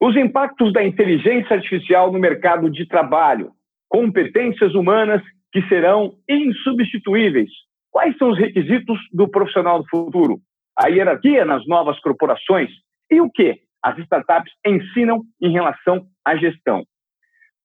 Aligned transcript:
Os 0.00 0.16
impactos 0.16 0.72
da 0.72 0.82
inteligência 0.82 1.56
artificial 1.56 2.10
no 2.10 2.18
mercado 2.18 2.70
de 2.70 2.86
trabalho, 2.86 3.52
competências 3.86 4.74
humanas 4.74 5.22
que 5.52 5.60
serão 5.68 6.14
insubstituíveis. 6.26 7.50
Quais 7.90 8.16
são 8.16 8.30
os 8.30 8.38
requisitos 8.38 8.98
do 9.12 9.28
profissional 9.28 9.82
do 9.82 9.88
futuro? 9.88 10.38
A 10.78 10.88
hierarquia 10.88 11.44
nas 11.44 11.66
novas 11.66 12.00
corporações 12.00 12.70
e 13.10 13.20
o 13.20 13.30
que 13.30 13.58
as 13.82 13.98
startups 13.98 14.52
ensinam 14.64 15.22
em 15.40 15.52
relação 15.52 16.06
à 16.24 16.36
gestão. 16.36 16.84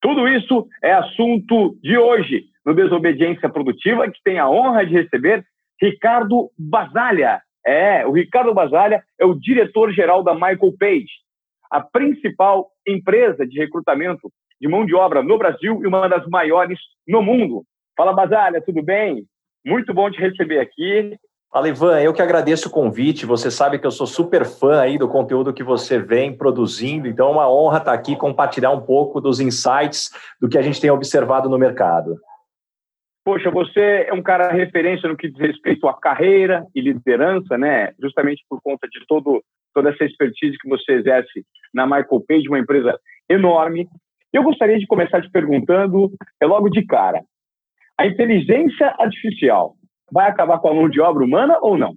Tudo 0.02 0.28
isso 0.28 0.68
é 0.84 0.94
assunto 0.94 1.78
de 1.82 1.98
hoje 1.98 2.46
no 2.66 2.74
Desobediência 2.74 3.50
Produtiva, 3.50 4.10
que 4.10 4.22
tem 4.24 4.40
a 4.40 4.50
honra 4.50 4.86
de 4.86 4.94
receber 4.94 5.46
Ricardo 5.82 6.50
Basalha. 6.58 7.42
É, 7.66 8.06
o 8.06 8.12
Ricardo 8.12 8.54
Basalha 8.54 9.04
é 9.20 9.26
o 9.26 9.36
diretor-geral 9.36 10.24
da 10.24 10.34
Michael 10.34 10.74
Page, 10.78 11.25
a 11.72 11.82
principal 11.82 12.70
empresa 12.88 13.46
de 13.46 13.60
recrutamento 13.60 14.32
de 14.60 14.68
mão 14.68 14.86
de 14.86 14.96
obra 14.96 15.22
no 15.22 15.38
Brasil 15.38 15.82
e 15.84 15.88
uma 15.88 16.08
das 16.08 16.26
maiores 16.28 16.80
no 17.08 17.22
mundo. 17.22 17.64
Fala, 17.98 18.14
Basalha, 18.14 18.62
tudo 18.62 18.82
bem? 18.82 19.26
Muito 19.66 19.94
bom 19.94 20.10
te 20.10 20.20
receber 20.20 20.60
aqui. 20.60 21.18
Fala, 21.52 21.70
Ivan, 21.70 22.02
eu 22.02 22.14
que 22.14 22.22
agradeço 22.22 22.68
o 22.68 22.72
convite. 22.72 23.26
Você 23.26 23.50
sabe 23.50 23.80
que 23.80 23.88
eu 23.88 23.92
sou 23.92 24.06
super 24.06 24.46
fã 24.46 24.82
aí 24.82 24.98
do 24.98 25.08
conteúdo 25.08 25.54
que 25.54 25.64
você 25.64 25.98
vem 25.98 26.36
produzindo, 26.36 27.08
então 27.08 27.30
é 27.30 27.32
uma 27.32 27.50
honra 27.50 27.78
estar 27.78 27.94
aqui 27.94 28.16
compartilhar 28.16 28.72
um 28.72 28.82
pouco 28.82 29.22
dos 29.22 29.40
insights 29.40 30.12
do 30.40 30.50
que 30.50 30.58
a 30.58 30.62
gente 30.62 30.82
tem 30.82 30.92
observado 30.92 31.50
no 31.50 31.58
mercado. 31.58 32.20
Poxa, 33.24 33.50
você 33.50 34.06
é 34.08 34.14
um 34.14 34.22
cara 34.22 34.52
referência 34.52 35.10
no 35.10 35.18
que 35.18 35.30
diz 35.30 35.40
respeito 35.40 35.88
à 35.88 35.94
carreira 35.94 36.68
e 36.76 36.82
liderança, 36.82 37.58
né? 37.58 37.94
Justamente 38.00 38.44
por 38.48 38.62
conta 38.62 38.88
de 38.88 39.00
todo, 39.08 39.42
toda 39.76 39.90
essa 39.90 40.06
expertise 40.06 40.58
que 40.58 40.70
você 40.70 40.94
exerce 40.94 41.46
na 41.74 41.86
Michael 41.86 42.24
Page, 42.28 42.48
uma 42.48 42.58
empresa 42.58 42.98
enorme. 43.30 43.88
Eu 44.34 44.42
gostaria 44.42 44.80
de 44.80 44.88
começar 44.88 45.22
te 45.22 45.30
perguntando, 45.30 46.12
é 46.42 46.46
logo 46.46 46.70
de 46.70 46.84
cara, 46.86 47.22
a 47.98 48.08
inteligência 48.08 48.94
artificial 48.98 49.76
vai 50.12 50.30
acabar 50.30 50.60
com 50.60 50.70
a 50.70 50.74
mão 50.74 50.90
de 50.90 51.00
obra 51.00 51.24
humana 51.24 51.60
ou 51.62 51.78
não? 51.78 51.96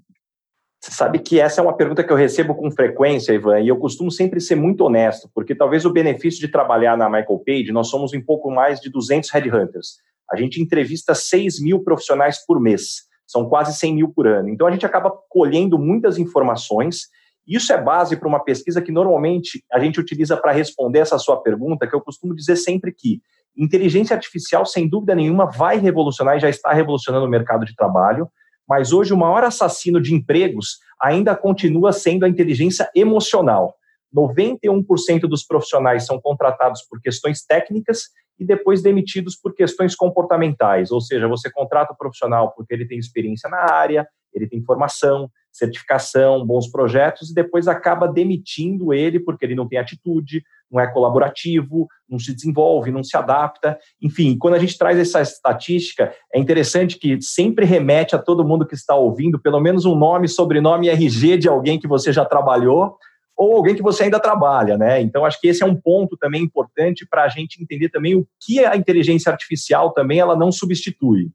Você 0.80 0.92
sabe 0.92 1.18
que 1.18 1.40
essa 1.40 1.60
é 1.60 1.64
uma 1.64 1.76
pergunta 1.76 2.04
que 2.04 2.12
eu 2.12 2.16
recebo 2.16 2.54
com 2.54 2.70
frequência, 2.70 3.32
Ivan, 3.32 3.60
e 3.60 3.68
eu 3.68 3.76
costumo 3.76 4.12
sempre 4.12 4.40
ser 4.40 4.54
muito 4.54 4.84
honesto, 4.84 5.28
porque 5.34 5.54
talvez 5.54 5.84
o 5.84 5.92
benefício 5.92 6.40
de 6.40 6.48
trabalhar 6.48 6.96
na 6.96 7.08
Michael 7.08 7.42
Page, 7.44 7.72
nós 7.72 7.88
somos 7.88 8.12
um 8.12 8.20
pouco 8.24 8.50
mais 8.50 8.80
de 8.80 8.88
200 8.88 9.28
headhunters. 9.30 9.96
A 10.30 10.36
gente 10.36 10.62
entrevista 10.62 11.14
6 11.14 11.60
mil 11.60 11.82
profissionais 11.82 12.44
por 12.46 12.60
mês, 12.60 13.08
são 13.26 13.48
quase 13.48 13.76
100 13.76 13.94
mil 13.94 14.12
por 14.12 14.26
ano. 14.26 14.48
Então 14.48 14.66
a 14.66 14.70
gente 14.70 14.86
acaba 14.86 15.12
colhendo 15.28 15.78
muitas 15.78 16.16
informações. 16.16 17.08
Isso 17.48 17.72
é 17.72 17.82
base 17.82 18.16
para 18.16 18.28
uma 18.28 18.44
pesquisa 18.44 18.82
que 18.82 18.92
normalmente 18.92 19.64
a 19.72 19.80
gente 19.80 19.98
utiliza 19.98 20.36
para 20.36 20.52
responder 20.52 20.98
essa 20.98 21.18
sua 21.18 21.40
pergunta, 21.42 21.86
que 21.86 21.96
eu 21.96 22.00
costumo 22.00 22.34
dizer 22.34 22.56
sempre 22.56 22.92
que 22.92 23.22
Inteligência 23.58 24.14
artificial, 24.14 24.64
sem 24.64 24.88
dúvida 24.88 25.16
nenhuma, 25.16 25.50
vai 25.50 25.78
revolucionar 25.78 26.36
e 26.36 26.40
já 26.40 26.48
está 26.48 26.72
revolucionando 26.72 27.26
o 27.26 27.28
mercado 27.28 27.64
de 27.64 27.74
trabalho, 27.74 28.28
mas 28.68 28.92
hoje 28.92 29.12
o 29.12 29.16
maior 29.16 29.42
assassino 29.42 30.00
de 30.00 30.14
empregos 30.14 30.78
ainda 31.00 31.34
continua 31.34 31.90
sendo 31.90 32.24
a 32.24 32.28
inteligência 32.28 32.88
emocional. 32.94 33.74
91% 34.14 35.22
dos 35.22 35.44
profissionais 35.44 36.06
são 36.06 36.20
contratados 36.20 36.82
por 36.88 37.00
questões 37.00 37.44
técnicas 37.44 38.02
e 38.38 38.46
depois 38.46 38.80
demitidos 38.80 39.34
por 39.34 39.52
questões 39.52 39.96
comportamentais, 39.96 40.92
ou 40.92 41.00
seja, 41.00 41.26
você 41.26 41.50
contrata 41.50 41.92
o 41.92 41.96
profissional 41.96 42.52
porque 42.54 42.72
ele 42.72 42.86
tem 42.86 42.96
experiência 42.96 43.50
na 43.50 43.72
área, 43.72 44.06
ele 44.32 44.46
tem 44.46 44.62
formação, 44.62 45.28
certificação, 45.58 46.46
bons 46.46 46.70
projetos 46.70 47.30
e 47.30 47.34
depois 47.34 47.68
acaba 47.68 48.08
demitindo 48.08 48.94
ele 48.94 49.20
porque 49.20 49.44
ele 49.44 49.54
não 49.54 49.68
tem 49.68 49.78
atitude, 49.78 50.42
não 50.70 50.80
é 50.80 50.86
colaborativo, 50.86 51.86
não 52.08 52.18
se 52.18 52.34
desenvolve, 52.34 52.90
não 52.90 53.02
se 53.02 53.16
adapta. 53.16 53.78
Enfim, 54.00 54.36
quando 54.38 54.54
a 54.54 54.58
gente 54.58 54.78
traz 54.78 54.98
essa 54.98 55.20
estatística, 55.20 56.12
é 56.32 56.38
interessante 56.38 56.98
que 56.98 57.20
sempre 57.20 57.64
remete 57.64 58.14
a 58.14 58.18
todo 58.18 58.44
mundo 58.44 58.66
que 58.66 58.74
está 58.74 58.94
ouvindo 58.94 59.38
pelo 59.38 59.60
menos 59.60 59.84
um 59.84 59.94
nome, 59.94 60.28
sobrenome 60.28 60.88
RG 60.88 61.38
de 61.38 61.48
alguém 61.48 61.78
que 61.78 61.88
você 61.88 62.12
já 62.12 62.24
trabalhou 62.24 62.96
ou 63.36 63.54
alguém 63.54 63.76
que 63.76 63.82
você 63.82 64.02
ainda 64.02 64.18
trabalha, 64.18 64.76
né? 64.76 65.00
Então, 65.00 65.24
acho 65.24 65.40
que 65.40 65.46
esse 65.46 65.62
é 65.62 65.66
um 65.66 65.76
ponto 65.76 66.16
também 66.16 66.42
importante 66.42 67.06
para 67.08 67.22
a 67.22 67.28
gente 67.28 67.62
entender 67.62 67.88
também 67.88 68.16
o 68.16 68.26
que 68.40 68.64
a 68.64 68.76
inteligência 68.76 69.30
artificial 69.30 69.92
também 69.92 70.18
ela 70.18 70.34
não 70.34 70.50
substitui. 70.50 71.30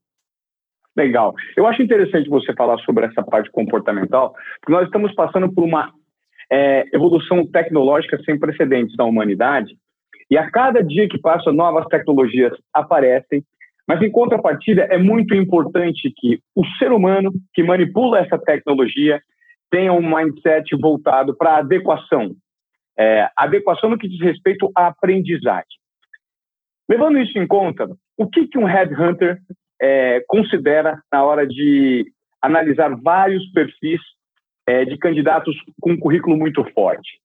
Legal. 0.95 1.33
Eu 1.57 1.65
acho 1.65 1.81
interessante 1.81 2.29
você 2.29 2.53
falar 2.53 2.77
sobre 2.79 3.05
essa 3.05 3.23
parte 3.23 3.49
comportamental, 3.51 4.33
porque 4.61 4.73
nós 4.73 4.85
estamos 4.85 5.13
passando 5.15 5.51
por 5.51 5.63
uma 5.63 5.91
é, 6.51 6.85
evolução 6.93 7.45
tecnológica 7.47 8.21
sem 8.23 8.37
precedentes 8.37 8.95
na 8.95 9.05
humanidade, 9.05 9.75
e 10.29 10.37
a 10.37 10.49
cada 10.49 10.83
dia 10.83 11.07
que 11.07 11.19
passa, 11.19 11.51
novas 11.51 11.85
tecnologias 11.87 12.53
aparecem, 12.73 13.43
mas 13.87 14.01
em 14.01 14.09
contrapartida, 14.09 14.83
é 14.83 14.97
muito 14.97 15.35
importante 15.35 16.11
que 16.15 16.39
o 16.55 16.65
ser 16.77 16.91
humano 16.91 17.31
que 17.53 17.63
manipula 17.63 18.19
essa 18.19 18.37
tecnologia 18.37 19.21
tenha 19.69 19.91
um 19.91 20.01
mindset 20.01 20.75
voltado 20.79 21.35
para 21.35 21.57
adequação. 21.57 22.35
É, 22.97 23.27
adequação 23.35 23.89
no 23.89 23.97
que 23.97 24.07
diz 24.07 24.21
respeito 24.21 24.71
à 24.77 24.87
aprendizagem. 24.87 25.65
Levando 26.87 27.17
isso 27.17 27.37
em 27.37 27.47
conta, 27.47 27.89
o 28.17 28.27
que, 28.29 28.47
que 28.47 28.57
um 28.57 28.65
headhunter 28.65 29.39
é, 29.81 30.23
considera 30.27 31.01
na 31.11 31.23
hora 31.23 31.45
de 31.47 32.05
analisar 32.41 32.95
vários 33.01 33.45
perfis 33.51 34.01
é, 34.67 34.85
de 34.85 34.97
candidatos 34.97 35.55
com 35.81 35.91
um 35.91 35.99
currículo 35.99 36.37
muito 36.37 36.63
forte? 36.73 37.21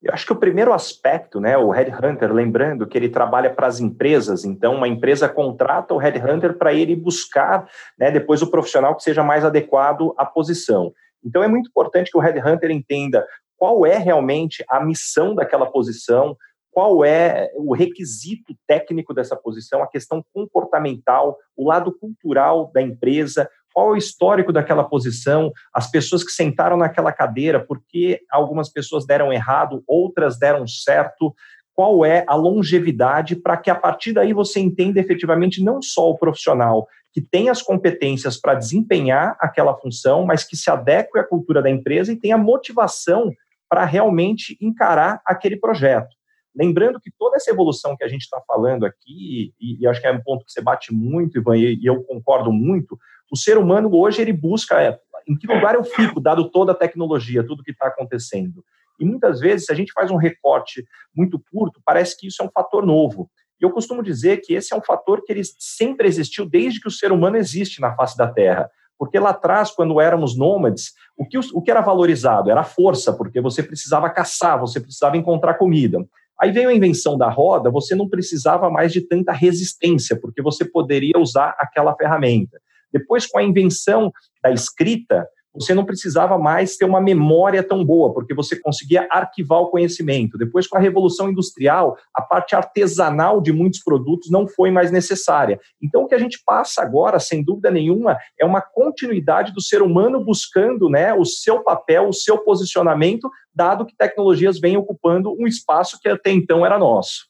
Eu 0.00 0.12
acho 0.12 0.24
que 0.24 0.32
o 0.32 0.36
primeiro 0.36 0.72
aspecto, 0.72 1.40
né, 1.40 1.58
o 1.58 1.70
headhunter, 1.70 2.32
lembrando 2.32 2.86
que 2.86 2.96
ele 2.96 3.08
trabalha 3.08 3.50
para 3.50 3.66
as 3.66 3.80
empresas, 3.80 4.44
então 4.44 4.76
uma 4.76 4.86
empresa 4.86 5.28
contrata 5.28 5.92
o 5.92 5.98
headhunter 5.98 6.56
para 6.56 6.72
ele 6.72 6.94
buscar, 6.94 7.68
né, 7.98 8.08
depois 8.08 8.40
o 8.40 8.50
profissional 8.50 8.94
que 8.94 9.02
seja 9.02 9.24
mais 9.24 9.44
adequado 9.44 10.14
à 10.16 10.24
posição. 10.24 10.92
Então 11.24 11.42
é 11.42 11.48
muito 11.48 11.68
importante 11.68 12.12
que 12.12 12.16
o 12.16 12.20
headhunter 12.20 12.70
entenda 12.70 13.26
qual 13.56 13.84
é 13.84 13.98
realmente 13.98 14.64
a 14.70 14.78
missão 14.78 15.34
daquela 15.34 15.66
posição, 15.66 16.36
qual 16.78 17.04
é 17.04 17.50
o 17.56 17.74
requisito 17.74 18.54
técnico 18.64 19.12
dessa 19.12 19.34
posição, 19.34 19.82
a 19.82 19.88
questão 19.88 20.24
comportamental, 20.32 21.36
o 21.56 21.66
lado 21.66 21.90
cultural 21.90 22.70
da 22.72 22.80
empresa, 22.80 23.50
qual 23.74 23.88
é 23.88 23.90
o 23.94 23.96
histórico 23.96 24.52
daquela 24.52 24.84
posição, 24.84 25.50
as 25.74 25.90
pessoas 25.90 26.22
que 26.22 26.30
sentaram 26.30 26.76
naquela 26.76 27.10
cadeira, 27.10 27.58
por 27.58 27.82
que 27.88 28.20
algumas 28.30 28.68
pessoas 28.68 29.04
deram 29.04 29.32
errado, 29.32 29.82
outras 29.88 30.38
deram 30.38 30.68
certo, 30.68 31.34
qual 31.74 32.04
é 32.04 32.24
a 32.28 32.36
longevidade 32.36 33.34
para 33.34 33.56
que 33.56 33.70
a 33.70 33.74
partir 33.74 34.12
daí 34.12 34.32
você 34.32 34.60
entenda 34.60 35.00
efetivamente 35.00 35.60
não 35.60 35.82
só 35.82 36.08
o 36.08 36.16
profissional 36.16 36.86
que 37.12 37.20
tem 37.20 37.48
as 37.48 37.60
competências 37.60 38.40
para 38.40 38.54
desempenhar 38.54 39.36
aquela 39.40 39.76
função, 39.76 40.24
mas 40.24 40.44
que 40.44 40.56
se 40.56 40.70
adeque 40.70 41.18
à 41.18 41.24
cultura 41.24 41.60
da 41.60 41.70
empresa 41.70 42.12
e 42.12 42.16
tenha 42.16 42.38
motivação 42.38 43.32
para 43.68 43.84
realmente 43.84 44.56
encarar 44.60 45.20
aquele 45.26 45.56
projeto. 45.56 46.17
Lembrando 46.58 47.00
que 47.00 47.12
toda 47.16 47.36
essa 47.36 47.50
evolução 47.50 47.96
que 47.96 48.02
a 48.02 48.08
gente 48.08 48.22
está 48.22 48.40
falando 48.44 48.84
aqui, 48.84 49.54
e, 49.60 49.80
e, 49.80 49.86
acho 49.86 50.00
que 50.00 50.08
é 50.08 50.12
um 50.12 50.20
ponto 50.20 50.44
que 50.44 50.50
você 50.50 50.60
bate 50.60 50.92
muito, 50.92 51.38
Ivan, 51.38 51.56
e, 51.56 51.76
e 51.76 51.86
eu 51.86 52.02
concordo 52.02 52.52
muito, 52.52 52.98
o 53.30 53.36
ser 53.36 53.56
humano 53.56 53.94
hoje 53.94 54.20
ele 54.20 54.32
busca 54.32 54.82
é, 54.82 54.98
em 55.28 55.36
que 55.36 55.46
lugar 55.46 55.76
eu 55.76 55.84
fico, 55.84 56.18
dado 56.18 56.50
toda 56.50 56.72
a 56.72 56.74
tecnologia, 56.74 57.46
tudo 57.46 57.62
que 57.62 57.70
está 57.70 57.86
acontecendo. 57.86 58.64
E 58.98 59.04
muitas 59.04 59.38
vezes, 59.38 59.66
se 59.66 59.72
a 59.72 59.74
gente 59.74 59.92
faz 59.92 60.10
um 60.10 60.16
recorte 60.16 60.84
muito 61.14 61.40
curto, 61.52 61.80
parece 61.84 62.18
que 62.18 62.26
isso 62.26 62.42
é 62.42 62.44
um 62.44 62.50
fator 62.50 62.84
novo. 62.84 63.30
E 63.60 63.64
eu 63.64 63.70
costumo 63.70 64.02
dizer 64.02 64.38
que 64.38 64.54
esse 64.54 64.74
é 64.74 64.76
um 64.76 64.82
fator 64.82 65.22
que 65.24 65.32
ele 65.32 65.42
sempre 65.58 66.08
existiu 66.08 66.44
desde 66.44 66.80
que 66.80 66.88
o 66.88 66.90
ser 66.90 67.12
humano 67.12 67.36
existe 67.36 67.80
na 67.80 67.94
face 67.94 68.16
da 68.16 68.26
Terra. 68.26 68.68
Porque 68.98 69.16
lá 69.18 69.30
atrás, 69.30 69.70
quando 69.70 70.00
éramos 70.00 70.36
nômades, 70.36 70.92
o 71.16 71.24
que, 71.24 71.38
o 71.38 71.62
que 71.62 71.70
era 71.70 71.80
valorizado? 71.80 72.50
Era 72.50 72.62
a 72.62 72.64
força, 72.64 73.12
porque 73.12 73.40
você 73.40 73.62
precisava 73.62 74.10
caçar, 74.10 74.58
você 74.58 74.80
precisava 74.80 75.16
encontrar 75.16 75.54
comida. 75.54 76.04
Aí 76.40 76.52
veio 76.52 76.68
a 76.68 76.74
invenção 76.74 77.18
da 77.18 77.28
roda, 77.28 77.70
você 77.70 77.94
não 77.94 78.08
precisava 78.08 78.70
mais 78.70 78.92
de 78.92 79.00
tanta 79.00 79.32
resistência, 79.32 80.18
porque 80.20 80.40
você 80.40 80.64
poderia 80.64 81.18
usar 81.18 81.56
aquela 81.58 81.94
ferramenta. 81.96 82.60
Depois, 82.92 83.26
com 83.26 83.38
a 83.38 83.42
invenção 83.42 84.12
da 84.42 84.50
escrita, 84.50 85.26
você 85.58 85.74
não 85.74 85.84
precisava 85.84 86.38
mais 86.38 86.76
ter 86.76 86.84
uma 86.84 87.00
memória 87.00 87.62
tão 87.62 87.84
boa, 87.84 88.12
porque 88.12 88.34
você 88.34 88.58
conseguia 88.58 89.06
arquivar 89.10 89.60
o 89.60 89.70
conhecimento. 89.70 90.38
Depois, 90.38 90.66
com 90.66 90.76
a 90.76 90.80
Revolução 90.80 91.28
Industrial, 91.28 91.96
a 92.14 92.22
parte 92.22 92.54
artesanal 92.54 93.40
de 93.40 93.52
muitos 93.52 93.82
produtos 93.82 94.30
não 94.30 94.46
foi 94.46 94.70
mais 94.70 94.90
necessária. 94.90 95.60
Então, 95.82 96.02
o 96.02 96.06
que 96.06 96.14
a 96.14 96.18
gente 96.18 96.40
passa 96.44 96.82
agora, 96.82 97.18
sem 97.18 97.42
dúvida 97.42 97.70
nenhuma, 97.70 98.16
é 98.38 98.44
uma 98.44 98.60
continuidade 98.60 99.52
do 99.52 99.60
ser 99.60 99.82
humano 99.82 100.24
buscando 100.24 100.88
né, 100.88 101.12
o 101.12 101.24
seu 101.24 101.62
papel, 101.62 102.08
o 102.08 102.12
seu 102.12 102.38
posicionamento, 102.38 103.30
dado 103.54 103.84
que 103.84 103.96
tecnologias 103.96 104.60
vêm 104.60 104.76
ocupando 104.76 105.34
um 105.38 105.46
espaço 105.46 105.98
que 106.00 106.08
até 106.08 106.30
então 106.30 106.64
era 106.64 106.78
nosso. 106.78 107.26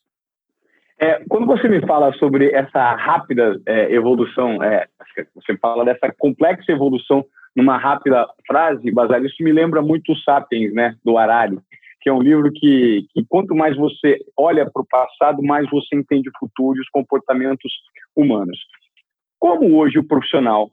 É, 1.01 1.23
quando 1.29 1.47
você 1.47 1.69
me 1.69 1.81
fala 1.87 2.13
sobre 2.15 2.51
essa 2.53 2.97
rápida 2.97 3.61
é, 3.67 3.93
evolução, 3.95 4.61
é, 4.63 4.89
você 5.35 5.57
fala 5.57 5.85
dessa 5.85 6.13
complexa 6.19 6.73
evolução 6.73 7.25
numa 7.59 7.77
rápida 7.77 8.25
frase, 8.47 8.89
Basal, 8.93 9.27
isso 9.27 9.43
me 9.43 9.51
lembra 9.51 9.83
muito 9.83 10.13
o 10.13 10.17
Sapiens, 10.19 10.73
né, 10.73 10.95
do 11.05 11.19
Harari, 11.19 11.57
que 11.57 11.79
que 12.01 12.09
é 12.09 12.13
um 12.13 12.23
livro 12.23 12.53
que, 12.53 13.05
que 13.13 13.25
quanto 13.29 13.53
mais 13.57 13.77
você 13.77 14.19
olha 14.37 14.65
para 14.71 14.83
o 14.83 14.87
passado, 14.87 15.43
mais 15.43 15.69
você 15.69 15.97
entende 15.97 16.29
o 16.29 16.39
futuro 16.39 16.79
e 16.79 16.81
os 16.81 16.89
comportamentos 16.91 17.73
humanos. 18.15 18.57
Como 19.41 19.77
hoje 19.77 19.99
o 19.99 20.07
profissional 20.07 20.71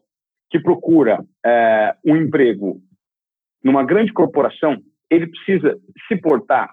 que 0.51 0.59
procura 0.59 1.25
é, 1.43 1.95
um 2.05 2.15
emprego 2.15 2.79
numa 3.63 3.83
grande 3.83 4.13
corporação, 4.13 4.77
ele 5.09 5.25
precisa 5.25 5.75
se 6.07 6.15
portar 6.17 6.71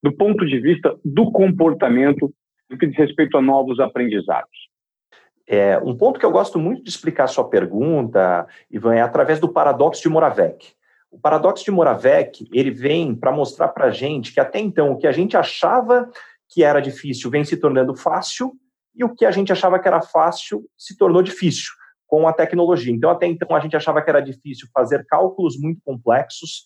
do 0.00 0.16
ponto 0.16 0.46
de 0.46 0.60
vista 0.60 0.96
do 1.04 1.32
comportamento 1.32 2.32
no 2.70 2.78
que 2.78 2.86
diz 2.86 2.96
respeito 2.96 3.36
a 3.36 3.42
novos 3.42 3.80
aprendizados. 3.80 4.70
É, 5.52 5.76
um 5.78 5.96
ponto 5.96 6.20
que 6.20 6.24
eu 6.24 6.30
gosto 6.30 6.60
muito 6.60 6.84
de 6.84 6.90
explicar 6.90 7.24
a 7.24 7.26
sua 7.26 7.48
pergunta, 7.48 8.46
Ivan, 8.70 8.94
é 8.94 9.00
através 9.00 9.40
do 9.40 9.52
paradoxo 9.52 10.00
de 10.00 10.08
Moravec. 10.08 10.74
O 11.10 11.18
paradoxo 11.18 11.64
de 11.64 11.72
Moravec, 11.72 12.48
ele 12.52 12.70
vem 12.70 13.16
para 13.16 13.32
mostrar 13.32 13.66
para 13.66 13.86
a 13.86 13.90
gente 13.90 14.32
que 14.32 14.38
até 14.38 14.60
então 14.60 14.92
o 14.92 14.96
que 14.96 15.08
a 15.08 15.12
gente 15.12 15.36
achava 15.36 16.08
que 16.48 16.62
era 16.62 16.78
difícil 16.78 17.28
vem 17.32 17.44
se 17.44 17.56
tornando 17.56 17.96
fácil 17.96 18.52
e 18.94 19.02
o 19.02 19.12
que 19.12 19.24
a 19.26 19.32
gente 19.32 19.50
achava 19.50 19.80
que 19.80 19.88
era 19.88 20.00
fácil 20.00 20.64
se 20.78 20.96
tornou 20.96 21.20
difícil 21.20 21.72
com 22.06 22.28
a 22.28 22.32
tecnologia. 22.32 22.94
Então, 22.94 23.10
até 23.10 23.26
então, 23.26 23.56
a 23.56 23.58
gente 23.58 23.76
achava 23.76 24.00
que 24.00 24.08
era 24.08 24.20
difícil 24.20 24.68
fazer 24.72 25.04
cálculos 25.04 25.58
muito 25.58 25.80
complexos, 25.84 26.62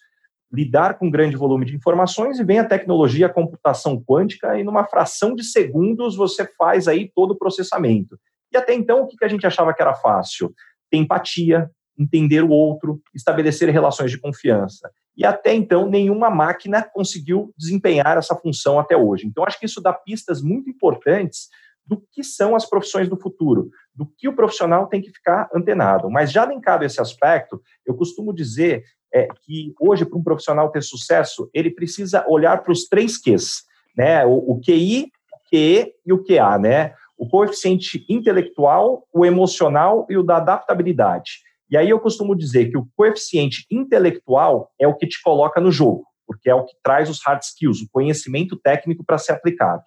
lidar 0.53 0.99
com 0.99 1.11
grande 1.11 1.37
volume 1.37 1.65
de 1.65 1.75
informações, 1.75 2.39
e 2.39 2.45
vem 2.45 2.59
a 2.59 2.69
tecnologia, 2.69 3.27
a 3.27 3.33
computação 3.33 3.99
quântica, 3.99 4.59
e 4.59 4.63
numa 4.63 4.85
fração 4.85 5.35
de 5.35 5.43
segundos 5.43 6.17
você 6.17 6.47
faz 6.59 6.87
aí 6.87 7.11
todo 7.15 7.31
o 7.31 7.39
processamento. 7.39 8.19
E 8.55 8.56
até 8.56 8.73
então, 8.73 9.03
o 9.03 9.06
que 9.09 9.25
a 9.25 9.29
gente 9.29 9.47
achava 9.47 9.75
que 9.75 9.83
era 9.83 9.95
fácil? 9.95 10.55
Ter 10.91 10.99
empatia, 10.99 11.69
entender 11.99 12.43
o 12.43 12.51
outro, 12.51 13.01
estabelecer 13.12 13.69
relações 13.69 14.11
de 14.11 14.19
confiança. 14.19 14.91
E 15.17 15.27
até 15.27 15.53
então, 15.53 15.89
nenhuma 15.89 16.31
máquina 16.31 16.89
conseguiu 16.93 17.53
desempenhar 17.56 18.17
essa 18.17 18.35
função 18.35 18.79
até 18.79 18.97
hoje. 18.97 19.27
Então, 19.27 19.45
acho 19.45 19.59
que 19.59 19.67
isso 19.67 19.81
dá 19.81 19.93
pistas 19.93 20.41
muito 20.41 20.71
importantes 20.71 21.49
do 21.87 22.03
que 22.12 22.25
são 22.25 22.56
as 22.56 22.65
profissões 22.65 23.09
do 23.09 23.21
futuro, 23.21 23.71
do 23.95 24.06
que 24.06 24.29
o 24.29 24.35
profissional 24.35 24.87
tem 24.87 25.03
que 25.03 25.11
ficar 25.11 25.49
antenado. 25.55 26.09
Mas 26.09 26.33
já 26.33 26.47
linkado 26.47 26.85
esse 26.85 27.01
aspecto, 27.01 27.61
eu 27.85 27.95
costumo 27.95 28.33
dizer 28.33 28.85
é, 29.12 29.29
que 29.43 29.75
hoje, 29.79 30.05
para 30.05 30.19
um 30.19 30.23
profissional 30.23 30.71
ter 30.71 30.83
sucesso, 30.83 31.51
ele 31.53 31.71
precisa 31.71 32.25
olhar 32.29 32.62
para 32.62 32.73
os 32.73 32.89
três 32.89 33.21
Qs, 33.21 33.65
né? 33.97 34.25
O, 34.25 34.53
o 34.53 34.61
QI, 34.61 35.11
o 35.33 35.51
QE 35.51 35.93
e 36.06 36.12
o 36.12 36.25
QA, 36.25 36.59
né? 36.59 36.95
O 37.17 37.29
coeficiente 37.29 38.05
intelectual, 38.09 39.07
o 39.13 39.25
emocional 39.25 40.07
e 40.11 40.17
o 40.17 40.23
da 40.23 40.39
adaptabilidade. 40.39 41.31
E 41.71 41.77
aí 41.77 41.89
eu 41.89 41.99
costumo 41.99 42.37
dizer 42.37 42.71
que 42.71 42.77
o 42.77 42.87
coeficiente 42.97 43.67
intelectual 43.71 44.71
é 44.79 44.87
o 44.87 44.95
que 44.95 45.07
te 45.07 45.21
coloca 45.23 45.61
no 45.61 45.71
jogo, 45.71 46.05
porque 46.27 46.51
é 46.51 46.55
o 46.55 46.65
que 46.65 46.75
traz 46.83 47.09
os 47.09 47.21
hard 47.25 47.43
skills, 47.43 47.81
o 47.81 47.89
conhecimento 47.91 48.57
técnico 48.57 49.05
para 49.05 49.19
ser 49.19 49.33
aplicado. 49.33 49.83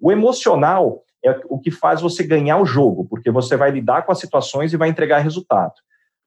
O 0.00 0.12
emocional 0.12 1.02
é 1.24 1.40
o 1.48 1.58
que 1.58 1.70
faz 1.70 2.00
você 2.00 2.22
ganhar 2.22 2.58
o 2.58 2.66
jogo, 2.66 3.06
porque 3.08 3.30
você 3.30 3.56
vai 3.56 3.70
lidar 3.70 4.02
com 4.02 4.12
as 4.12 4.20
situações 4.20 4.72
e 4.72 4.76
vai 4.76 4.88
entregar 4.88 5.18
resultado. 5.18 5.72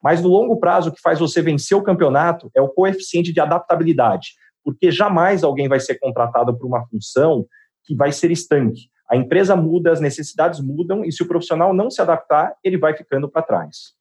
Mas 0.02 0.22
no 0.22 0.30
longo 0.30 0.60
prazo, 0.60 0.90
o 0.90 0.94
que 0.94 1.02
faz 1.02 1.20
você 1.20 1.42
vencer 1.42 1.78
o 1.78 1.84
campeonato 1.84 2.50
é 2.56 2.62
o 2.62 2.70
coeficiente 2.70 3.32
de 3.32 3.40
adaptabilidade, 3.40 4.30
porque 4.64 4.92
jamais 4.92 5.44
alguém 5.44 5.68
vai 5.68 5.80
ser 5.80 6.00
contratado 6.00 6.58
por 6.58 6.66
uma 6.66 6.86
função 6.88 7.46
que 7.84 7.96
vai 7.96 8.12
ser 8.12 8.32
estanque. 8.32 8.90
A 9.10 9.16
empresa 9.16 9.56
muda, 9.56 9.92
as 9.92 10.02
necessidades 10.02 10.60
mudam, 10.60 11.04
e 11.06 11.12
se 11.12 11.24
o 11.24 11.28
profissional 11.28 11.74
não 11.74 11.90
se 11.90 12.02
adaptar, 12.02 12.54
ele 12.64 12.78
vai 12.78 12.96
ficando 12.96 13.30
para 13.30 13.42
trás. 13.42 13.96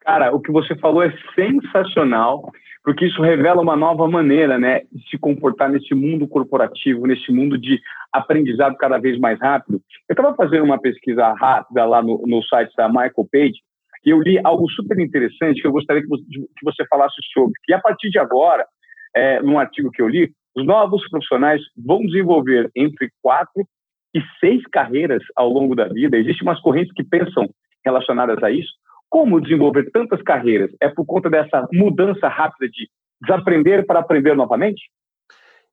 Cara, 0.00 0.34
o 0.34 0.40
que 0.40 0.50
você 0.50 0.74
falou 0.76 1.02
é 1.02 1.12
sensacional 1.34 2.50
porque 2.82 3.06
isso 3.06 3.20
revela 3.20 3.60
uma 3.60 3.76
nova 3.76 4.08
maneira 4.08 4.58
né, 4.58 4.82
de 4.90 5.08
se 5.10 5.18
comportar 5.18 5.68
nesse 5.68 5.94
mundo 5.94 6.26
corporativo, 6.26 7.06
nesse 7.06 7.30
mundo 7.30 7.58
de 7.58 7.78
aprendizado 8.12 8.76
cada 8.76 8.98
vez 8.98 9.18
mais 9.18 9.38
rápido. 9.38 9.82
Eu 10.08 10.14
estava 10.14 10.34
fazendo 10.34 10.64
uma 10.64 10.80
pesquisa 10.80 11.32
rápida 11.34 11.84
lá 11.84 12.02
no, 12.02 12.22
no 12.26 12.42
site 12.44 12.74
da 12.76 12.88
Michael 12.88 13.28
Page 13.30 13.60
e 14.04 14.10
eu 14.10 14.20
li 14.20 14.40
algo 14.42 14.68
super 14.70 14.98
interessante 14.98 15.60
que 15.60 15.66
eu 15.66 15.72
gostaria 15.72 16.02
que 16.02 16.08
você, 16.08 16.24
que 16.24 16.64
você 16.64 16.86
falasse 16.86 17.16
sobre. 17.34 17.52
Que 17.64 17.74
a 17.74 17.80
partir 17.80 18.08
de 18.08 18.18
agora, 18.18 18.66
é, 19.14 19.42
num 19.42 19.58
artigo 19.58 19.90
que 19.90 20.00
eu 20.00 20.08
li, 20.08 20.32
os 20.56 20.64
novos 20.64 21.06
profissionais 21.10 21.60
vão 21.76 22.00
desenvolver 22.00 22.70
entre 22.74 23.10
quatro 23.22 23.66
e 24.14 24.20
seis 24.38 24.62
carreiras 24.70 25.22
ao 25.36 25.48
longo 25.48 25.74
da 25.74 25.88
vida. 25.88 26.16
Existem 26.16 26.46
umas 26.46 26.60
correntes 26.60 26.92
que 26.92 27.04
pensam 27.04 27.48
relacionadas 27.84 28.42
a 28.42 28.50
isso. 28.50 28.72
Como 29.08 29.40
desenvolver 29.40 29.90
tantas 29.90 30.22
carreiras? 30.22 30.70
É 30.80 30.88
por 30.88 31.04
conta 31.04 31.28
dessa 31.28 31.66
mudança 31.72 32.28
rápida 32.28 32.70
de 32.70 32.88
desaprender 33.20 33.86
para 33.86 34.00
aprender 34.00 34.34
novamente? 34.34 34.90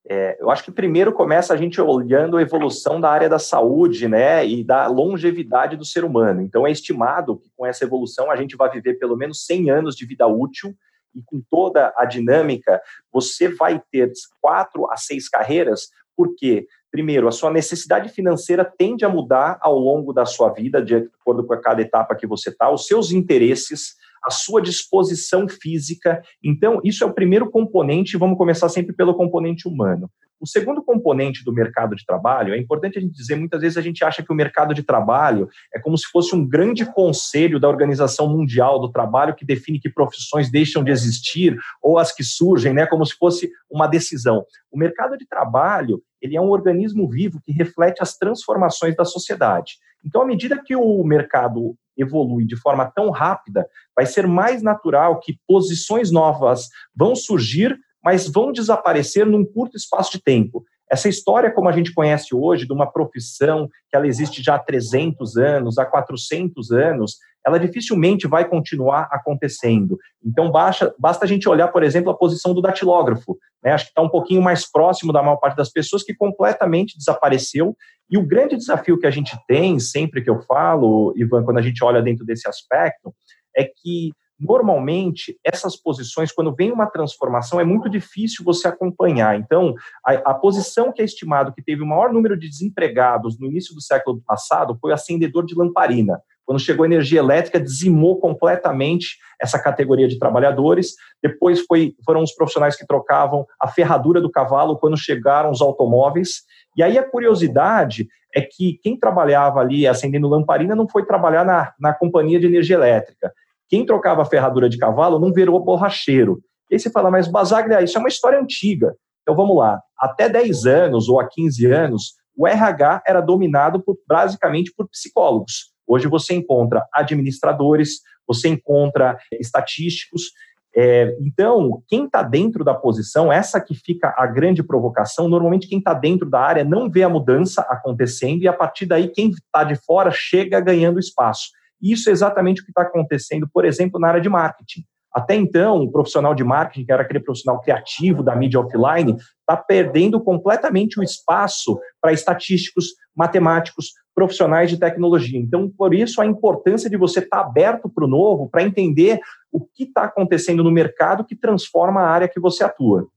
É, 0.10 0.38
eu 0.40 0.50
acho 0.50 0.64
que 0.64 0.72
primeiro 0.72 1.12
começa 1.12 1.54
a 1.54 1.58
gente 1.58 1.82
olhando 1.82 2.38
a 2.38 2.42
evolução 2.42 3.00
da 3.00 3.10
área 3.12 3.28
da 3.28 3.38
saúde, 3.38 4.08
né, 4.08 4.46
e 4.46 4.64
da 4.64 4.88
longevidade 4.88 5.76
do 5.76 5.84
ser 5.84 6.06
humano. 6.06 6.42
Então 6.42 6.66
é 6.66 6.72
estimado 6.72 7.38
que 7.38 7.50
com 7.56 7.66
essa 7.66 7.84
evolução 7.84 8.32
a 8.32 8.36
gente 8.38 8.56
vai 8.56 8.70
viver 8.72 8.94
pelo 8.96 9.18
menos 9.18 9.46
100 9.46 9.70
anos 9.70 9.96
de 9.96 10.06
vida 10.06 10.26
útil 10.26 10.74
e 11.14 11.22
com 11.26 11.42
toda 11.50 11.94
a 11.98 12.06
dinâmica 12.06 12.82
você 13.12 13.50
vai 13.50 13.82
ter 13.92 14.12
quatro 14.40 14.90
a 14.90 14.96
seis 14.96 15.28
carreiras, 15.28 15.90
porque 16.16 16.68
primeiro, 16.98 17.28
a 17.28 17.32
sua 17.32 17.52
necessidade 17.52 18.10
financeira 18.10 18.66
tende 18.66 19.06
a 19.06 19.10
mudar 19.10 19.60
ao 19.62 19.78
longo 19.78 20.12
da 20.12 20.26
sua 20.26 20.52
vida, 20.52 20.82
de 20.82 20.96
acordo 20.96 21.46
com 21.46 21.56
cada 21.62 21.80
etapa 21.80 22.16
que 22.16 22.26
você 22.26 22.50
está, 22.50 22.72
os 22.72 22.88
seus 22.88 23.12
interesses, 23.12 23.94
a 24.24 24.32
sua 24.32 24.60
disposição 24.60 25.48
física. 25.48 26.24
Então, 26.44 26.82
isso 26.84 27.04
é 27.04 27.08
o 27.08 27.14
primeiro 27.14 27.52
componente, 27.52 28.18
vamos 28.18 28.36
começar 28.36 28.68
sempre 28.68 28.96
pelo 28.96 29.14
componente 29.14 29.68
humano. 29.68 30.10
O 30.40 30.48
segundo 30.48 30.84
componente 30.84 31.44
do 31.44 31.54
mercado 31.54 31.96
de 31.96 32.06
trabalho, 32.06 32.54
é 32.54 32.58
importante 32.58 32.98
a 32.98 33.02
gente 33.02 33.14
dizer, 33.14 33.36
muitas 33.36 33.62
vezes 33.62 33.78
a 33.78 33.82
gente 33.82 34.04
acha 34.04 34.24
que 34.24 34.32
o 34.32 34.36
mercado 34.36 34.74
de 34.74 34.84
trabalho 34.84 35.48
é 35.74 35.80
como 35.80 35.98
se 35.98 36.06
fosse 36.12 36.36
um 36.36 36.48
grande 36.48 36.86
conselho 36.94 37.60
da 37.60 37.68
Organização 37.68 38.28
Mundial 38.28 38.80
do 38.80 38.92
Trabalho 38.92 39.36
que 39.36 39.46
define 39.46 39.80
que 39.80 39.90
profissões 39.90 40.52
deixam 40.52 40.84
de 40.84 40.92
existir 40.92 41.58
ou 41.82 41.98
as 41.98 42.12
que 42.12 42.24
surgem, 42.24 42.74
né, 42.74 42.86
como 42.86 43.06
se 43.06 43.16
fosse 43.16 43.50
uma 43.70 43.88
decisão. 43.88 44.44
O 44.72 44.78
mercado 44.78 45.18
de 45.18 45.28
trabalho, 45.28 46.02
ele 46.22 46.36
é 46.36 46.42
um 46.42 46.50
organismo 46.50 47.10
vivo 47.10 47.42
que 47.44 47.52
reflete 47.52 48.02
as 48.02 48.18
transformações 48.18 48.96
da 48.96 49.06
sociedade. 49.06 49.76
Então, 50.06 50.22
à 50.22 50.26
medida 50.26 50.62
que 50.64 50.76
o 50.76 51.04
mercado 51.04 51.76
evolui 51.98 52.46
de 52.46 52.56
forma 52.56 52.86
tão 52.86 53.10
rápida, 53.10 53.68
vai 53.96 54.06
ser 54.06 54.28
mais 54.28 54.62
natural 54.62 55.20
que 55.20 55.40
posições 55.48 56.12
novas 56.12 56.68
vão 56.96 57.16
surgir 57.16 57.78
mas 58.08 58.26
vão 58.26 58.54
desaparecer 58.54 59.26
num 59.26 59.44
curto 59.44 59.76
espaço 59.76 60.14
de 60.14 60.24
tempo. 60.24 60.64
Essa 60.90 61.10
história, 61.10 61.52
como 61.52 61.68
a 61.68 61.74
gente 61.74 61.94
conhece 61.94 62.34
hoje, 62.34 62.66
de 62.66 62.72
uma 62.72 62.90
profissão 62.90 63.68
que 63.90 63.98
ela 63.98 64.08
existe 64.08 64.42
já 64.42 64.56
há 64.56 64.60
300 64.60 65.36
anos, 65.36 65.78
há 65.78 65.86
400 65.86 66.72
anos, 66.72 67.18
ela 67.48 67.60
dificilmente 67.60 68.28
vai 68.28 68.48
continuar 68.48 69.08
acontecendo. 69.10 69.98
Então, 70.24 70.52
basta, 70.52 70.94
basta 71.00 71.24
a 71.24 71.28
gente 71.28 71.48
olhar, 71.48 71.70
por 71.70 71.82
exemplo, 71.82 72.12
a 72.12 72.18
posição 72.18 72.54
do 72.54 72.62
datilógrafo. 72.62 73.38
Né? 73.64 73.72
Acho 73.72 73.86
que 73.86 73.92
está 73.92 74.02
um 74.02 74.10
pouquinho 74.10 74.42
mais 74.42 74.70
próximo 74.70 75.14
da 75.14 75.24
maior 75.24 75.38
parte 75.38 75.56
das 75.56 75.72
pessoas, 75.72 76.04
que 76.04 76.14
completamente 76.14 76.98
desapareceu. 76.98 77.74
E 78.10 78.18
o 78.18 78.28
grande 78.28 78.58
desafio 78.58 79.00
que 79.00 79.08
a 79.08 79.12
gente 79.12 79.38
tem, 79.48 79.80
sempre 79.80 80.22
que 80.22 80.30
eu 80.30 80.42
falo, 80.42 81.14
Ivan, 81.16 81.46
quando 81.46 81.60
a 81.60 81.62
gente 81.62 81.82
olha 81.84 82.02
dentro 82.02 82.26
desse 82.26 82.50
aspecto, 82.50 83.14
é 83.56 83.64
que 83.64 84.12
normalmente 84.40 85.38
essas 85.44 85.76
posições, 85.76 86.32
quando 86.32 86.54
vem 86.54 86.72
uma 86.72 86.86
transformação, 86.86 87.60
é 87.60 87.64
muito 87.64 87.90
difícil 87.90 88.44
você 88.44 88.68
acompanhar. 88.68 89.40
Então, 89.40 89.74
a, 90.06 90.14
a, 90.32 90.34
posição 90.34 90.92
que 90.92 91.02
é 91.02 91.06
estimado 91.06 91.54
que 91.54 91.64
teve 91.64 91.82
o 91.82 91.88
maior 91.88 92.14
número 92.14 92.38
de 92.38 92.48
desempregados 92.48 93.40
no 93.40 93.48
início 93.48 93.74
do 93.74 93.82
século 93.82 94.22
passado 94.26 94.78
foi 94.80 94.94
acendedor 94.94 95.46
de 95.46 95.56
lamparina. 95.56 96.22
Quando 96.48 96.60
chegou 96.60 96.84
a 96.84 96.88
energia 96.88 97.20
elétrica, 97.20 97.60
dizimou 97.60 98.20
completamente 98.20 99.18
essa 99.40 99.62
categoria 99.62 100.08
de 100.08 100.18
trabalhadores. 100.18 100.94
Depois 101.22 101.60
foi, 101.62 101.94
foram 102.04 102.24
os 102.24 102.34
profissionais 102.34 102.76
que 102.76 102.88
trocavam 102.88 103.46
a 103.62 103.68
ferradura 103.68 104.20
do 104.20 104.32
cavalo 104.32 104.80
quando 104.80 104.98
chegaram 104.98 105.52
os 105.52 105.62
automóveis. 105.62 106.42
E 106.76 106.82
aí 106.82 106.98
a 106.98 107.08
curiosidade 107.08 108.08
é 108.34 108.42
que 108.42 108.80
quem 108.82 108.98
trabalhava 108.98 109.60
ali 109.60 109.86
acendendo 109.86 110.28
lamparina 110.28 110.76
não 110.76 110.88
foi 110.88 111.06
trabalhar 111.06 111.46
na, 111.46 111.74
na 111.80 111.94
companhia 111.94 112.40
de 112.40 112.48
energia 112.48 112.78
elétrica 112.78 113.32
quem 113.70 113.86
trocava 113.86 114.22
a 114.22 114.26
ferradura 114.26 114.70
de 114.70 114.78
cavalo 114.78 115.20
não 115.20 115.32
virou 115.32 115.60
borracheiro. 115.60 116.42
E 116.70 116.76
aí 116.76 116.80
você 116.80 116.90
fala, 116.90 117.12
mas 117.12 117.28
Basaglia, 117.28 117.82
isso 117.82 117.98
é 117.98 118.00
uma 118.00 118.10
história 118.10 118.40
antiga. 118.40 118.96
Então 119.22 119.36
vamos 119.36 119.58
lá, 119.58 119.82
até 120.00 120.30
10 120.30 120.66
anos 120.66 121.10
ou 121.10 121.20
há 121.20 121.28
15 121.28 121.66
anos, 121.66 122.14
o 122.36 122.48
RH 122.48 123.04
era 123.06 123.20
dominado 123.20 123.82
por, 123.82 123.98
basicamente 124.08 124.74
por 124.76 124.88
psicólogos. 124.88 125.74
Hoje 125.88 126.08
você 126.08 126.34
encontra 126.34 126.86
administradores, 126.94 128.02
você 128.28 128.50
encontra 128.50 129.18
estatísticos. 129.40 130.32
É, 130.76 131.16
então, 131.22 131.82
quem 131.88 132.06
está 132.06 132.22
dentro 132.22 132.64
da 132.64 132.74
posição, 132.74 133.32
essa 133.32 133.60
que 133.60 133.74
fica 133.74 134.14
a 134.18 134.28
grande 134.28 134.62
provocação, 134.62 135.28
normalmente 135.28 135.68
quem 135.68 135.80
está 135.80 135.94
dentro 135.94 136.30
da 136.30 136.40
área 136.40 136.64
não 136.64 136.90
vê 136.90 137.04
a 137.04 137.10
mudança 137.10 137.62
acontecendo 137.62 138.44
e 138.44 138.48
a 138.48 138.54
partir 138.54 138.86
daí 138.86 139.08
quem 139.08 139.30
está 139.30 139.64
de 139.64 139.76
fora 139.76 140.12
chega 140.12 140.60
ganhando 140.60 141.00
espaço. 141.00 141.50
Isso 141.82 142.10
é 142.10 142.12
exatamente 142.12 142.62
o 142.62 142.66
que 142.66 142.72
está 142.72 142.82
acontecendo, 142.82 143.48
por 143.52 143.66
exemplo, 143.66 144.00
na 144.00 144.10
área 144.10 144.22
de 144.22 144.30
marketing. 144.30 144.84
Até 145.14 145.34
então, 145.34 145.82
o 145.82 145.92
profissional 145.92 146.36
de 146.36 146.44
marketing, 146.44 146.86
que 146.86 146.92
era 146.92 147.02
aquele 147.02 147.22
profissional 147.22 147.60
criativo 147.62 148.22
da 148.22 148.36
mídia 148.36 148.60
offline, 148.60 149.16
está 149.40 149.58
perdendo 149.58 150.22
completamente 150.22 151.00
o 151.00 151.04
espaço 151.04 151.80
para 152.00 152.14
estatísticos, 152.14 152.94
matemáticos, 153.16 153.94
profissionais 154.18 154.72
de 154.72 154.80
tecnologia. 154.80 155.40
Então, 155.40 155.70
por 155.70 155.94
isso, 155.94 156.20
a 156.20 156.26
importância 156.26 156.90
de 156.90 156.98
você 156.98 157.20
estar 157.20 157.38
tá 157.38 157.44
aberto 157.44 157.88
para 157.88 158.04
o 158.04 158.08
novo, 158.08 158.50
para 158.50 158.64
entender 158.64 159.20
o 159.52 159.60
que 159.60 159.84
está 159.84 160.06
acontecendo 160.06 160.64
no 160.64 160.72
mercado 160.72 161.24
que 161.24 161.36
transforma 161.36 162.02
a 162.02 162.10
área 162.10 162.28
que 162.28 162.40
você 162.40 162.64
atua. 162.64 163.08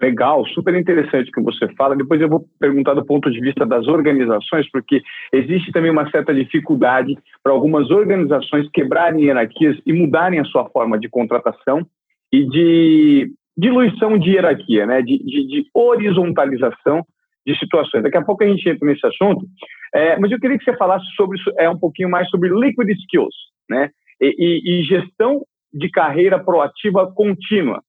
Legal, 0.00 0.46
super 0.46 0.76
interessante 0.76 1.28
o 1.30 1.32
que 1.32 1.42
você 1.42 1.66
fala. 1.74 1.96
Depois 1.96 2.20
eu 2.20 2.28
vou 2.28 2.46
perguntar 2.60 2.94
do 2.94 3.04
ponto 3.04 3.28
de 3.32 3.40
vista 3.40 3.66
das 3.66 3.88
organizações, 3.88 4.70
porque 4.70 5.02
existe 5.32 5.72
também 5.72 5.90
uma 5.90 6.08
certa 6.08 6.32
dificuldade 6.32 7.18
para 7.42 7.52
algumas 7.52 7.90
organizações 7.90 8.70
quebrarem 8.72 9.24
hierarquias 9.24 9.76
e 9.84 9.92
mudarem 9.92 10.38
a 10.38 10.44
sua 10.44 10.70
forma 10.70 11.00
de 11.00 11.08
contratação 11.08 11.84
e 12.32 12.48
de 12.48 13.32
diluição 13.58 14.16
de 14.16 14.30
hierarquia, 14.30 14.86
né? 14.86 15.02
de, 15.02 15.18
de, 15.18 15.48
de 15.48 15.66
horizontalização 15.74 17.04
de 17.46 17.58
situações. 17.58 18.02
Daqui 18.02 18.16
a 18.16 18.24
pouco 18.24 18.44
a 18.44 18.46
gente 18.46 18.68
entra 18.68 18.86
nesse 18.86 19.06
assunto, 19.06 19.46
é, 19.94 20.18
mas 20.18 20.30
eu 20.30 20.38
queria 20.38 20.58
que 20.58 20.64
você 20.64 20.76
falasse 20.76 21.06
sobre 21.16 21.38
é, 21.58 21.68
um 21.68 21.78
pouquinho 21.78 22.08
mais 22.08 22.28
sobre 22.28 22.48
liquid 22.48 22.88
skills 22.90 23.34
né? 23.68 23.90
e, 24.20 24.34
e, 24.38 24.80
e 24.80 24.82
gestão 24.84 25.44
de 25.72 25.90
carreira 25.90 26.38
proativa 26.38 27.10
contínua. 27.12 27.82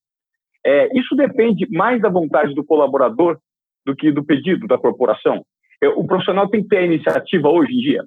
É, 0.66 0.98
isso 0.98 1.16
depende 1.16 1.68
mais 1.72 2.02
da 2.02 2.10
vontade 2.10 2.54
do 2.54 2.64
colaborador 2.64 3.40
do 3.86 3.96
que 3.96 4.12
do 4.12 4.24
pedido 4.24 4.68
da 4.68 4.78
corporação. 4.78 5.44
É, 5.82 5.88
o 5.90 6.06
profissional 6.06 6.48
tem 6.48 6.62
que 6.62 6.70
ter 6.70 6.78
a 6.78 6.86
iniciativa 6.86 7.50
hoje 7.50 7.74
em 7.74 7.80
dia. 7.80 8.04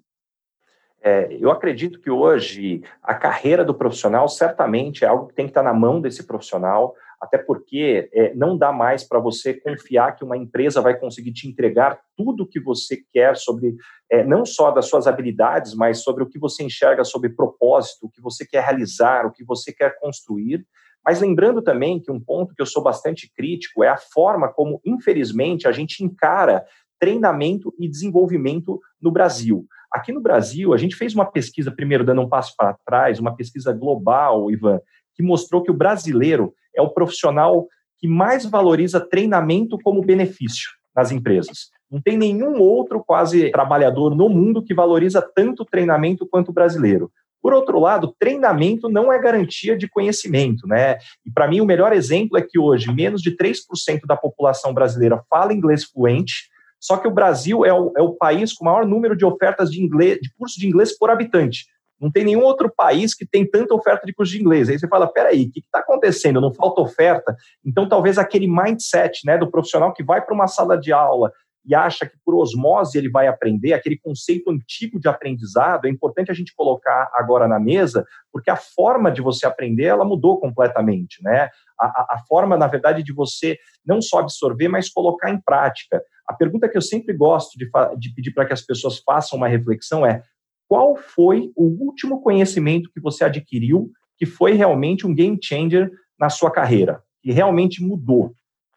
É, 1.03 1.37
eu 1.39 1.51
acredito 1.51 2.01
que 2.01 2.11
hoje 2.11 2.83
a 3.03 3.13
carreira 3.15 3.63
do 3.63 3.75
profissional 3.75 4.27
certamente 4.27 5.05
é 5.05 5.09
algo 5.09 5.27
que 5.27 5.35
tem 5.35 5.45
que 5.45 5.51
estar 5.51 5.63
na 5.63 5.75
mão 5.75 6.01
desse 6.01 6.27
profissional, 6.27 6.95
até 7.25 7.39
porque 7.39 8.11
é, 8.13 8.35
não 8.35 8.57
dá 8.57 8.71
mais 8.71 9.03
para 9.03 9.19
você 9.19 9.55
confiar 9.55 10.15
que 10.15 10.23
uma 10.23 10.37
empresa 10.37 10.81
vai 10.81 10.99
conseguir 10.99 11.33
te 11.33 11.49
entregar 11.49 11.99
tudo 12.15 12.43
o 12.43 12.47
que 12.47 12.61
você 12.61 12.99
quer 13.11 13.35
sobre, 13.37 13.75
é, 14.11 14.23
não 14.23 14.45
só 14.45 14.71
das 14.71 14.87
suas 14.87 15.07
habilidades, 15.07 15.75
mas 15.75 16.03
sobre 16.03 16.23
o 16.23 16.29
que 16.29 16.39
você 16.39 16.63
enxerga 16.63 17.03
sobre 17.03 17.31
propósito, 17.31 18.07
o 18.07 18.11
que 18.11 18.21
você 18.21 18.47
quer 18.47 18.63
realizar, 18.63 19.27
o 19.27 19.33
que 19.33 19.43
você 19.43 19.73
quer 19.73 19.99
construir. 19.99 20.65
Mas 21.05 21.21
lembrando 21.21 21.63
também 21.63 21.99
que 21.99 22.13
um 22.13 22.21
ponto 22.21 22.55
que 22.55 22.61
eu 22.61 22.67
sou 22.67 22.83
bastante 22.83 23.31
crítico 23.35 23.83
é 23.83 23.89
a 23.89 23.97
forma 23.97 24.53
como, 24.53 24.81
infelizmente, 24.85 25.67
a 25.67 25.73
gente 25.73 26.05
encara 26.05 26.65
treinamento 27.01 27.75
e 27.79 27.89
desenvolvimento 27.89 28.79
no 29.01 29.11
Brasil. 29.11 29.67
Aqui 29.91 30.13
no 30.13 30.21
Brasil, 30.21 30.75
a 30.75 30.77
gente 30.77 30.95
fez 30.95 31.15
uma 31.15 31.25
pesquisa, 31.25 31.71
primeiro 31.71 32.05
dando 32.05 32.21
um 32.21 32.29
passo 32.29 32.55
para 32.57 32.77
trás, 32.85 33.19
uma 33.19 33.35
pesquisa 33.35 33.73
global, 33.73 34.51
Ivan, 34.51 34.81
que 35.15 35.23
mostrou 35.23 35.63
que 35.63 35.71
o 35.71 35.77
brasileiro 35.77 36.55
é 36.77 36.83
o 36.83 36.91
profissional 36.91 37.67
que 37.99 38.09
mais 38.09 38.45
valoriza 38.45 39.01
treinamento 39.01 39.79
como 39.83 40.05
benefício 40.05 40.71
nas 40.95 41.11
empresas. 41.11 41.71
Não 41.91 42.01
tem 42.01 42.17
nenhum 42.17 42.61
outro 42.61 43.03
quase 43.05 43.51
trabalhador 43.51 44.15
no 44.15 44.29
mundo 44.29 44.63
que 44.63 44.75
valoriza 44.75 45.23
tanto 45.35 45.65
treinamento 45.65 46.27
quanto 46.27 46.51
o 46.51 46.53
brasileiro. 46.53 47.11
Por 47.43 47.53
outro 47.53 47.79
lado, 47.79 48.15
treinamento 48.19 48.89
não 48.89 49.13
é 49.13 49.19
garantia 49.19 49.77
de 49.77 49.87
conhecimento, 49.87 50.67
né? 50.67 50.97
E 51.27 51.31
para 51.33 51.47
mim 51.47 51.61
o 51.61 51.67
melhor 51.67 51.93
exemplo 51.93 52.39
é 52.39 52.43
que 52.43 52.59
hoje 52.59 52.91
menos 52.93 53.21
de 53.21 53.37
3% 53.37 54.07
da 54.07 54.17
população 54.17 54.73
brasileira 54.73 55.23
fala 55.29 55.53
inglês 55.53 55.85
fluente, 55.85 56.49
só 56.81 56.97
que 56.97 57.07
o 57.07 57.11
Brasil 57.11 57.65
é 57.65 57.73
o, 57.73 57.93
é 57.97 58.03
o 58.03 58.13
país 58.13 58.53
com 58.53 58.65
o 58.65 58.69
maior 58.69 58.87
número 58.87 59.17
de 59.17 59.25
ofertas 59.25 59.71
de 59.71 59.83
inglês, 59.83 60.19
de 60.21 60.31
de 60.57 60.67
inglês 60.67 60.97
por 60.97 61.11
habitante. 61.11 61.67
Não 62.01 62.11
tem 62.11 62.25
nenhum 62.25 62.43
outro 62.43 62.73
país 62.75 63.15
que 63.15 63.27
tem 63.27 63.49
tanta 63.49 63.75
oferta 63.75 64.07
de 64.07 64.13
curso 64.13 64.33
de 64.33 64.41
inglês. 64.41 64.69
Aí 64.69 64.79
você 64.79 64.89
fala, 64.89 65.07
peraí, 65.07 65.45
o 65.45 65.51
que 65.51 65.61
está 65.61 65.79
acontecendo? 65.79 66.41
Não 66.41 66.53
falta 66.53 66.81
oferta? 66.81 67.37
Então, 67.65 67.89
talvez 67.89 68.19
aquele 68.19 68.49
mindset 68.49 69.25
né, 69.25 69.39
do 69.39 69.51
profissional 69.51 69.93
que 69.93 70.05
vai 70.05 70.21
para 70.21 70.35
uma 70.35 70.47
sala 70.47 70.79
de 70.79 70.93
aula 70.93 71.33
e 71.67 71.75
acha 71.75 72.07
que 72.07 72.17
por 72.25 72.35
osmose 72.35 72.99
ele 72.99 73.09
vai 73.09 73.27
aprender, 73.27 73.73
aquele 73.73 73.99
conceito 73.99 74.51
antigo 74.51 75.01
de 75.01 75.09
aprendizado, 75.09 75.87
é 75.87 75.91
importante 75.91 76.31
a 76.31 76.35
gente 76.35 76.55
colocar 76.55 77.11
agora 77.15 77.49
na 77.49 77.59
mesa, 77.59 78.05
porque 78.31 78.51
a 78.51 78.57
forma 78.57 79.11
de 79.11 79.23
você 79.23 79.47
aprender, 79.47 79.85
ela 79.85 80.05
mudou 80.05 80.39
completamente, 80.39 81.23
né? 81.23 81.49
A, 81.81 82.17
a, 82.17 82.19
forma, 82.29 82.57
na 82.57 82.67
verdade, 82.67 83.03
de 83.03 83.13
você 83.13 83.59
não 83.85 84.01
só 84.01 84.19
absorver, 84.19 84.69
mas 84.69 84.91
colocar 84.91 85.31
em 85.31 85.41
prática. 85.41 86.03
A 86.29 86.35
pergunta 86.35 86.69
que 86.69 86.77
eu 86.77 86.83
sempre 86.83 87.15
gosto 87.15 87.59
de, 87.59 87.69
de 87.99 88.15
pedir 88.15 88.33
para 88.33 88.45
que 88.45 88.53
as 88.53 88.63
pessoas 88.63 88.99
façam 88.99 89.37
uma 89.37 89.49
reflexão 89.49 90.07
é 90.07 90.23
qual 90.69 90.97
foi 90.97 91.51
o 91.57 91.65
último 91.65 92.21
conhecimento 92.21 92.91
que 92.93 93.01
você 93.01 93.25
adquiriu 93.25 93.91
que 94.17 94.27
foi 94.27 94.53
realmente 94.53 95.07
um 95.07 95.15
game 95.15 95.39
changer 95.43 95.91
na 96.19 96.31
sua 96.31 96.51
carreira, 96.51 97.03
que 97.23 97.33
realmente 97.33 97.83
mudou? 97.83 98.33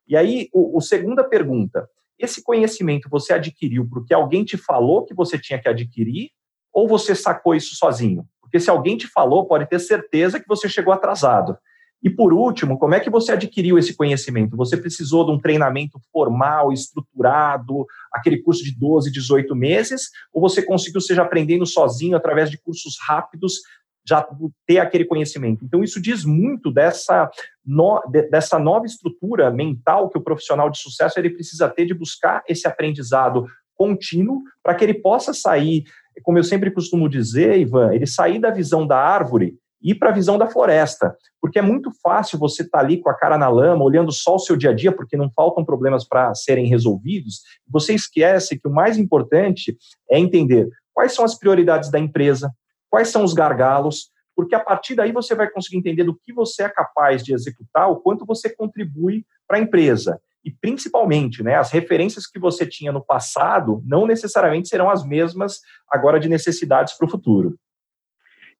E 0.07 0.15
aí, 0.15 0.49
o, 0.53 0.77
o 0.77 0.81
segunda 0.81 1.23
pergunta, 1.23 1.87
esse 2.17 2.43
conhecimento 2.43 3.09
você 3.09 3.33
adquiriu 3.33 3.87
porque 3.89 4.13
alguém 4.13 4.43
te 4.43 4.57
falou 4.57 5.05
que 5.05 5.13
você 5.13 5.37
tinha 5.37 5.59
que 5.59 5.69
adquirir 5.69 6.29
ou 6.73 6.87
você 6.87 7.13
sacou 7.13 7.55
isso 7.55 7.75
sozinho? 7.75 8.27
Porque 8.41 8.59
se 8.59 8.69
alguém 8.69 8.97
te 8.97 9.07
falou, 9.07 9.45
pode 9.45 9.67
ter 9.67 9.79
certeza 9.79 10.39
que 10.39 10.47
você 10.47 10.69
chegou 10.69 10.93
atrasado. 10.93 11.57
E 12.03 12.09
por 12.09 12.31
último, 12.31 12.77
como 12.77 12.93
é 12.93 12.99
que 12.99 13.09
você 13.09 13.31
adquiriu 13.31 13.77
esse 13.77 13.95
conhecimento? 13.95 14.55
Você 14.55 14.77
precisou 14.77 15.25
de 15.25 15.31
um 15.31 15.39
treinamento 15.39 15.99
formal, 16.11 16.71
estruturado, 16.71 17.85
aquele 18.13 18.41
curso 18.41 18.63
de 18.63 18.77
12, 18.77 19.11
18 19.11 19.55
meses, 19.55 20.09
ou 20.31 20.41
você 20.41 20.61
conseguiu 20.61 21.01
seja 21.01 21.23
aprendendo 21.23 21.65
sozinho 21.65 22.15
através 22.15 22.51
de 22.51 22.57
cursos 22.57 22.97
rápidos 23.07 23.61
já 24.07 24.25
ter 24.65 24.77
aquele 24.77 25.03
conhecimento. 25.03 25.65
Então, 25.65 25.83
isso 25.83 26.01
diz 26.01 26.23
muito 26.23 26.71
dessa, 26.71 27.29
no, 27.65 28.01
dessa 28.31 28.57
nova 28.57 28.85
estrutura 28.85 29.51
mental 29.51 30.09
que 30.09 30.17
o 30.17 30.23
profissional 30.23 30.69
de 30.69 30.77
sucesso 30.77 31.19
ele 31.19 31.31
precisa 31.31 31.67
ter 31.67 31.85
de 31.85 31.93
buscar 31.93 32.41
esse 32.47 32.65
aprendizado 32.65 33.45
contínuo 33.75 34.43
para 34.63 34.73
que 34.73 34.83
ele 34.85 34.93
possa 34.93 35.33
sair, 35.33 35.83
como 36.23 36.39
eu 36.39 36.43
sempre 36.43 36.71
costumo 36.71 37.09
dizer, 37.09 37.59
Ivan, 37.59 37.93
ele 37.93 38.07
sair 38.07 38.39
da 38.39 38.49
visão 38.49 38.87
da 38.87 38.97
árvore 38.97 39.57
e 39.81 39.93
para 39.93 40.09
a 40.09 40.13
visão 40.13 40.37
da 40.37 40.47
floresta, 40.47 41.15
porque 41.41 41.59
é 41.59 41.61
muito 41.61 41.91
fácil 42.01 42.39
você 42.39 42.63
estar 42.63 42.79
tá 42.79 42.83
ali 42.83 42.99
com 42.99 43.09
a 43.09 43.13
cara 43.13 43.37
na 43.37 43.47
lama, 43.47 43.83
olhando 43.83 44.11
só 44.11 44.35
o 44.35 44.39
seu 44.39 44.55
dia 44.55 44.71
a 44.71 44.73
dia, 44.73 44.91
porque 44.91 45.15
não 45.15 45.31
faltam 45.31 45.63
problemas 45.63 46.07
para 46.07 46.33
serem 46.33 46.67
resolvidos. 46.67 47.41
Você 47.67 47.93
esquece 47.93 48.59
que 48.59 48.67
o 48.67 48.73
mais 48.73 48.97
importante 48.97 49.77
é 50.09 50.19
entender 50.19 50.67
quais 50.93 51.13
são 51.13 51.23
as 51.23 51.37
prioridades 51.37 51.91
da 51.91 51.99
empresa, 51.99 52.51
quais 52.89 53.09
são 53.09 53.23
os 53.23 53.33
gargalos, 53.33 54.09
porque 54.35 54.55
a 54.55 54.59
partir 54.59 54.95
daí 54.95 55.11
você 55.11 55.35
vai 55.35 55.49
conseguir 55.49 55.77
entender 55.77 56.03
do 56.03 56.15
que 56.15 56.33
você 56.33 56.63
é 56.63 56.69
capaz 56.69 57.23
de 57.23 57.33
executar, 57.33 57.89
o 57.89 57.97
quanto 57.97 58.25
você 58.25 58.49
contribui 58.49 59.25
para 59.47 59.57
a 59.57 59.61
empresa. 59.61 60.19
E 60.43 60.51
principalmente, 60.51 61.43
né, 61.43 61.55
as 61.55 61.71
referências 61.71 62.25
que 62.25 62.39
você 62.39 62.65
tinha 62.65 62.91
no 62.91 63.03
passado 63.03 63.81
não 63.85 64.07
necessariamente 64.07 64.69
serão 64.69 64.89
as 64.89 65.03
mesmas 65.05 65.59
agora 65.91 66.19
de 66.19 66.29
necessidades 66.29 66.93
para 66.93 67.05
o 67.05 67.09
futuro. 67.09 67.57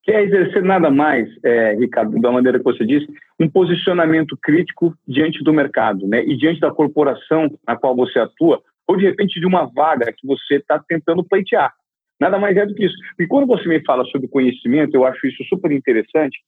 Que 0.08 0.14
é 0.14 0.22
exercer 0.22 0.62
nada 0.62 0.90
mais, 0.90 1.28
é, 1.44 1.74
Ricardo, 1.74 2.18
da 2.18 2.32
maneira 2.32 2.56
que 2.56 2.64
você 2.64 2.82
disse, 2.86 3.06
um 3.38 3.46
posicionamento 3.46 4.38
crítico 4.42 4.94
diante 5.06 5.44
do 5.44 5.52
mercado, 5.52 6.08
né, 6.08 6.24
e 6.24 6.34
diante 6.34 6.60
da 6.60 6.70
corporação 6.70 7.46
na 7.66 7.76
qual 7.76 7.94
você 7.94 8.18
atua, 8.18 8.58
ou 8.86 8.96
de 8.96 9.04
repente 9.04 9.38
de 9.38 9.44
uma 9.44 9.66
vaga 9.66 10.10
que 10.10 10.26
você 10.26 10.54
está 10.54 10.78
tentando 10.78 11.22
pleitear. 11.22 11.74
Nada 12.18 12.38
mais 12.38 12.56
é 12.56 12.64
do 12.64 12.74
que 12.74 12.86
isso. 12.86 12.94
E 13.20 13.26
quando 13.26 13.46
você 13.46 13.68
me 13.68 13.84
fala 13.84 14.02
sobre 14.06 14.28
conhecimento, 14.28 14.94
eu 14.94 15.04
acho 15.04 15.26
isso 15.26 15.44
super 15.44 15.70
interessante, 15.72 16.38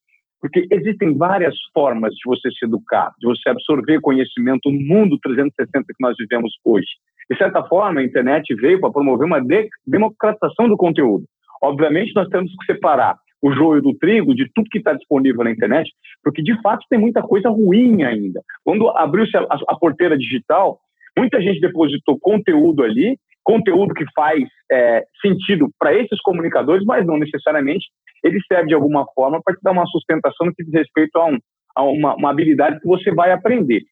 porque 0.40 0.66
existem 0.70 1.14
várias 1.14 1.54
formas 1.74 2.14
de 2.14 2.22
você 2.24 2.50
se 2.52 2.64
educar, 2.64 3.12
de 3.18 3.26
você 3.26 3.46
absorver 3.50 4.00
conhecimento 4.00 4.70
no 4.70 4.80
mundo 4.80 5.18
360 5.22 5.84
que 5.84 6.02
nós 6.02 6.16
vivemos 6.18 6.50
hoje. 6.64 6.88
De 7.30 7.36
certa 7.36 7.62
forma, 7.64 8.00
a 8.00 8.04
internet 8.04 8.54
veio 8.54 8.80
para 8.80 8.90
promover 8.90 9.26
uma 9.26 9.38
de 9.38 9.68
democratização 9.86 10.66
do 10.66 10.78
conteúdo. 10.78 11.26
Obviamente, 11.60 12.14
nós 12.14 12.26
temos 12.28 12.50
que 12.56 12.72
separar 12.72 13.18
o 13.42 13.52
joio 13.52 13.80
do 13.80 13.94
trigo 13.94 14.34
de 14.34 14.50
tudo 14.54 14.68
que 14.70 14.78
está 14.78 14.92
disponível 14.92 15.44
na 15.44 15.50
internet, 15.50 15.90
porque 16.22 16.42
de 16.42 16.60
fato 16.60 16.84
tem 16.90 16.98
muita 16.98 17.22
coisa 17.22 17.48
ruim 17.48 18.02
ainda. 18.02 18.42
Quando 18.64 18.88
abriu-se 18.90 19.36
a, 19.36 19.46
a, 19.68 19.76
porteira 19.76 20.16
digital, 20.16 20.78
muita 21.16 21.40
gente 21.40 21.60
depositou 21.60 22.18
conteúdo 22.20 22.82
ali 22.82 23.18
conteúdo 23.42 23.94
que 23.94 24.04
faz 24.14 24.44
é, 24.70 25.04
sentido 25.20 25.68
para 25.78 25.94
esses 25.94 26.20
comunicadores, 26.20 26.84
mas 26.84 27.06
não 27.06 27.18
necessariamente 27.18 27.86
ele 28.22 28.38
serve 28.46 28.68
de 28.68 28.74
alguma 28.74 29.06
forma 29.14 29.40
para 29.42 29.56
te 29.56 29.62
dar 29.62 29.72
uma 29.72 29.86
sustentação 29.86 30.46
no 30.46 30.54
que 30.54 30.62
diz 30.62 30.72
respeito 30.72 31.16
a, 31.16 31.26
um, 31.26 31.38
a 31.74 31.82
uma, 31.84 32.14
uma, 32.14 32.30
habilidade 32.30 32.78
que 32.80 32.86
você 32.86 33.10
vai 33.10 33.32
aprender. 33.32 33.82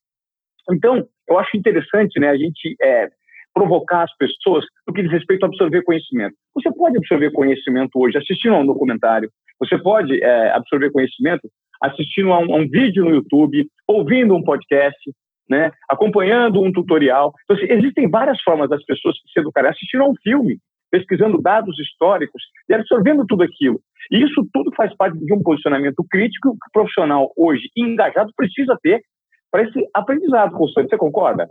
Então, 0.70 1.06
eu 1.28 1.38
acho 1.38 1.56
interessante 1.56 2.20
né, 2.20 2.28
a 2.28 2.36
gente 2.36 2.76
é, 2.80 3.08
provocar 3.58 4.04
as 4.04 4.16
pessoas 4.16 4.64
no 4.86 4.94
que 4.94 5.02
diz 5.02 5.10
respeito 5.10 5.42
a 5.42 5.46
absorver 5.46 5.82
conhecimento. 5.82 6.36
Você 6.54 6.72
pode 6.72 6.96
absorver 6.96 7.32
conhecimento 7.32 7.90
hoje 7.96 8.16
assistindo 8.16 8.54
a 8.54 8.58
um 8.58 8.66
documentário, 8.66 9.28
você 9.58 9.76
pode 9.76 10.22
é, 10.22 10.52
absorver 10.52 10.92
conhecimento 10.92 11.48
assistindo 11.82 12.32
a 12.32 12.38
um, 12.38 12.54
a 12.54 12.56
um 12.58 12.68
vídeo 12.68 13.04
no 13.04 13.10
YouTube, 13.10 13.66
ouvindo 13.86 14.34
um 14.34 14.42
podcast, 14.42 14.98
né, 15.50 15.72
acompanhando 15.88 16.62
um 16.62 16.70
tutorial. 16.70 17.32
Então, 17.44 17.56
assim, 17.56 17.72
existem 17.72 18.08
várias 18.08 18.40
formas 18.42 18.68
das 18.68 18.84
pessoas 18.84 19.16
se 19.16 19.40
educarem, 19.40 19.70
assistindo 19.70 20.04
a 20.04 20.08
um 20.08 20.14
filme, 20.22 20.58
pesquisando 20.90 21.42
dados 21.42 21.76
históricos 21.80 22.42
e 22.68 22.74
absorvendo 22.74 23.26
tudo 23.26 23.42
aquilo. 23.42 23.80
E 24.12 24.22
isso 24.22 24.46
tudo 24.52 24.72
faz 24.76 24.94
parte 24.96 25.18
de 25.18 25.34
um 25.34 25.42
posicionamento 25.42 26.04
crítico 26.08 26.52
que 26.52 26.68
o 26.68 26.72
profissional 26.72 27.32
hoje 27.36 27.68
engajado 27.76 28.32
precisa 28.36 28.78
ter 28.82 29.02
para 29.50 29.64
esse 29.64 29.84
aprendizado 29.94 30.52
constante. 30.52 30.90
Você 30.90 30.96
concorda? 30.96 31.48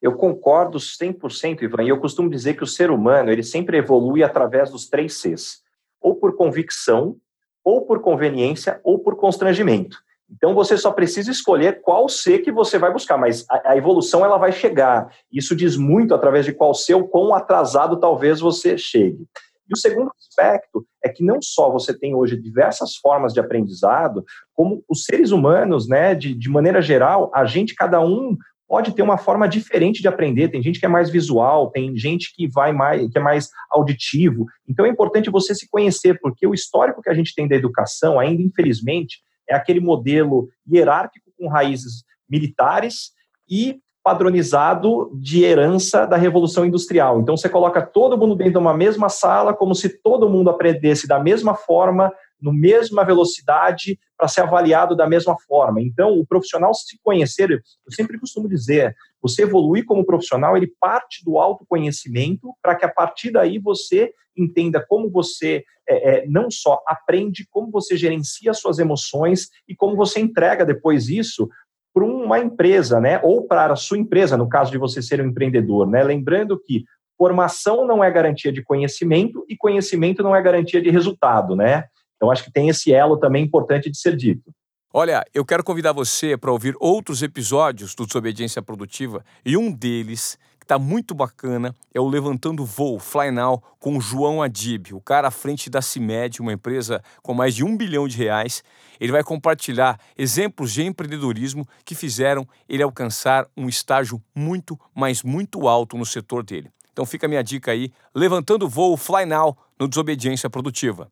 Eu 0.00 0.14
concordo 0.14 0.78
100%, 0.78 1.62
Ivan, 1.62 1.82
e 1.82 1.88
eu 1.88 1.98
costumo 1.98 2.30
dizer 2.30 2.54
que 2.54 2.62
o 2.62 2.66
ser 2.66 2.90
humano 2.90 3.30
ele 3.30 3.42
sempre 3.42 3.78
evolui 3.78 4.22
através 4.22 4.70
dos 4.70 4.88
três 4.88 5.20
Cs, 5.20 5.62
ou 6.00 6.14
por 6.14 6.36
convicção, 6.36 7.16
ou 7.64 7.84
por 7.84 8.00
conveniência, 8.00 8.80
ou 8.84 8.98
por 8.98 9.16
constrangimento. 9.16 9.98
Então 10.30 10.54
você 10.54 10.76
só 10.76 10.92
precisa 10.92 11.30
escolher 11.30 11.80
qual 11.80 12.08
C 12.08 12.38
que 12.38 12.52
você 12.52 12.78
vai 12.78 12.92
buscar, 12.92 13.16
mas 13.16 13.44
a, 13.48 13.72
a, 13.72 13.76
evolução 13.76 14.24
ela 14.24 14.36
vai 14.36 14.52
chegar. 14.52 15.12
Isso 15.32 15.56
diz 15.56 15.76
muito 15.76 16.14
através 16.14 16.44
de 16.44 16.52
qual 16.52 16.74
C 16.74 16.94
ou 16.94 17.08
quão 17.08 17.34
atrasado 17.34 17.98
talvez 17.98 18.38
você 18.40 18.76
chegue. 18.76 19.26
E 19.68 19.74
o 19.74 19.76
segundo 19.76 20.10
aspecto 20.18 20.86
é 21.04 21.08
que 21.08 21.24
não 21.24 21.40
só 21.42 21.70
você 21.70 21.96
tem 21.96 22.14
hoje 22.14 22.40
diversas 22.40 22.96
formas 22.96 23.32
de 23.32 23.40
aprendizado, 23.40 24.24
como 24.54 24.82
os 24.88 25.04
seres 25.04 25.30
humanos, 25.30 25.88
né, 25.88 26.14
de, 26.14 26.34
de 26.34 26.48
maneira 26.48 26.80
geral, 26.80 27.30
a 27.34 27.44
gente, 27.44 27.74
cada 27.74 28.00
um 28.00 28.36
pode 28.68 28.94
ter 28.94 29.02
uma 29.02 29.16
forma 29.16 29.48
diferente 29.48 30.02
de 30.02 30.08
aprender. 30.08 30.48
Tem 30.48 30.62
gente 30.62 30.78
que 30.78 30.84
é 30.84 30.88
mais 30.88 31.08
visual, 31.08 31.70
tem 31.70 31.96
gente 31.96 32.34
que 32.34 32.46
vai 32.46 32.72
mais, 32.72 33.10
que 33.10 33.18
é 33.18 33.20
mais 33.20 33.48
auditivo. 33.70 34.46
Então 34.68 34.84
é 34.84 34.90
importante 34.90 35.30
você 35.30 35.54
se 35.54 35.68
conhecer, 35.68 36.20
porque 36.20 36.46
o 36.46 36.52
histórico 36.52 37.00
que 37.00 37.08
a 37.08 37.14
gente 37.14 37.34
tem 37.34 37.48
da 37.48 37.56
educação, 37.56 38.20
ainda 38.20 38.42
infelizmente, 38.42 39.20
é 39.48 39.54
aquele 39.54 39.80
modelo 39.80 40.48
hierárquico 40.70 41.32
com 41.38 41.48
raízes 41.48 42.04
militares 42.28 43.12
e 43.50 43.80
padronizado 44.04 45.10
de 45.14 45.44
herança 45.44 46.06
da 46.06 46.16
Revolução 46.16 46.64
Industrial. 46.64 47.20
Então 47.20 47.36
você 47.36 47.48
coloca 47.48 47.82
todo 47.82 48.16
mundo 48.16 48.34
dentro 48.34 48.52
de 48.52 48.58
uma 48.58 48.74
mesma 48.74 49.08
sala, 49.08 49.54
como 49.54 49.74
se 49.74 50.00
todo 50.02 50.28
mundo 50.28 50.50
aprendesse 50.50 51.06
da 51.06 51.18
mesma 51.18 51.54
forma, 51.54 52.12
no 52.40 52.52
mesma 52.52 53.04
velocidade, 53.04 53.98
para 54.16 54.28
ser 54.28 54.40
avaliado 54.40 54.96
da 54.96 55.08
mesma 55.08 55.36
forma. 55.46 55.80
Então, 55.80 56.18
o 56.18 56.26
profissional 56.26 56.74
se 56.74 56.98
conhecer, 57.02 57.50
eu 57.50 57.92
sempre 57.92 58.18
costumo 58.18 58.48
dizer, 58.48 58.94
você 59.22 59.42
evoluir 59.42 59.84
como 59.84 60.04
profissional, 60.04 60.56
ele 60.56 60.72
parte 60.80 61.24
do 61.24 61.38
autoconhecimento 61.38 62.52
para 62.62 62.74
que 62.74 62.84
a 62.84 62.92
partir 62.92 63.30
daí 63.30 63.58
você 63.58 64.12
entenda 64.36 64.84
como 64.86 65.10
você 65.10 65.64
é, 65.88 66.18
é, 66.18 66.26
não 66.26 66.50
só 66.50 66.80
aprende, 66.86 67.46
como 67.50 67.70
você 67.70 67.96
gerencia 67.96 68.52
suas 68.52 68.78
emoções 68.78 69.48
e 69.66 69.74
como 69.74 69.96
você 69.96 70.20
entrega 70.20 70.64
depois 70.64 71.08
isso 71.08 71.48
para 71.94 72.04
uma 72.04 72.38
empresa, 72.38 73.00
né? 73.00 73.20
Ou 73.24 73.46
para 73.46 73.72
a 73.72 73.76
sua 73.76 73.98
empresa, 73.98 74.36
no 74.36 74.48
caso 74.48 74.70
de 74.70 74.78
você 74.78 75.00
ser 75.00 75.20
um 75.20 75.26
empreendedor, 75.26 75.88
né? 75.88 76.02
Lembrando 76.02 76.60
que 76.60 76.84
formação 77.16 77.86
não 77.86 78.04
é 78.04 78.10
garantia 78.10 78.52
de 78.52 78.62
conhecimento 78.62 79.44
e 79.48 79.56
conhecimento 79.56 80.22
não 80.22 80.36
é 80.36 80.40
garantia 80.40 80.80
de 80.80 80.90
resultado, 80.90 81.56
né? 81.56 81.84
Então 82.18 82.30
acho 82.30 82.44
que 82.44 82.52
tem 82.52 82.68
esse 82.68 82.92
elo 82.92 83.16
também 83.16 83.44
importante 83.44 83.90
de 83.90 83.96
ser 83.96 84.14
dito. 84.14 84.52
Olha, 84.92 85.24
eu 85.32 85.44
quero 85.44 85.62
convidar 85.62 85.92
você 85.92 86.36
para 86.36 86.50
ouvir 86.50 86.74
outros 86.80 87.22
episódios 87.22 87.94
do 87.94 88.04
Desobediência 88.04 88.60
Produtiva 88.60 89.24
e 89.44 89.56
um 89.56 89.70
deles 89.70 90.38
está 90.68 90.78
muito 90.78 91.14
bacana 91.14 91.74
é 91.94 91.98
o 91.98 92.06
Levantando 92.06 92.62
Voo, 92.62 92.98
Fly 92.98 93.30
Now, 93.30 93.62
com 93.78 93.96
o 93.96 94.00
João 94.02 94.42
Adib, 94.42 94.92
o 94.92 95.00
cara 95.00 95.28
à 95.28 95.30
frente 95.30 95.70
da 95.70 95.80
CIMED, 95.80 96.42
uma 96.42 96.52
empresa 96.52 97.02
com 97.22 97.32
mais 97.32 97.54
de 97.54 97.64
um 97.64 97.74
bilhão 97.74 98.06
de 98.06 98.18
reais. 98.18 98.62
Ele 99.00 99.10
vai 99.10 99.24
compartilhar 99.24 99.98
exemplos 100.16 100.70
de 100.72 100.82
empreendedorismo 100.82 101.66
que 101.86 101.94
fizeram 101.94 102.46
ele 102.68 102.82
alcançar 102.82 103.46
um 103.56 103.66
estágio 103.66 104.22
muito, 104.34 104.78
mas 104.94 105.22
muito 105.22 105.66
alto 105.66 105.96
no 105.96 106.04
setor 106.04 106.44
dele. 106.44 106.70
Então 106.92 107.06
fica 107.06 107.26
a 107.26 107.28
minha 107.30 107.42
dica 107.42 107.70
aí, 107.70 107.90
Levantando 108.14 108.68
Voo, 108.68 108.94
Fly 108.96 109.24
Now, 109.24 109.56
no 109.80 109.88
Desobediência 109.88 110.50
Produtiva. 110.50 111.10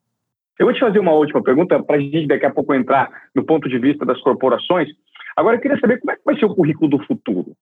Eu 0.59 0.67
vou 0.67 0.73
te 0.73 0.81
fazer 0.81 0.99
uma 0.99 1.13
última 1.13 1.43
pergunta 1.43 1.83
para 1.83 1.97
a 1.97 2.01
gente 2.01 2.27
daqui 2.27 2.47
a 2.47 2.53
pouco 2.53 2.75
entrar 2.75 3.11
no 3.35 3.45
ponto 3.45 3.69
de 3.69 3.79
vista 3.79 4.07
das 4.07 4.21
corporações. 4.21 4.89
Agora, 5.37 5.57
eu 5.57 5.61
queria 5.61 5.79
saber 5.79 6.01
como 6.01 6.13
é 6.13 6.17
que 6.17 6.25
vai 6.25 6.39
ser 6.39 6.47
o 6.47 6.55
currículo 6.55 6.89
do 6.89 7.05
futuro. 7.05 7.53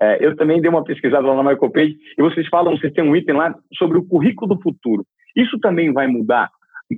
É, 0.00 0.24
eu 0.24 0.36
também 0.36 0.60
dei 0.60 0.70
uma 0.70 0.84
pesquisada 0.84 1.26
lá 1.26 1.42
na 1.42 1.50
MicroPage 1.50 1.96
e 2.16 2.22
vocês 2.22 2.46
falam, 2.48 2.76
vocês 2.76 2.92
têm 2.92 3.04
um 3.04 3.14
item 3.14 3.34
lá 3.34 3.54
sobre 3.74 3.98
o 3.98 4.04
currículo 4.04 4.54
do 4.54 4.62
futuro. 4.62 5.04
Isso 5.36 5.58
também 5.58 5.92
vai 5.92 6.06
mudar 6.06 6.48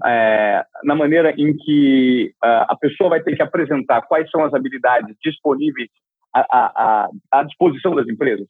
é, 0.05 0.65
na 0.85 0.95
maneira 0.95 1.33
em 1.37 1.57
que 1.57 2.33
uh, 2.45 2.67
a 2.69 2.77
pessoa 2.77 3.11
vai 3.11 3.23
ter 3.23 3.35
que 3.35 3.43
apresentar 3.43 4.03
quais 4.03 4.31
são 4.31 4.45
as 4.45 4.55
habilidades 4.55 5.17
disponíveis 5.25 5.89
à, 6.33 6.47
à, 6.53 7.09
à 7.33 7.43
disposição 7.43 7.95
das 7.95 8.07
empresas? 8.07 8.47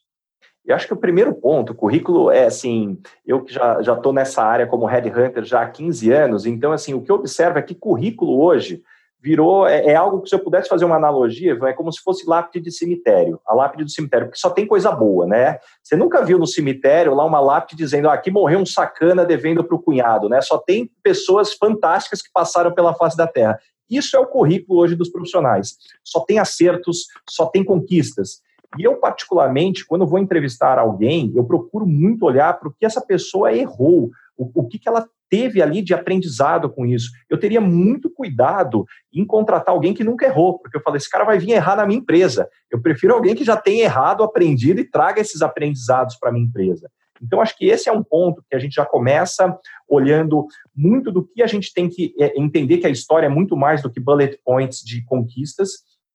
Eu 0.65 0.77
acho 0.77 0.87
que 0.87 0.93
o 0.93 0.97
primeiro 0.97 1.35
ponto, 1.35 1.73
o 1.73 1.75
currículo 1.75 2.31
é 2.31 2.45
assim, 2.45 2.99
eu 3.27 3.43
que 3.43 3.53
já 3.53 3.81
estou 3.81 4.13
nessa 4.13 4.43
área 4.43 4.67
como 4.67 4.87
headhunter 4.87 5.43
já 5.45 5.63
há 5.63 5.69
15 5.69 6.13
anos, 6.13 6.47
então 6.47 6.71
assim, 6.71 6.95
o 6.95 7.01
que 7.01 7.11
eu 7.11 7.17
observo 7.17 7.59
é 7.59 7.63
que 7.63 7.75
currículo 7.75 8.41
hoje 8.41 8.83
virou, 9.23 9.67
é, 9.67 9.87
é, 9.87 9.95
algo 9.95 10.23
que 10.23 10.29
se 10.29 10.35
eu 10.35 10.39
pudesse 10.39 10.69
fazer 10.69 10.85
uma 10.85 10.97
analogia, 10.97 11.59
é 11.63 11.73
como 11.73 11.93
se 11.93 12.01
fosse 12.03 12.27
lápide 12.27 12.65
de 12.65 12.73
cemitério, 12.73 13.39
a 13.47 13.55
lápide 13.55 13.85
do 13.85 13.91
cemitério, 13.91 14.27
porque 14.27 14.41
só 14.41 14.49
tem 14.49 14.67
coisa 14.67 14.91
boa, 14.91 15.27
né? 15.27 15.59
Você 15.83 15.95
nunca 15.95 16.25
viu 16.25 16.39
no 16.39 16.47
cemitério 16.47 17.15
lá 17.15 17.25
uma 17.25 17.41
lápide 17.41 17.85
dizendo, 17.85 18.09
ah, 18.09 18.15
aqui 18.15 18.31
morreu 18.31 18.59
um 18.59 18.67
sacana 18.67 19.25
devendo 19.25 19.63
para 19.63 19.77
o 19.77 19.83
cunhado, 19.83 20.29
né? 20.29 20.41
Só 20.41 20.57
tem 20.57 20.91
pessoas 21.03 21.53
fantásticas 21.53 22.23
que 22.23 22.31
passaram 22.33 22.73
pela 22.73 22.95
face 22.95 23.17
da 23.17 23.27
terra. 23.27 23.59
Isso 23.91 24.17
é 24.17 24.21
o 24.21 24.27
currículo 24.27 24.81
hoje 24.81 24.95
dos 24.95 25.11
profissionais. 25.11 25.77
Só 26.03 26.21
tem 26.21 26.39
acertos, 26.39 27.07
só 27.29 27.47
tem 27.47 27.65
conquistas. 27.65 28.41
E 28.79 28.85
eu, 28.85 28.97
particularmente, 28.97 29.85
quando 29.85 30.07
vou 30.07 30.19
entrevistar 30.19 30.79
alguém, 30.79 31.33
eu 31.35 31.45
procuro 31.45 31.87
muito 31.87 32.25
olhar 32.25 32.59
para 32.59 32.69
o 32.69 32.73
que 32.73 32.87
essa 32.87 33.01
pessoa 33.01 33.53
errou, 33.53 34.11
o, 34.37 34.51
o 34.55 34.67
que, 34.67 34.79
que 34.79 34.89
ela 34.89 35.07
teve 35.29 35.63
ali 35.63 35.81
de 35.81 35.95
aprendizado 35.95 36.69
com 36.69 36.85
isso. 36.85 37.11
Eu 37.29 37.39
teria 37.39 37.61
muito 37.61 38.11
cuidado 38.11 38.85
em 39.13 39.25
contratar 39.25 39.75
alguém 39.75 39.95
que 39.95 40.05
nunca 40.05 40.27
errou, 40.27 40.59
porque 40.59 40.77
eu 40.77 40.83
falei, 40.83 40.99
esse 40.99 41.09
cara 41.09 41.25
vai 41.25 41.39
vir 41.39 41.53
errar 41.53 41.77
na 41.77 41.87
minha 41.87 42.01
empresa. 42.01 42.49
Eu 42.71 42.83
prefiro 42.83 43.15
alguém 43.15 43.35
que 43.35 43.45
já 43.45 43.57
tenha 43.57 43.85
errado, 43.85 44.25
aprendido 44.25 44.81
e 44.81 44.89
traga 44.89 45.21
esses 45.21 45.41
aprendizados 45.41 46.17
para 46.17 46.31
a 46.31 46.33
minha 46.33 46.47
empresa. 46.47 46.91
Então, 47.23 47.41
acho 47.41 47.57
que 47.57 47.67
esse 47.67 47.89
é 47.89 47.93
um 47.93 48.03
ponto 48.03 48.43
que 48.49 48.57
a 48.57 48.59
gente 48.59 48.75
já 48.75 48.85
começa 48.85 49.57
olhando 49.89 50.47
muito 50.75 51.13
do 51.13 51.23
que 51.23 51.43
a 51.43 51.47
gente 51.47 51.73
tem 51.73 51.89
que 51.89 52.15
é, 52.19 52.33
entender 52.41 52.79
que 52.79 52.87
a 52.87 52.91
história 52.91 53.27
é 53.27 53.31
muito 53.31 53.57
mais 53.57 53.83
do 53.83 53.91
que 53.91 54.01
bullet 54.01 54.41
points 54.45 54.81
de 54.81 55.05
conquistas. 55.05 55.71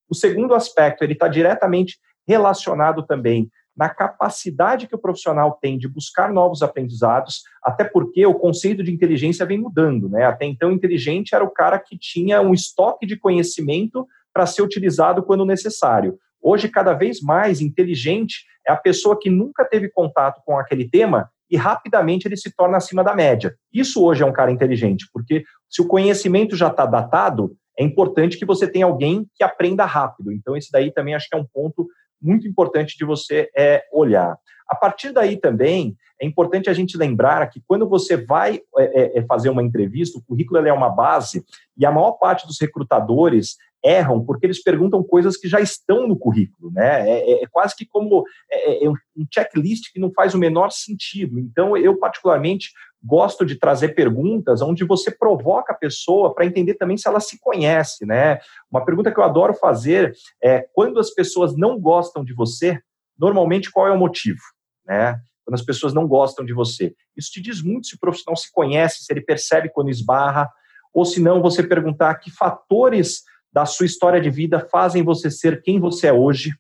O 0.10 0.16
segundo 0.16 0.56
aspecto, 0.56 1.04
ele 1.04 1.14
está 1.14 1.28
diretamente 1.28 2.00
relacionado 2.28 3.06
também 3.06 3.50
na 3.76 3.90
capacidade 3.90 4.88
que 4.88 4.96
o 4.96 5.00
profissional 5.00 5.58
tem 5.62 5.78
de 5.78 5.88
buscar 5.88 6.32
novos 6.32 6.62
aprendizados, 6.62 7.44
até 7.62 7.84
porque 7.84 8.26
o 8.26 8.34
conceito 8.34 8.82
de 8.82 8.92
inteligência 8.92 9.46
vem 9.46 9.58
mudando, 9.58 10.08
né? 10.08 10.26
Até 10.26 10.46
então, 10.46 10.72
inteligente 10.72 11.36
era 11.36 11.44
o 11.44 11.52
cara 11.52 11.78
que 11.78 11.98
tinha 11.98 12.42
um 12.42 12.54
estoque 12.54 13.06
de 13.06 13.20
conhecimento 13.20 14.08
para 14.34 14.46
ser 14.46 14.62
utilizado 14.62 15.24
quando 15.24 15.46
necessário. 15.46 16.18
Hoje, 16.42 16.70
cada 16.70 16.94
vez 16.94 17.22
mais, 17.22 17.60
inteligente 17.60 18.46
é 18.66 18.72
a 18.72 18.78
pessoa 18.78 19.20
que 19.20 19.30
nunca 19.30 19.66
teve 19.66 19.90
contato 19.90 20.42
com 20.46 20.58
aquele 20.58 20.90
tema 20.90 21.30
e 21.50 21.58
rapidamente 21.58 22.28
ele 22.28 22.38
se 22.38 22.56
torna 22.56 22.78
acima 22.78 23.04
da 23.04 23.16
média. 23.16 23.56
Isso 23.74 24.04
hoje 24.04 24.24
é 24.24 24.26
um 24.26 24.34
cara 24.34 24.52
inteligente, 24.52 25.08
porque 25.12 25.44
se 25.70 25.82
o 25.82 25.88
conhecimento 25.88 26.56
já 26.56 26.68
está 26.68 26.86
datado, 26.86 27.56
é 27.78 27.84
importante 27.84 28.38
que 28.38 28.46
você 28.46 28.68
tenha 28.68 28.86
alguém 28.86 29.26
que 29.36 29.44
aprenda 29.44 29.86
rápido. 29.86 30.32
Então, 30.32 30.56
esse 30.56 30.72
daí 30.72 30.92
também 30.92 31.14
acho 31.14 31.28
que 31.30 31.36
é 31.36 31.40
um 31.40 31.46
ponto 31.46 31.88
muito 32.22 32.48
importante 32.48 32.98
de 32.98 33.06
você 33.06 33.50
é, 33.56 33.84
olhar. 33.92 34.38
A 34.68 34.76
partir 34.76 35.12
daí 35.12 35.38
também 35.38 35.96
é 36.20 36.26
importante 36.26 36.70
a 36.70 36.74
gente 36.74 36.98
lembrar 36.98 37.46
que 37.48 37.62
quando 37.68 37.88
você 37.88 38.18
vai 38.18 38.62
é, 38.78 39.18
é, 39.18 39.20
é 39.20 39.26
fazer 39.26 39.50
uma 39.50 39.64
entrevista, 39.64 40.18
o 40.18 40.24
currículo 40.24 40.66
é 40.66 40.74
uma 40.74 40.90
base 40.90 41.46
e 41.78 41.86
a 41.86 41.92
maior 41.92 42.14
parte 42.14 42.48
dos 42.48 42.60
recrutadores 42.60 43.58
erram 43.86 44.26
porque 44.26 44.48
eles 44.48 44.62
perguntam 44.62 45.04
coisas 45.04 45.38
que 45.38 45.48
já 45.48 45.62
estão 45.62 46.08
no 46.08 46.18
currículo, 46.18 46.72
né? 46.72 47.08
É, 47.08 47.32
é, 47.32 47.44
é 47.44 47.48
quase 47.48 47.76
que 47.76 47.86
como 47.86 48.26
é, 48.52 48.84
é, 48.84 48.90
um 48.90 49.26
checklist 49.32 49.94
que 49.94 50.00
não 50.00 50.12
faz 50.12 50.34
o 50.34 50.40
menor 50.40 50.72
sentido. 50.72 51.40
Então, 51.40 51.78
eu 51.78 51.98
particularmente 51.98 52.72
gosto 53.04 53.46
de 53.46 53.56
trazer 53.56 53.90
perguntas 53.90 54.64
onde 54.64 54.84
você 54.84 55.12
provoca 55.12 55.72
a 55.72 55.78
pessoa 55.78 56.34
para 56.34 56.46
entender 56.46 56.74
também 56.74 56.98
se 56.98 57.08
ela 57.08 57.20
se 57.20 57.40
conhece, 57.40 58.06
né? 58.06 58.40
Uma 58.72 58.84
pergunta 58.84 59.12
que 59.12 59.20
eu 59.20 59.24
adoro 59.24 59.54
fazer 59.54 60.14
é 60.44 60.68
quando 60.74 61.00
as 61.00 61.12
pessoas 61.12 61.56
não 61.56 61.80
gostam 61.80 62.26
de 62.26 62.34
você, 62.34 62.80
normalmente 63.18 63.72
qual 63.72 63.88
é 63.88 63.92
o 63.92 64.00
motivo, 64.00 64.42
né? 64.86 65.20
Quando 65.46 65.54
as 65.54 65.62
pessoas 65.62 65.94
não 65.94 66.08
gostam 66.08 66.44
de 66.44 66.54
você. 66.54 66.96
Isso 67.16 67.30
te 67.32 67.40
diz 67.40 67.62
muito 67.62 67.86
se 67.86 67.96
o 67.96 68.00
profissional 68.00 68.36
se 68.36 68.52
conhece, 68.52 69.04
se 69.04 69.14
ele 69.14 69.22
percebe 69.22 69.70
quando 69.70 69.92
esbarra, 69.92 70.50
ou 70.92 71.06
se 71.06 71.22
não, 71.22 71.42
você 71.42 71.62
perguntar 71.62 72.16
que 72.16 72.32
fatores 72.32 73.24
da 73.56 73.66
sua 73.66 73.86
história 73.86 74.20
de 74.20 74.30
vida 74.30 74.60
fazem 74.70 75.02
você 75.02 75.32
ser 75.32 75.62
quem 75.62 75.80
você 75.80 76.08
é 76.08 76.14
hoje. 76.14 76.54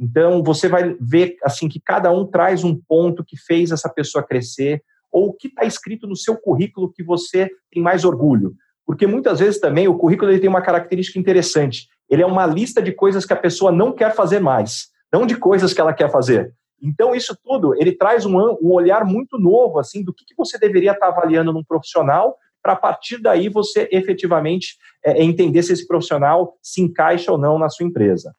Então, 0.00 0.42
você 0.42 0.66
vai 0.66 0.96
ver 0.98 1.36
assim 1.44 1.68
que 1.68 1.78
cada 1.78 2.10
um 2.10 2.26
traz 2.26 2.64
um 2.64 2.74
ponto 2.74 3.22
que 3.22 3.36
fez 3.36 3.70
essa 3.70 3.90
pessoa 3.90 4.26
crescer, 4.26 4.82
ou 5.12 5.28
o 5.28 5.32
que 5.34 5.48
está 5.48 5.64
escrito 5.64 6.06
no 6.06 6.16
seu 6.16 6.34
currículo 6.34 6.90
que 6.90 7.04
você 7.04 7.50
tem 7.70 7.82
mais 7.82 8.02
orgulho. 8.02 8.54
Porque 8.86 9.06
muitas 9.06 9.40
vezes 9.40 9.60
também 9.60 9.88
o 9.88 9.98
currículo 9.98 10.30
ele 10.30 10.40
tem 10.40 10.48
uma 10.48 10.62
característica 10.62 11.18
interessante. 11.18 11.86
Ele 12.08 12.22
é 12.22 12.26
uma 12.26 12.46
lista 12.46 12.80
de 12.80 12.92
coisas 12.92 13.26
que 13.26 13.34
a 13.34 13.36
pessoa 13.36 13.70
não 13.70 13.92
quer 13.92 14.14
fazer 14.14 14.40
mais, 14.40 14.88
não 15.12 15.26
de 15.26 15.36
coisas 15.36 15.74
que 15.74 15.80
ela 15.82 15.92
quer 15.92 16.10
fazer. 16.10 16.54
Então, 16.80 17.14
isso 17.14 17.36
tudo, 17.44 17.74
ele 17.74 17.92
traz 17.92 18.24
um, 18.24 18.38
um 18.62 18.72
olhar 18.72 19.04
muito 19.04 19.38
novo, 19.38 19.78
assim, 19.78 20.02
do 20.02 20.14
que, 20.14 20.24
que 20.24 20.34
você 20.34 20.58
deveria 20.58 20.92
estar 20.92 21.12
tá 21.12 21.12
avaliando 21.12 21.52
num 21.52 21.64
profissional 21.64 22.38
para 22.66 22.72
a 22.72 22.76
partir 22.76 23.22
daí 23.22 23.48
você 23.48 23.88
efetivamente 23.92 24.74
é, 25.04 25.22
entender 25.22 25.62
se 25.62 25.72
esse 25.72 25.86
profissional 25.86 26.54
se 26.60 26.82
encaixa 26.82 27.30
ou 27.30 27.38
não 27.38 27.60
na 27.60 27.68
sua 27.68 27.86
empresa. 27.86 28.34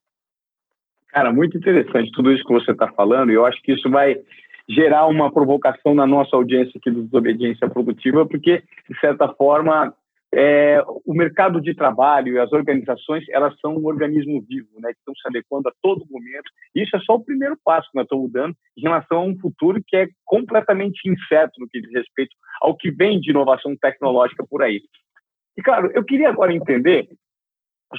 Cara, 1.07 1.31
muito 1.31 1.57
interessante 1.57 2.11
tudo 2.11 2.33
isso 2.33 2.43
que 2.43 2.53
você 2.53 2.71
está 2.71 2.91
falando, 2.91 3.31
e 3.31 3.35
eu 3.35 3.45
acho 3.45 3.61
que 3.61 3.71
isso 3.71 3.89
vai 3.89 4.17
gerar 4.67 5.07
uma 5.07 5.31
provocação 5.31 5.95
na 5.95 6.05
nossa 6.05 6.35
audiência 6.35 6.73
aqui 6.77 6.91
do 6.91 7.03
Desobediência 7.03 7.69
Produtiva, 7.69 8.25
porque, 8.25 8.61
de 8.89 8.99
certa 8.99 9.29
forma, 9.29 9.93
é, 10.39 10.79
o 11.03 11.15
mercado 11.15 11.59
de 11.59 11.73
trabalho 11.73 12.35
e 12.35 12.39
as 12.39 12.51
organizações, 12.51 13.25
elas 13.29 13.59
são 13.59 13.75
um 13.75 13.87
organismo 13.87 14.39
vivo, 14.47 14.69
né, 14.79 14.93
que 14.93 14.99
estão 14.99 15.15
se 15.15 15.27
adequando 15.27 15.67
a 15.67 15.71
todo 15.81 16.05
momento. 16.11 16.51
Isso 16.75 16.95
é 16.95 16.99
só 16.99 17.15
o 17.15 17.23
primeiro 17.23 17.57
passo 17.65 17.89
que 17.89 17.97
nós 17.97 18.03
estamos 18.03 18.31
dando 18.31 18.55
em 18.77 18.81
relação 18.81 19.17
a 19.17 19.23
um 19.23 19.35
futuro 19.39 19.81
que 19.87 19.97
é 19.97 20.07
completamente 20.23 21.09
incerto 21.09 21.59
no 21.59 21.67
que 21.67 21.81
diz 21.81 21.91
respeito 21.91 22.35
ao 22.61 22.77
que 22.77 22.91
vem 22.91 23.19
de 23.19 23.31
inovação 23.31 23.75
tecnológica 23.81 24.45
por 24.47 24.61
aí. 24.61 24.79
E, 25.57 25.63
claro, 25.63 25.89
eu 25.95 26.05
queria 26.05 26.29
agora 26.29 26.53
entender 26.53 27.07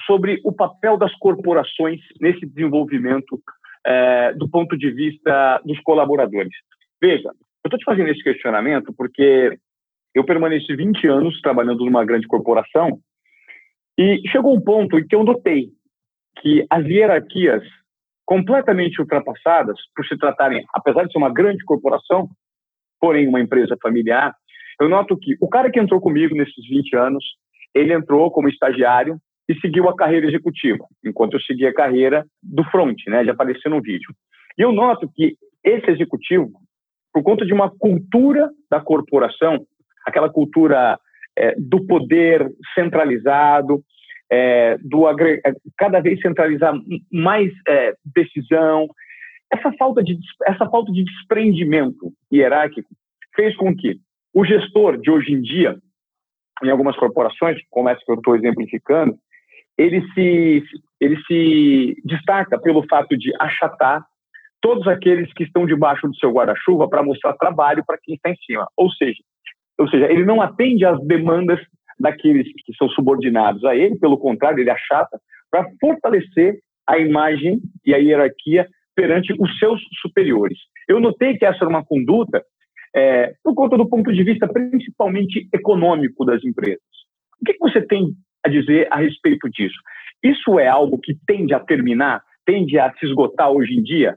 sobre 0.06 0.40
o 0.44 0.52
papel 0.52 0.96
das 0.96 1.12
corporações 1.16 2.00
nesse 2.20 2.46
desenvolvimento 2.46 3.42
é, 3.84 4.32
do 4.34 4.48
ponto 4.48 4.78
de 4.78 4.92
vista 4.92 5.60
dos 5.64 5.80
colaboradores. 5.80 6.54
Veja, 7.02 7.30
eu 7.30 7.68
estou 7.68 7.78
te 7.80 7.84
fazendo 7.84 8.10
esse 8.10 8.22
questionamento 8.22 8.92
porque 8.96 9.58
eu 10.18 10.24
permaneci 10.24 10.74
20 10.74 11.06
anos 11.06 11.40
trabalhando 11.40 11.84
numa 11.84 12.04
grande 12.04 12.26
corporação 12.26 12.98
e 13.96 14.20
chegou 14.30 14.54
um 14.54 14.60
ponto 14.60 14.98
em 14.98 15.06
que 15.06 15.14
eu 15.14 15.22
notei 15.22 15.68
que 16.40 16.66
as 16.68 16.84
hierarquias 16.84 17.62
completamente 18.26 19.00
ultrapassadas, 19.00 19.78
por 19.94 20.04
se 20.06 20.18
tratarem, 20.18 20.64
apesar 20.74 21.04
de 21.04 21.12
ser 21.12 21.18
uma 21.18 21.32
grande 21.32 21.64
corporação, 21.64 22.28
porém 23.00 23.28
uma 23.28 23.40
empresa 23.40 23.76
familiar, 23.80 24.34
eu 24.80 24.88
noto 24.88 25.16
que 25.16 25.36
o 25.40 25.48
cara 25.48 25.70
que 25.70 25.80
entrou 25.80 26.00
comigo 26.00 26.34
nesses 26.34 26.68
20 26.68 26.96
anos, 26.96 27.24
ele 27.74 27.94
entrou 27.94 28.30
como 28.30 28.48
estagiário 28.48 29.18
e 29.48 29.54
seguiu 29.60 29.88
a 29.88 29.96
carreira 29.96 30.26
executiva, 30.26 30.84
enquanto 31.04 31.34
eu 31.34 31.40
segui 31.40 31.66
a 31.66 31.72
carreira 31.72 32.26
do 32.42 32.64
front, 32.64 32.96
né, 33.06 33.22
de 33.22 33.30
aparecer 33.30 33.68
no 33.68 33.80
vídeo. 33.80 34.12
E 34.58 34.62
eu 34.62 34.72
noto 34.72 35.08
que 35.14 35.36
esse 35.64 35.90
executivo, 35.90 36.50
por 37.12 37.22
conta 37.22 37.46
de 37.46 37.52
uma 37.52 37.70
cultura 37.70 38.50
da 38.70 38.80
corporação, 38.80 39.64
aquela 40.08 40.30
cultura 40.30 40.98
é, 41.36 41.54
do 41.58 41.86
poder 41.86 42.50
centralizado, 42.74 43.82
é, 44.30 44.76
do 44.78 45.08
é, 45.08 45.40
cada 45.76 46.00
vez 46.00 46.20
centralizar 46.20 46.74
mais 47.12 47.50
é, 47.66 47.94
decisão, 48.04 48.88
essa 49.52 49.72
falta 49.78 50.02
de 50.02 50.18
essa 50.46 50.68
falta 50.68 50.92
de 50.92 51.04
desprendimento 51.04 52.12
hierárquico 52.32 52.90
fez 53.34 53.56
com 53.56 53.74
que 53.74 53.98
o 54.34 54.44
gestor 54.44 55.00
de 55.00 55.10
hoje 55.10 55.32
em 55.32 55.40
dia, 55.40 55.76
em 56.62 56.70
algumas 56.70 56.96
corporações, 56.96 57.58
como 57.70 57.88
essa 57.88 58.00
que 58.04 58.12
eu 58.12 58.16
estou 58.16 58.36
exemplificando, 58.36 59.16
ele 59.76 60.02
se, 60.12 60.64
ele 61.00 61.16
se 61.22 61.96
destaca 62.04 62.58
pelo 62.58 62.86
fato 62.88 63.16
de 63.16 63.32
achatar 63.40 64.04
todos 64.60 64.86
aqueles 64.88 65.32
que 65.32 65.44
estão 65.44 65.64
debaixo 65.64 66.08
do 66.08 66.16
seu 66.16 66.32
guarda-chuva 66.32 66.88
para 66.88 67.02
mostrar 67.02 67.32
trabalho 67.34 67.84
para 67.86 67.98
quem 68.02 68.16
está 68.16 68.30
em 68.30 68.36
cima. 68.44 68.66
Ou 68.76 68.90
seja, 68.90 69.18
ou 69.78 69.88
seja, 69.88 70.10
ele 70.10 70.24
não 70.24 70.40
atende 70.40 70.84
às 70.84 71.00
demandas 71.06 71.60
daqueles 71.98 72.46
que 72.64 72.74
são 72.74 72.88
subordinados 72.90 73.64
a 73.64 73.74
ele, 73.74 73.98
pelo 73.98 74.18
contrário, 74.18 74.60
ele 74.60 74.70
achata 74.70 75.20
para 75.50 75.66
fortalecer 75.80 76.58
a 76.86 76.98
imagem 76.98 77.60
e 77.84 77.94
a 77.94 77.98
hierarquia 77.98 78.66
perante 78.94 79.34
os 79.38 79.58
seus 79.58 79.80
superiores. 80.00 80.58
Eu 80.88 81.00
notei 81.00 81.36
que 81.36 81.44
essa 81.44 81.58
era 81.58 81.68
uma 81.68 81.84
conduta 81.84 82.42
é, 82.94 83.34
por 83.44 83.54
conta 83.54 83.76
do 83.76 83.88
ponto 83.88 84.12
de 84.12 84.24
vista 84.24 84.48
principalmente 84.48 85.48
econômico 85.52 86.24
das 86.24 86.42
empresas. 86.44 86.80
O 87.40 87.44
que 87.44 87.56
você 87.58 87.80
tem 87.80 88.14
a 88.44 88.48
dizer 88.48 88.88
a 88.90 88.96
respeito 88.96 89.48
disso. 89.50 89.76
Isso 90.22 90.58
é 90.58 90.66
algo 90.66 90.98
que 90.98 91.16
tende 91.26 91.54
a 91.54 91.60
terminar, 91.60 92.22
tende 92.44 92.78
a 92.78 92.92
se 92.94 93.06
esgotar 93.06 93.50
hoje 93.50 93.74
em 93.74 93.82
dia? 93.82 94.16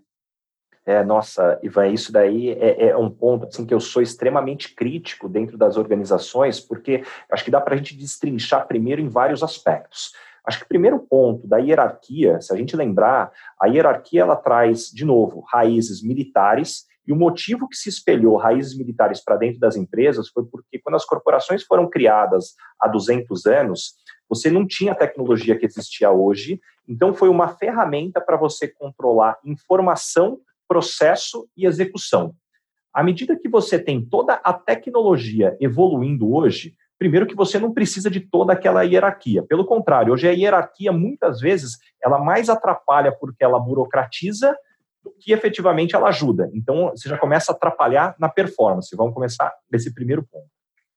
É, 0.85 1.03
nossa, 1.03 1.59
Ivan, 1.61 1.89
isso 1.89 2.11
daí 2.11 2.51
é, 2.51 2.87
é, 2.87 2.97
um 2.97 3.09
ponto 3.09 3.45
assim, 3.45 3.65
que 3.65 3.73
eu 3.73 3.79
sou 3.79 4.01
extremamente 4.01 4.73
crítico 4.73 5.29
dentro 5.29 5.57
das 5.57 5.77
organizações, 5.77 6.59
porque 6.59 7.03
acho 7.31 7.45
que 7.45 7.51
dá 7.51 7.61
para 7.61 7.75
a 7.75 7.77
gente 7.77 7.95
destrinchar 7.95 8.67
primeiro 8.67 8.99
em 8.99 9.07
vários 9.07 9.43
aspectos. 9.43 10.11
Acho 10.43 10.57
que 10.57 10.65
o 10.65 10.67
primeiro 10.67 10.99
ponto 10.99 11.47
da 11.47 11.57
hierarquia, 11.57 12.41
se 12.41 12.51
a 12.51 12.57
gente 12.57 12.75
lembrar, 12.75 13.31
a 13.61 13.67
hierarquia 13.67 14.21
ela 14.21 14.35
traz, 14.35 14.89
de 14.91 15.05
novo, 15.05 15.43
raízes 15.51 16.01
militares, 16.01 16.87
e 17.07 17.13
o 17.13 17.15
motivo 17.15 17.67
que 17.67 17.75
se 17.75 17.89
espelhou 17.89 18.37
raízes 18.37 18.75
militares 18.75 19.23
para 19.23 19.35
dentro 19.35 19.59
das 19.59 19.75
empresas 19.75 20.29
foi 20.29 20.45
porque 20.45 20.79
quando 20.79 20.95
as 20.95 21.05
corporações 21.05 21.63
foram 21.63 21.89
criadas 21.89 22.55
há 22.79 22.87
200 22.87 23.45
anos, 23.45 23.95
você 24.27 24.49
não 24.49 24.65
tinha 24.65 24.93
a 24.93 24.95
tecnologia 24.95 25.57
que 25.57 25.65
existia 25.65 26.09
hoje, 26.09 26.59
então 26.87 27.13
foi 27.13 27.29
uma 27.29 27.49
ferramenta 27.49 28.21
para 28.21 28.37
você 28.37 28.67
controlar 28.67 29.37
informação, 29.43 30.39
processo 30.71 31.49
e 31.57 31.65
execução. 31.65 32.33
À 32.93 33.03
medida 33.03 33.37
que 33.37 33.49
você 33.49 33.77
tem 33.77 34.01
toda 34.01 34.35
a 34.35 34.53
tecnologia 34.53 35.57
evoluindo 35.59 36.33
hoje, 36.33 36.73
primeiro 36.97 37.27
que 37.27 37.35
você 37.35 37.59
não 37.59 37.73
precisa 37.73 38.09
de 38.09 38.21
toda 38.21 38.53
aquela 38.53 38.83
hierarquia. 38.83 39.43
Pelo 39.43 39.65
contrário, 39.65 40.13
hoje 40.13 40.29
a 40.29 40.31
hierarquia 40.31 40.93
muitas 40.93 41.41
vezes 41.41 41.77
ela 42.01 42.17
mais 42.19 42.47
atrapalha 42.47 43.11
porque 43.11 43.43
ela 43.43 43.59
burocratiza 43.59 44.55
do 45.03 45.13
que 45.19 45.33
efetivamente 45.33 45.93
ela 45.93 46.07
ajuda. 46.07 46.49
Então 46.53 46.91
você 46.91 47.09
já 47.09 47.17
começa 47.17 47.51
a 47.51 47.55
atrapalhar 47.55 48.15
na 48.17 48.29
performance. 48.29 48.95
Vamos 48.95 49.13
começar 49.13 49.51
desse 49.69 49.93
primeiro 49.93 50.25
ponto. 50.25 50.47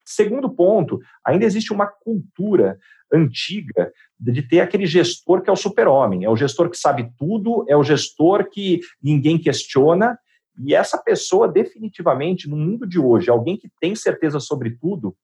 Segundo 0.05 0.51
ponto, 0.51 0.99
ainda 1.25 1.45
existe 1.45 1.73
uma 1.73 1.87
cultura 1.87 2.79
antiga 3.13 3.93
de 4.19 4.43
ter 4.43 4.61
aquele 4.61 4.87
gestor 4.87 5.43
que 5.43 5.51
é 5.51 5.53
o 5.53 5.57
super-homem, 5.57 6.25
é 6.25 6.29
o 6.29 6.37
gestor 6.37 6.69
que 6.69 6.77
sabe 6.77 7.11
tudo, 7.19 7.65
é 7.69 7.77
o 7.77 7.85
gestor 7.85 8.49
que 8.51 8.81
ninguém 9.03 9.39
questiona, 9.39 10.19
e 10.59 10.75
essa 10.75 10.99
pessoa, 10.99 11.49
definitivamente, 11.49 12.49
no 12.49 12.57
mundo 12.57 12.87
de 12.87 12.99
hoje, 12.99 13.31
alguém 13.31 13.57
que 13.57 13.69
tem 13.81 13.95
certeza 13.95 14.39
sobre 14.39 14.71
tudo, 14.71 15.15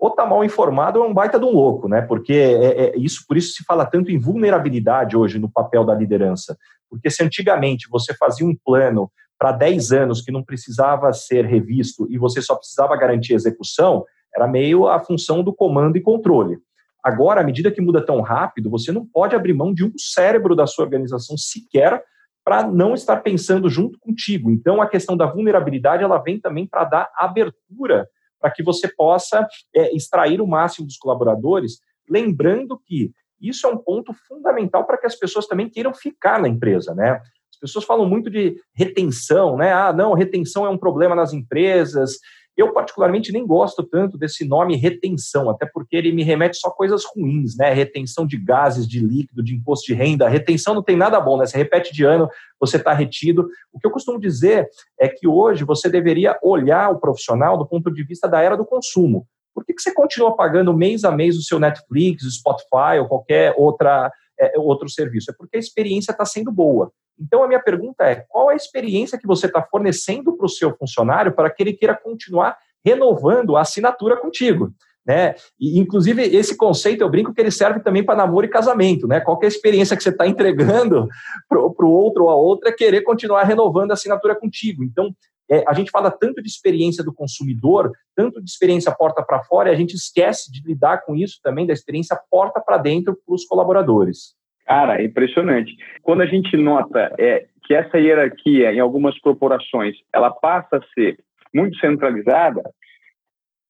ou 0.00 0.08
está 0.08 0.24
mal 0.24 0.42
informado 0.42 0.98
ou 0.98 1.04
é 1.04 1.08
um 1.08 1.14
baita 1.14 1.38
de 1.38 1.44
um 1.44 1.50
louco, 1.50 1.86
né? 1.86 2.00
Porque 2.00 2.32
é, 2.32 2.84
é, 2.84 2.96
isso, 2.96 3.22
por 3.28 3.36
isso 3.36 3.52
se 3.52 3.62
fala 3.64 3.84
tanto 3.84 4.10
em 4.10 4.18
vulnerabilidade 4.18 5.16
hoje 5.16 5.38
no 5.38 5.50
papel 5.50 5.84
da 5.84 5.94
liderança. 5.94 6.56
Porque 6.88 7.10
se 7.10 7.22
antigamente 7.22 7.86
você 7.88 8.14
fazia 8.14 8.46
um 8.46 8.56
plano 8.64 9.12
para 9.38 9.52
10 9.52 9.92
anos 9.92 10.22
que 10.22 10.32
não 10.32 10.42
precisava 10.42 11.12
ser 11.12 11.44
revisto 11.44 12.06
e 12.10 12.16
você 12.16 12.40
só 12.40 12.56
precisava 12.56 12.96
garantir 12.96 13.34
execução, 13.34 14.04
era 14.40 14.48
meio 14.48 14.88
a 14.88 14.98
função 14.98 15.42
do 15.42 15.52
comando 15.52 15.96
e 15.96 16.00
controle. 16.00 16.58
Agora, 17.02 17.40
à 17.40 17.44
medida 17.44 17.70
que 17.70 17.80
muda 17.80 18.04
tão 18.04 18.20
rápido, 18.20 18.70
você 18.70 18.90
não 18.90 19.06
pode 19.06 19.34
abrir 19.34 19.52
mão 19.52 19.72
de 19.72 19.84
um 19.84 19.92
cérebro 19.96 20.56
da 20.56 20.66
sua 20.66 20.84
organização 20.84 21.36
sequer 21.36 22.02
para 22.44 22.66
não 22.66 22.94
estar 22.94 23.18
pensando 23.18 23.68
junto 23.68 23.98
contigo. 23.98 24.50
Então, 24.50 24.80
a 24.80 24.88
questão 24.88 25.16
da 25.16 25.26
vulnerabilidade 25.26 26.02
ela 26.02 26.18
vem 26.18 26.40
também 26.40 26.66
para 26.66 26.84
dar 26.84 27.10
abertura 27.16 28.08
para 28.40 28.50
que 28.50 28.62
você 28.62 28.88
possa 28.88 29.46
é, 29.74 29.94
extrair 29.94 30.40
o 30.40 30.46
máximo 30.46 30.86
dos 30.86 30.96
colaboradores, 30.96 31.78
lembrando 32.08 32.80
que 32.86 33.12
isso 33.40 33.66
é 33.66 33.70
um 33.70 33.76
ponto 33.76 34.14
fundamental 34.26 34.86
para 34.86 34.96
que 34.96 35.06
as 35.06 35.14
pessoas 35.14 35.46
também 35.46 35.68
queiram 35.68 35.92
ficar 35.92 36.40
na 36.40 36.48
empresa, 36.48 36.94
né? 36.94 37.20
As 37.52 37.58
pessoas 37.60 37.84
falam 37.84 38.08
muito 38.08 38.30
de 38.30 38.56
retenção, 38.74 39.56
né? 39.56 39.72
Ah, 39.72 39.92
não, 39.92 40.14
retenção 40.14 40.64
é 40.64 40.70
um 40.70 40.78
problema 40.78 41.14
nas 41.14 41.34
empresas, 41.34 42.18
eu, 42.56 42.72
particularmente, 42.72 43.32
nem 43.32 43.46
gosto 43.46 43.82
tanto 43.82 44.18
desse 44.18 44.44
nome 44.44 44.76
retenção, 44.76 45.48
até 45.48 45.66
porque 45.66 45.96
ele 45.96 46.12
me 46.12 46.22
remete 46.22 46.58
só 46.58 46.70
coisas 46.70 47.04
ruins, 47.04 47.56
né? 47.56 47.72
Retenção 47.72 48.26
de 48.26 48.36
gases, 48.36 48.86
de 48.86 49.00
líquido, 49.00 49.42
de 49.42 49.54
imposto 49.54 49.86
de 49.86 49.94
renda. 49.94 50.28
Retenção 50.28 50.74
não 50.74 50.82
tem 50.82 50.96
nada 50.96 51.20
bom, 51.20 51.38
né? 51.38 51.46
Você 51.46 51.56
repete 51.56 51.92
de 51.92 52.04
ano, 52.04 52.28
você 52.58 52.76
está 52.76 52.92
retido. 52.92 53.48
O 53.72 53.78
que 53.78 53.86
eu 53.86 53.90
costumo 53.90 54.18
dizer 54.18 54.68
é 54.98 55.08
que 55.08 55.26
hoje 55.26 55.64
você 55.64 55.88
deveria 55.88 56.38
olhar 56.42 56.90
o 56.90 56.98
profissional 56.98 57.56
do 57.56 57.66
ponto 57.66 57.90
de 57.90 58.02
vista 58.04 58.28
da 58.28 58.40
era 58.40 58.56
do 58.56 58.66
consumo. 58.66 59.26
Por 59.54 59.64
que, 59.64 59.72
que 59.72 59.82
você 59.82 59.92
continua 59.92 60.36
pagando 60.36 60.76
mês 60.76 61.04
a 61.04 61.10
mês 61.10 61.36
o 61.36 61.42
seu 61.42 61.58
Netflix, 61.58 62.24
o 62.24 62.30
Spotify 62.30 62.98
ou 63.00 63.08
qualquer 63.08 63.54
outra, 63.56 64.12
é, 64.38 64.58
outro 64.58 64.88
serviço? 64.88 65.30
É 65.30 65.34
porque 65.36 65.56
a 65.56 65.60
experiência 65.60 66.12
está 66.12 66.24
sendo 66.24 66.52
boa. 66.52 66.92
Então, 67.20 67.44
a 67.44 67.48
minha 67.48 67.60
pergunta 67.60 68.04
é: 68.04 68.24
qual 68.28 68.48
a 68.48 68.54
experiência 68.54 69.18
que 69.18 69.26
você 69.26 69.46
está 69.46 69.62
fornecendo 69.62 70.36
para 70.36 70.46
o 70.46 70.48
seu 70.48 70.74
funcionário 70.76 71.32
para 71.32 71.50
que 71.50 71.62
ele 71.62 71.72
queira 71.72 71.94
continuar 71.94 72.56
renovando 72.84 73.56
a 73.56 73.60
assinatura 73.60 74.16
contigo? 74.16 74.72
Né? 75.06 75.34
E, 75.58 75.78
inclusive, 75.78 76.22
esse 76.22 76.56
conceito, 76.56 77.02
eu 77.02 77.08
brinco 77.08 77.34
que 77.34 77.40
ele 77.40 77.50
serve 77.50 77.80
também 77.80 78.04
para 78.04 78.16
namoro 78.16 78.46
e 78.46 78.50
casamento. 78.50 79.06
Né? 79.06 79.20
Qual 79.20 79.38
é 79.42 79.46
a 79.46 79.48
experiência 79.48 79.96
que 79.96 80.02
você 80.02 80.10
está 80.10 80.26
entregando 80.26 81.08
para 81.48 81.86
o 81.86 81.90
outro 81.90 82.24
ou 82.24 82.30
a 82.30 82.36
outra 82.36 82.72
querer 82.72 83.02
continuar 83.02 83.44
renovando 83.44 83.90
a 83.90 83.94
assinatura 83.94 84.34
contigo. 84.34 84.84
Então, 84.84 85.14
é, 85.50 85.64
a 85.66 85.74
gente 85.74 85.90
fala 85.90 86.12
tanto 86.12 86.40
de 86.40 86.48
experiência 86.48 87.02
do 87.02 87.12
consumidor, 87.12 87.90
tanto 88.14 88.40
de 88.40 88.48
experiência 88.48 88.92
porta 88.92 89.20
para 89.20 89.42
fora, 89.42 89.68
e 89.68 89.72
a 89.72 89.76
gente 89.76 89.94
esquece 89.94 90.50
de 90.50 90.62
lidar 90.64 91.04
com 91.04 91.16
isso 91.16 91.40
também, 91.42 91.66
da 91.66 91.72
experiência 91.72 92.18
porta 92.30 92.60
para 92.60 92.78
dentro 92.78 93.18
para 93.26 93.34
os 93.34 93.44
colaboradores. 93.44 94.36
Cara, 94.70 95.02
é 95.02 95.04
impressionante. 95.04 95.76
Quando 96.00 96.20
a 96.20 96.26
gente 96.26 96.56
nota 96.56 97.12
é, 97.18 97.48
que 97.64 97.74
essa 97.74 97.98
hierarquia 97.98 98.72
em 98.72 98.78
algumas 98.78 99.18
corporações 99.18 99.96
ela 100.12 100.30
passa 100.30 100.76
a 100.76 100.94
ser 100.94 101.18
muito 101.52 101.76
centralizada, 101.78 102.62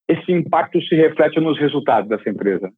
esse 0.06 0.30
impacto 0.30 0.78
se 0.82 0.94
reflete 0.94 1.40
nos 1.40 1.58
resultados 1.58 2.06
dessa 2.06 2.28
empresa? 2.28 2.70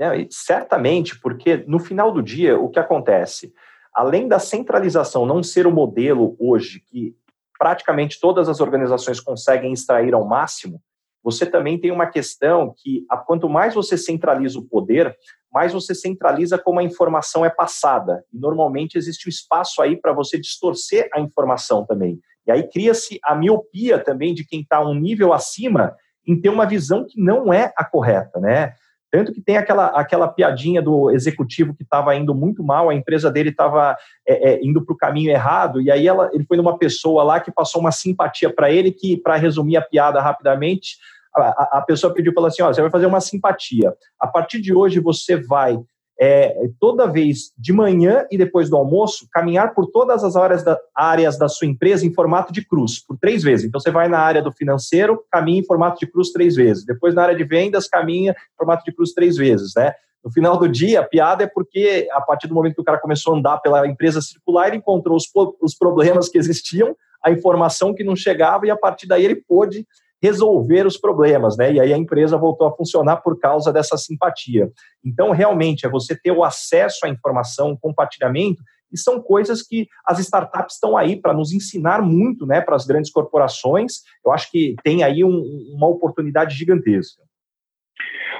É, 0.00 0.26
certamente, 0.30 1.20
porque 1.20 1.62
no 1.66 1.78
final 1.78 2.12
do 2.12 2.22
dia, 2.22 2.58
o 2.58 2.70
que 2.70 2.78
acontece? 2.78 3.52
Além 3.92 4.26
da 4.26 4.38
centralização 4.38 5.26
não 5.26 5.42
ser 5.42 5.66
o 5.66 5.70
modelo 5.70 6.34
hoje 6.40 6.80
que 6.80 7.14
praticamente 7.58 8.18
todas 8.18 8.48
as 8.48 8.58
organizações 8.58 9.20
conseguem 9.20 9.74
extrair 9.74 10.14
ao 10.14 10.26
máximo, 10.26 10.80
você 11.22 11.46
também 11.46 11.78
tem 11.78 11.90
uma 11.90 12.06
questão 12.06 12.74
que, 12.76 13.06
quanto 13.26 13.48
mais 13.48 13.74
você 13.74 13.96
centraliza 13.96 14.58
o 14.58 14.64
poder, 14.64 15.16
mais 15.52 15.72
você 15.72 15.94
centraliza 15.94 16.58
como 16.58 16.80
a 16.80 16.82
informação 16.82 17.44
é 17.44 17.50
passada. 17.50 18.24
E 18.32 18.38
normalmente 18.38 18.96
existe 18.96 19.28
um 19.28 19.30
espaço 19.30 19.82
aí 19.82 19.96
para 19.96 20.12
você 20.12 20.38
distorcer 20.38 21.08
a 21.14 21.20
informação 21.20 21.84
também. 21.86 22.18
E 22.46 22.50
aí 22.50 22.68
cria-se 22.68 23.18
a 23.22 23.34
miopia 23.34 23.98
também 23.98 24.34
de 24.34 24.44
quem 24.44 24.62
está 24.62 24.80
um 24.80 24.94
nível 24.94 25.32
acima 25.32 25.94
em 26.26 26.40
ter 26.40 26.48
uma 26.48 26.66
visão 26.66 27.04
que 27.06 27.20
não 27.20 27.52
é 27.52 27.72
a 27.76 27.84
correta, 27.84 28.40
né? 28.40 28.74
Tanto 29.12 29.30
que 29.30 29.42
tem 29.42 29.58
aquela, 29.58 29.88
aquela 29.88 30.26
piadinha 30.26 30.80
do 30.80 31.10
executivo 31.10 31.74
que 31.74 31.82
estava 31.82 32.16
indo 32.16 32.34
muito 32.34 32.64
mal, 32.64 32.88
a 32.88 32.94
empresa 32.94 33.30
dele 33.30 33.50
estava 33.50 33.94
é, 34.26 34.52
é, 34.52 34.64
indo 34.64 34.82
para 34.82 34.94
o 34.94 34.96
caminho 34.96 35.30
errado, 35.30 35.82
e 35.82 35.90
aí 35.90 36.08
ela, 36.08 36.30
ele 36.32 36.46
foi 36.46 36.56
numa 36.56 36.78
pessoa 36.78 37.22
lá 37.22 37.38
que 37.38 37.52
passou 37.52 37.82
uma 37.82 37.92
simpatia 37.92 38.50
para 38.50 38.70
ele, 38.70 38.90
que, 38.90 39.18
para 39.18 39.36
resumir 39.36 39.76
a 39.76 39.82
piada 39.82 40.18
rapidamente, 40.18 40.96
a, 41.36 41.78
a 41.78 41.82
pessoa 41.82 42.14
pediu 42.14 42.32
para 42.32 42.46
assim: 42.46 42.62
ó, 42.62 42.72
você 42.72 42.80
vai 42.80 42.90
fazer 42.90 43.04
uma 43.04 43.20
simpatia. 43.20 43.94
A 44.18 44.26
partir 44.26 44.62
de 44.62 44.72
hoje 44.72 44.98
você 44.98 45.36
vai 45.36 45.78
é, 46.20 46.54
toda 46.78 47.06
vez 47.06 47.52
de 47.58 47.72
manhã 47.72 48.26
e 48.30 48.38
depois 48.38 48.70
do 48.70 48.76
almoço, 48.76 49.26
caminhar 49.32 49.74
por 49.74 49.90
todas 49.90 50.22
as 50.22 50.36
áreas 50.36 50.62
da, 50.62 50.78
áreas 50.94 51.38
da 51.38 51.48
sua 51.48 51.66
empresa 51.66 52.06
em 52.06 52.12
formato 52.12 52.52
de 52.52 52.64
cruz, 52.64 53.04
por 53.04 53.16
três 53.18 53.42
vezes. 53.42 53.66
Então, 53.66 53.80
você 53.80 53.90
vai 53.90 54.08
na 54.08 54.18
área 54.18 54.42
do 54.42 54.52
financeiro, 54.52 55.24
caminha 55.30 55.60
em 55.60 55.64
formato 55.64 55.98
de 55.98 56.06
cruz 56.06 56.30
três 56.30 56.54
vezes. 56.54 56.84
Depois, 56.84 57.14
na 57.14 57.22
área 57.22 57.36
de 57.36 57.44
vendas, 57.44 57.88
caminha 57.88 58.32
em 58.32 58.56
formato 58.56 58.84
de 58.84 58.94
cruz 58.94 59.12
três 59.12 59.36
vezes, 59.36 59.72
né? 59.76 59.92
No 60.24 60.30
final 60.30 60.56
do 60.56 60.68
dia, 60.68 61.00
a 61.00 61.04
piada 61.04 61.42
é 61.42 61.46
porque, 61.48 62.08
a 62.12 62.20
partir 62.20 62.46
do 62.46 62.54
momento 62.54 62.76
que 62.76 62.80
o 62.80 62.84
cara 62.84 63.00
começou 63.00 63.34
a 63.34 63.38
andar 63.38 63.58
pela 63.58 63.84
empresa 63.88 64.20
circular, 64.20 64.68
ele 64.68 64.76
encontrou 64.76 65.16
os, 65.16 65.24
os 65.60 65.74
problemas 65.74 66.28
que 66.28 66.38
existiam, 66.38 66.94
a 67.24 67.30
informação 67.32 67.92
que 67.92 68.04
não 68.04 68.14
chegava, 68.14 68.66
e 68.66 68.70
a 68.70 68.76
partir 68.76 69.08
daí 69.08 69.24
ele 69.24 69.36
pôde 69.36 69.86
resolver 70.22 70.86
os 70.86 70.96
problemas, 70.96 71.56
né? 71.56 71.72
E 71.72 71.80
aí 71.80 71.92
a 71.92 71.98
empresa 71.98 72.38
voltou 72.38 72.66
a 72.68 72.76
funcionar 72.76 73.16
por 73.16 73.38
causa 73.38 73.72
dessa 73.72 73.96
simpatia. 73.96 74.70
Então, 75.04 75.32
realmente, 75.32 75.84
é 75.84 75.90
você 75.90 76.14
ter 76.14 76.30
o 76.30 76.44
acesso 76.44 77.04
à 77.04 77.08
informação, 77.08 77.72
o 77.72 77.78
compartilhamento, 77.78 78.62
e 78.92 78.98
são 78.98 79.20
coisas 79.20 79.62
que 79.62 79.88
as 80.06 80.18
startups 80.18 80.74
estão 80.74 80.96
aí 80.96 81.16
para 81.16 81.32
nos 81.32 81.52
ensinar 81.52 82.02
muito, 82.02 82.46
né, 82.46 82.60
para 82.60 82.76
as 82.76 82.86
grandes 82.86 83.10
corporações. 83.10 84.02
Eu 84.24 84.30
acho 84.32 84.50
que 84.50 84.76
tem 84.84 85.02
aí 85.02 85.24
um, 85.24 85.42
uma 85.74 85.88
oportunidade 85.88 86.54
gigantesca. 86.54 87.22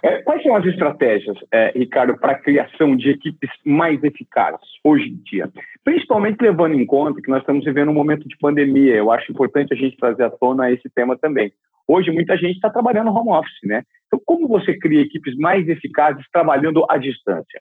É, 0.04 0.20
quais 0.22 0.42
são 0.42 0.56
as 0.56 0.64
estratégias, 0.66 1.36
é, 1.52 1.72
Ricardo, 1.78 2.18
para 2.18 2.32
a 2.32 2.38
criação 2.38 2.96
de 2.96 3.10
equipes 3.10 3.50
mais 3.64 4.02
eficazes 4.02 4.66
hoje 4.84 5.08
em 5.08 5.22
dia? 5.22 5.48
Principalmente 5.84 6.42
levando 6.42 6.74
em 6.74 6.84
conta 6.84 7.22
que 7.22 7.30
nós 7.30 7.40
estamos 7.40 7.64
vivendo 7.64 7.90
um 7.90 7.94
momento 7.94 8.26
de 8.26 8.36
pandemia. 8.36 8.96
Eu 8.96 9.12
acho 9.12 9.30
importante 9.30 9.72
a 9.72 9.76
gente 9.76 9.96
trazer 9.96 10.24
à 10.24 10.30
tona 10.30 10.72
esse 10.72 10.90
tema 10.90 11.16
também. 11.16 11.52
Hoje, 11.94 12.10
muita 12.10 12.38
gente 12.38 12.54
está 12.54 12.70
trabalhando 12.70 13.10
home 13.10 13.32
office, 13.32 13.58
né? 13.64 13.82
Então, 14.06 14.18
como 14.24 14.48
você 14.48 14.78
cria 14.78 15.02
equipes 15.02 15.36
mais 15.36 15.68
eficazes 15.68 16.24
trabalhando 16.32 16.86
à 16.88 16.96
distância? 16.96 17.60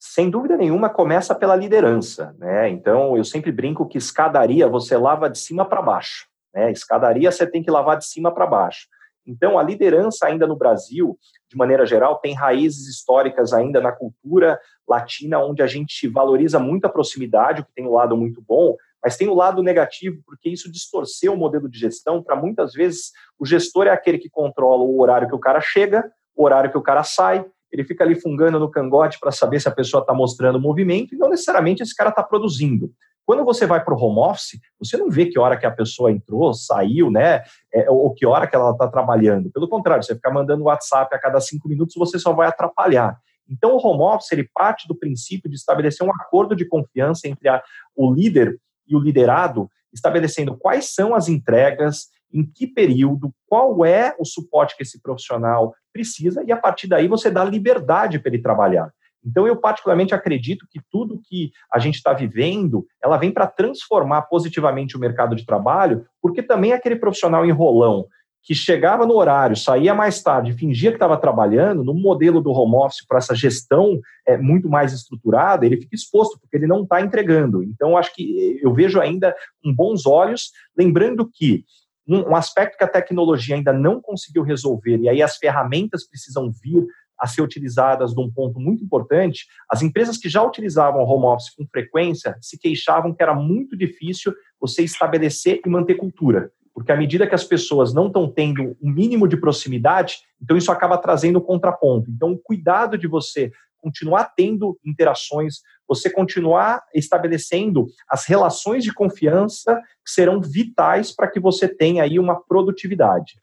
Sem 0.00 0.30
dúvida 0.30 0.56
nenhuma, 0.56 0.88
começa 0.88 1.34
pela 1.34 1.54
liderança, 1.54 2.34
né? 2.38 2.70
Então, 2.70 3.14
eu 3.14 3.22
sempre 3.22 3.52
brinco 3.52 3.86
que 3.86 3.98
escadaria 3.98 4.66
você 4.66 4.96
lava 4.96 5.28
de 5.28 5.38
cima 5.38 5.62
para 5.62 5.82
baixo, 5.82 6.26
né? 6.54 6.72
Escadaria 6.72 7.30
você 7.30 7.46
tem 7.46 7.62
que 7.62 7.70
lavar 7.70 7.98
de 7.98 8.06
cima 8.06 8.32
para 8.32 8.46
baixo. 8.46 8.88
Então, 9.26 9.58
a 9.58 9.62
liderança 9.62 10.26
ainda 10.26 10.46
no 10.46 10.56
Brasil, 10.56 11.18
de 11.50 11.56
maneira 11.56 11.84
geral, 11.84 12.16
tem 12.16 12.32
raízes 12.34 12.88
históricas 12.88 13.52
ainda 13.52 13.78
na 13.78 13.92
cultura 13.92 14.58
latina, 14.88 15.38
onde 15.38 15.62
a 15.62 15.66
gente 15.66 16.08
valoriza 16.08 16.58
muito 16.58 16.86
a 16.86 16.88
proximidade, 16.88 17.60
o 17.60 17.64
que 17.66 17.74
tem 17.74 17.86
um 17.86 17.92
lado 17.92 18.16
muito 18.16 18.40
bom, 18.40 18.74
mas 19.02 19.16
tem 19.16 19.28
o 19.28 19.34
lado 19.34 19.62
negativo, 19.62 20.22
porque 20.24 20.48
isso 20.48 20.70
distorceu 20.70 21.34
o 21.34 21.36
modelo 21.36 21.68
de 21.68 21.78
gestão 21.78 22.22
para 22.22 22.36
muitas 22.36 22.72
vezes 22.72 23.10
o 23.38 23.44
gestor 23.44 23.86
é 23.86 23.90
aquele 23.90 24.18
que 24.18 24.30
controla 24.30 24.82
o 24.82 25.00
horário 25.00 25.28
que 25.28 25.34
o 25.34 25.40
cara 25.40 25.60
chega, 25.60 26.08
o 26.36 26.44
horário 26.44 26.70
que 26.70 26.78
o 26.78 26.82
cara 26.82 27.02
sai, 27.02 27.44
ele 27.70 27.84
fica 27.84 28.04
ali 28.04 28.14
fungando 28.14 28.60
no 28.60 28.70
cangote 28.70 29.18
para 29.18 29.32
saber 29.32 29.60
se 29.60 29.68
a 29.68 29.72
pessoa 29.72 30.02
está 30.02 30.12
mostrando 30.12 30.60
movimento 30.60 31.14
e 31.14 31.18
não 31.18 31.30
necessariamente 31.30 31.82
esse 31.82 31.94
cara 31.94 32.10
está 32.10 32.22
produzindo. 32.22 32.92
Quando 33.24 33.44
você 33.44 33.66
vai 33.66 33.82
para 33.82 33.94
o 33.94 33.98
home 33.98 34.18
office, 34.18 34.60
você 34.78 34.96
não 34.96 35.08
vê 35.08 35.26
que 35.26 35.38
hora 35.38 35.56
que 35.56 35.64
a 35.64 35.70
pessoa 35.70 36.10
entrou, 36.10 36.52
saiu, 36.52 37.10
né? 37.10 37.42
É, 37.72 37.88
ou 37.88 38.12
que 38.12 38.26
hora 38.26 38.46
que 38.46 38.54
ela 38.54 38.72
está 38.72 38.88
trabalhando. 38.88 39.50
Pelo 39.50 39.68
contrário, 39.68 40.02
você 40.02 40.14
ficar 40.14 40.32
mandando 40.32 40.64
WhatsApp 40.64 41.14
a 41.14 41.18
cada 41.18 41.40
cinco 41.40 41.68
minutos, 41.68 41.94
você 41.96 42.18
só 42.18 42.32
vai 42.32 42.48
atrapalhar. 42.48 43.16
Então, 43.48 43.76
o 43.76 43.86
home 43.86 44.02
office 44.02 44.32
ele 44.32 44.48
parte 44.52 44.88
do 44.88 44.94
princípio 44.94 45.48
de 45.48 45.56
estabelecer 45.56 46.06
um 46.06 46.10
acordo 46.10 46.56
de 46.56 46.66
confiança 46.66 47.28
entre 47.28 47.48
a, 47.48 47.62
o 47.94 48.12
líder 48.12 48.58
e 48.86 48.96
o 48.96 49.00
liderado, 49.00 49.70
estabelecendo 49.92 50.56
quais 50.56 50.94
são 50.94 51.14
as 51.14 51.28
entregas, 51.28 52.06
em 52.32 52.44
que 52.44 52.66
período, 52.66 53.32
qual 53.46 53.84
é 53.84 54.14
o 54.18 54.24
suporte 54.24 54.76
que 54.76 54.82
esse 54.82 55.00
profissional 55.00 55.74
precisa, 55.92 56.42
e 56.46 56.50
a 56.50 56.56
partir 56.56 56.86
daí 56.86 57.06
você 57.06 57.30
dá 57.30 57.44
liberdade 57.44 58.18
para 58.18 58.32
ele 58.32 58.42
trabalhar. 58.42 58.90
Então, 59.24 59.46
eu 59.46 59.56
particularmente 59.56 60.14
acredito 60.14 60.66
que 60.68 60.80
tudo 60.90 61.20
que 61.22 61.52
a 61.72 61.78
gente 61.78 61.94
está 61.94 62.12
vivendo, 62.12 62.84
ela 63.02 63.16
vem 63.16 63.30
para 63.30 63.46
transformar 63.46 64.22
positivamente 64.22 64.96
o 64.96 65.00
mercado 65.00 65.36
de 65.36 65.46
trabalho, 65.46 66.04
porque 66.20 66.42
também 66.42 66.72
aquele 66.72 66.96
profissional 66.96 67.46
enrolão 67.46 68.06
que 68.42 68.54
chegava 68.54 69.06
no 69.06 69.14
horário, 69.14 69.56
saía 69.56 69.94
mais 69.94 70.20
tarde, 70.20 70.52
fingia 70.52 70.90
que 70.90 70.96
estava 70.96 71.16
trabalhando, 71.16 71.84
no 71.84 71.94
modelo 71.94 72.40
do 72.40 72.50
home 72.50 72.74
office, 72.74 73.06
para 73.06 73.18
essa 73.18 73.36
gestão 73.36 74.00
é, 74.26 74.36
muito 74.36 74.68
mais 74.68 74.92
estruturada, 74.92 75.64
ele 75.64 75.76
fica 75.76 75.94
exposto, 75.94 76.38
porque 76.40 76.56
ele 76.56 76.66
não 76.66 76.82
está 76.82 77.00
entregando. 77.00 77.62
Então, 77.62 77.96
acho 77.96 78.12
que 78.12 78.58
eu 78.60 78.74
vejo 78.74 79.00
ainda 79.00 79.34
com 79.62 79.72
bons 79.72 80.06
olhos, 80.06 80.50
lembrando 80.76 81.28
que 81.32 81.64
um, 82.06 82.30
um 82.30 82.36
aspecto 82.36 82.76
que 82.76 82.84
a 82.84 82.88
tecnologia 82.88 83.54
ainda 83.54 83.72
não 83.72 84.00
conseguiu 84.00 84.42
resolver, 84.42 84.98
e 84.98 85.08
aí 85.08 85.22
as 85.22 85.36
ferramentas 85.36 86.04
precisam 86.04 86.50
vir 86.50 86.84
a 87.16 87.28
ser 87.28 87.42
utilizadas 87.42 88.12
num 88.16 88.28
ponto 88.28 88.58
muito 88.58 88.82
importante, 88.82 89.46
as 89.70 89.82
empresas 89.82 90.18
que 90.18 90.28
já 90.28 90.42
utilizavam 90.42 91.04
home 91.04 91.26
office 91.26 91.54
com 91.54 91.64
frequência 91.68 92.36
se 92.40 92.58
queixavam 92.58 93.14
que 93.14 93.22
era 93.22 93.34
muito 93.34 93.76
difícil 93.76 94.34
você 94.60 94.82
estabelecer 94.82 95.60
e 95.64 95.68
manter 95.68 95.94
cultura 95.94 96.50
porque 96.74 96.92
à 96.92 96.96
medida 96.96 97.26
que 97.26 97.34
as 97.34 97.44
pessoas 97.44 97.92
não 97.92 98.06
estão 98.06 98.30
tendo 98.30 98.76
um 98.82 98.90
mínimo 98.90 99.28
de 99.28 99.36
proximidade, 99.36 100.16
então 100.40 100.56
isso 100.56 100.72
acaba 100.72 100.98
trazendo 100.98 101.40
contraponto. 101.40 102.10
Então, 102.10 102.32
o 102.32 102.38
cuidado 102.38 102.96
de 102.96 103.06
você 103.06 103.50
continuar 103.78 104.32
tendo 104.36 104.78
interações, 104.84 105.56
você 105.88 106.08
continuar 106.08 106.82
estabelecendo 106.94 107.86
as 108.08 108.26
relações 108.26 108.84
de 108.84 108.94
confiança 108.94 109.76
que 110.04 110.10
serão 110.10 110.40
vitais 110.40 111.14
para 111.14 111.28
que 111.28 111.40
você 111.40 111.68
tenha 111.68 112.04
aí 112.04 112.18
uma 112.18 112.40
produtividade. 112.40 113.34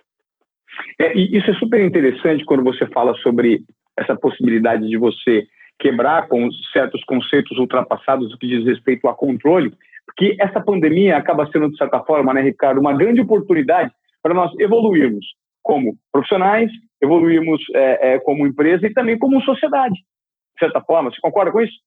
É, 0.98 1.16
e 1.16 1.38
isso 1.38 1.52
é 1.52 1.54
super 1.56 1.82
interessante 1.82 2.46
quando 2.46 2.64
você 2.64 2.88
fala 2.88 3.14
sobre 3.18 3.64
essa 3.98 4.16
possibilidade 4.16 4.88
de 4.88 4.98
você 4.98 5.46
quebrar 5.78 6.28
com 6.28 6.50
certos 6.74 7.04
conceitos 7.04 7.58
ultrapassados 7.58 8.34
que 8.36 8.48
diz 8.48 8.66
respeito 8.66 9.08
a 9.08 9.14
controle 9.14 9.74
que 10.20 10.36
essa 10.38 10.60
pandemia 10.60 11.16
acaba 11.16 11.50
sendo, 11.50 11.72
de 11.72 11.78
certa 11.78 12.02
forma, 12.02 12.34
né, 12.34 12.42
Ricardo, 12.42 12.82
uma 12.82 12.92
grande 12.92 13.22
oportunidade 13.22 13.90
para 14.22 14.34
nós 14.34 14.52
evoluirmos 14.60 15.26
como 15.64 15.96
profissionais, 16.12 16.70
evoluirmos 17.02 17.62
é, 17.74 18.16
é, 18.16 18.20
como 18.20 18.46
empresa 18.46 18.86
e 18.86 18.94
também 18.94 19.18
como 19.18 19.42
sociedade, 19.42 19.96
de 19.96 20.60
certa 20.60 20.82
forma. 20.82 21.10
Você 21.10 21.22
concorda 21.22 21.54
com 21.54 21.62
isso? 21.62 21.80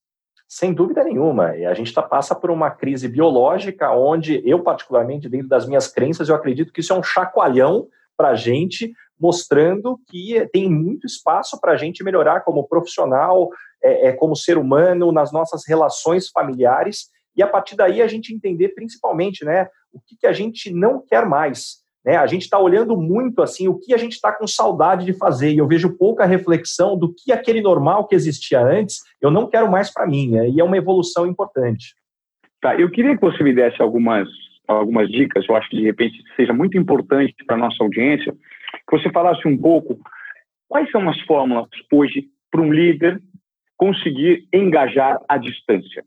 Sem 0.48 0.72
dúvida 0.72 1.04
nenhuma. 1.04 1.54
E 1.58 1.66
a 1.66 1.74
gente 1.74 1.92
tá, 1.92 2.02
passa 2.02 2.34
por 2.34 2.50
uma 2.50 2.70
crise 2.70 3.06
biológica, 3.06 3.92
onde 3.92 4.42
eu, 4.48 4.62
particularmente, 4.62 5.28
dentro 5.28 5.48
das 5.48 5.68
minhas 5.68 5.86
crenças, 5.88 6.30
eu 6.30 6.34
acredito 6.34 6.72
que 6.72 6.80
isso 6.80 6.94
é 6.94 6.98
um 6.98 7.02
chacoalhão 7.02 7.86
para 8.16 8.28
a 8.28 8.34
gente, 8.34 8.94
mostrando 9.20 10.00
que 10.08 10.48
tem 10.54 10.70
muito 10.70 11.06
espaço 11.06 11.60
para 11.60 11.72
a 11.72 11.76
gente 11.76 12.02
melhorar 12.02 12.40
como 12.40 12.66
profissional, 12.66 13.50
é, 13.84 14.08
é, 14.08 14.12
como 14.12 14.34
ser 14.34 14.56
humano, 14.56 15.12
nas 15.12 15.30
nossas 15.32 15.68
relações 15.68 16.30
familiares 16.30 17.11
e 17.36 17.42
a 17.42 17.46
partir 17.46 17.76
daí 17.76 18.02
a 18.02 18.06
gente 18.06 18.34
entender 18.34 18.70
principalmente 18.70 19.44
né, 19.44 19.68
o 19.92 20.00
que, 20.00 20.16
que 20.16 20.26
a 20.26 20.32
gente 20.32 20.72
não 20.72 21.00
quer 21.04 21.26
mais. 21.26 21.82
Né? 22.04 22.16
A 22.16 22.26
gente 22.26 22.42
está 22.42 22.58
olhando 22.58 22.96
muito 22.96 23.42
assim 23.42 23.68
o 23.68 23.78
que 23.78 23.94
a 23.94 23.96
gente 23.96 24.12
está 24.12 24.32
com 24.32 24.46
saudade 24.46 25.04
de 25.04 25.12
fazer, 25.12 25.52
e 25.52 25.58
eu 25.58 25.66
vejo 25.66 25.96
pouca 25.96 26.26
reflexão 26.26 26.98
do 26.98 27.12
que 27.12 27.32
aquele 27.32 27.60
normal 27.60 28.06
que 28.06 28.14
existia 28.14 28.60
antes, 28.60 29.00
eu 29.20 29.30
não 29.30 29.48
quero 29.48 29.70
mais 29.70 29.92
para 29.92 30.06
mim, 30.06 30.30
né? 30.30 30.48
e 30.48 30.60
é 30.60 30.64
uma 30.64 30.76
evolução 30.76 31.26
importante. 31.26 31.94
Tá, 32.60 32.78
eu 32.78 32.90
queria 32.90 33.16
que 33.16 33.20
você 33.20 33.42
me 33.42 33.52
desse 33.52 33.80
algumas, 33.82 34.28
algumas 34.68 35.08
dicas, 35.08 35.44
eu 35.48 35.56
acho 35.56 35.68
que 35.68 35.76
de 35.76 35.82
repente 35.82 36.22
seja 36.36 36.52
muito 36.52 36.78
importante 36.78 37.34
para 37.46 37.56
a 37.56 37.58
nossa 37.58 37.82
audiência, 37.82 38.32
que 38.32 38.98
você 38.98 39.10
falasse 39.10 39.46
um 39.46 39.56
pouco 39.56 39.98
quais 40.68 40.90
são 40.90 41.08
as 41.08 41.20
fórmulas 41.22 41.68
hoje 41.92 42.28
para 42.50 42.60
um 42.60 42.72
líder 42.72 43.20
conseguir 43.76 44.46
engajar 44.52 45.20
à 45.28 45.36
distância. 45.36 46.04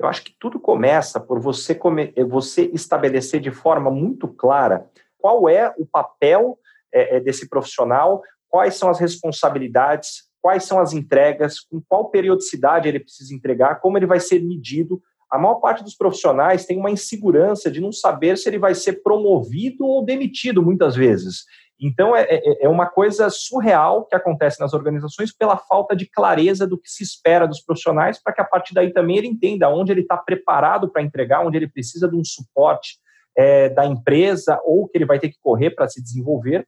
Eu 0.00 0.08
acho 0.08 0.24
que 0.24 0.34
tudo 0.40 0.58
começa 0.58 1.20
por 1.20 1.38
você, 1.38 1.74
come, 1.74 2.14
você 2.26 2.70
estabelecer 2.72 3.38
de 3.38 3.50
forma 3.50 3.90
muito 3.90 4.26
clara 4.26 4.88
qual 5.18 5.46
é 5.46 5.74
o 5.76 5.84
papel 5.84 6.58
é, 6.90 7.20
desse 7.20 7.50
profissional, 7.50 8.22
quais 8.48 8.76
são 8.76 8.88
as 8.88 8.98
responsabilidades, 8.98 10.22
quais 10.40 10.64
são 10.64 10.80
as 10.80 10.94
entregas, 10.94 11.60
com 11.60 11.82
qual 11.86 12.10
periodicidade 12.10 12.88
ele 12.88 13.00
precisa 13.00 13.34
entregar, 13.34 13.78
como 13.80 13.98
ele 13.98 14.06
vai 14.06 14.18
ser 14.18 14.42
medido. 14.42 15.02
A 15.30 15.38
maior 15.38 15.56
parte 15.56 15.84
dos 15.84 15.94
profissionais 15.94 16.64
tem 16.64 16.78
uma 16.78 16.90
insegurança 16.90 17.70
de 17.70 17.78
não 17.78 17.92
saber 17.92 18.38
se 18.38 18.48
ele 18.48 18.58
vai 18.58 18.74
ser 18.74 19.02
promovido 19.02 19.84
ou 19.84 20.02
demitido 20.02 20.62
muitas 20.62 20.96
vezes. 20.96 21.44
Então, 21.80 22.14
é, 22.14 22.26
é, 22.28 22.64
é, 22.64 22.68
uma 22.68 22.86
coisa 22.86 23.30
surreal 23.30 24.04
que 24.04 24.14
acontece 24.14 24.60
nas 24.60 24.74
organizações 24.74 25.32
pela 25.32 25.56
falta 25.56 25.96
de 25.96 26.04
clareza 26.04 26.66
do 26.66 26.76
que 26.76 26.90
se 26.90 27.02
espera 27.02 27.48
dos 27.48 27.62
profissionais, 27.62 28.22
para 28.22 28.34
que 28.34 28.40
a 28.42 28.44
partir 28.44 28.74
daí 28.74 28.92
também 28.92 29.16
ele 29.16 29.28
entenda 29.28 29.70
onde 29.70 29.90
ele 29.90 30.02
está 30.02 30.18
preparado 30.18 30.90
para 30.90 31.02
entregar, 31.02 31.44
onde 31.44 31.56
ele 31.56 31.68
precisa 31.68 32.06
de 32.06 32.14
um 32.14 32.24
suporte 32.24 32.98
é, 33.34 33.70
da 33.70 33.86
empresa 33.86 34.60
ou 34.64 34.86
que 34.86 34.98
ele 34.98 35.06
vai 35.06 35.18
ter 35.18 35.30
que 35.30 35.38
correr 35.40 35.70
para 35.70 35.88
se 35.88 36.02
desenvolver. 36.02 36.66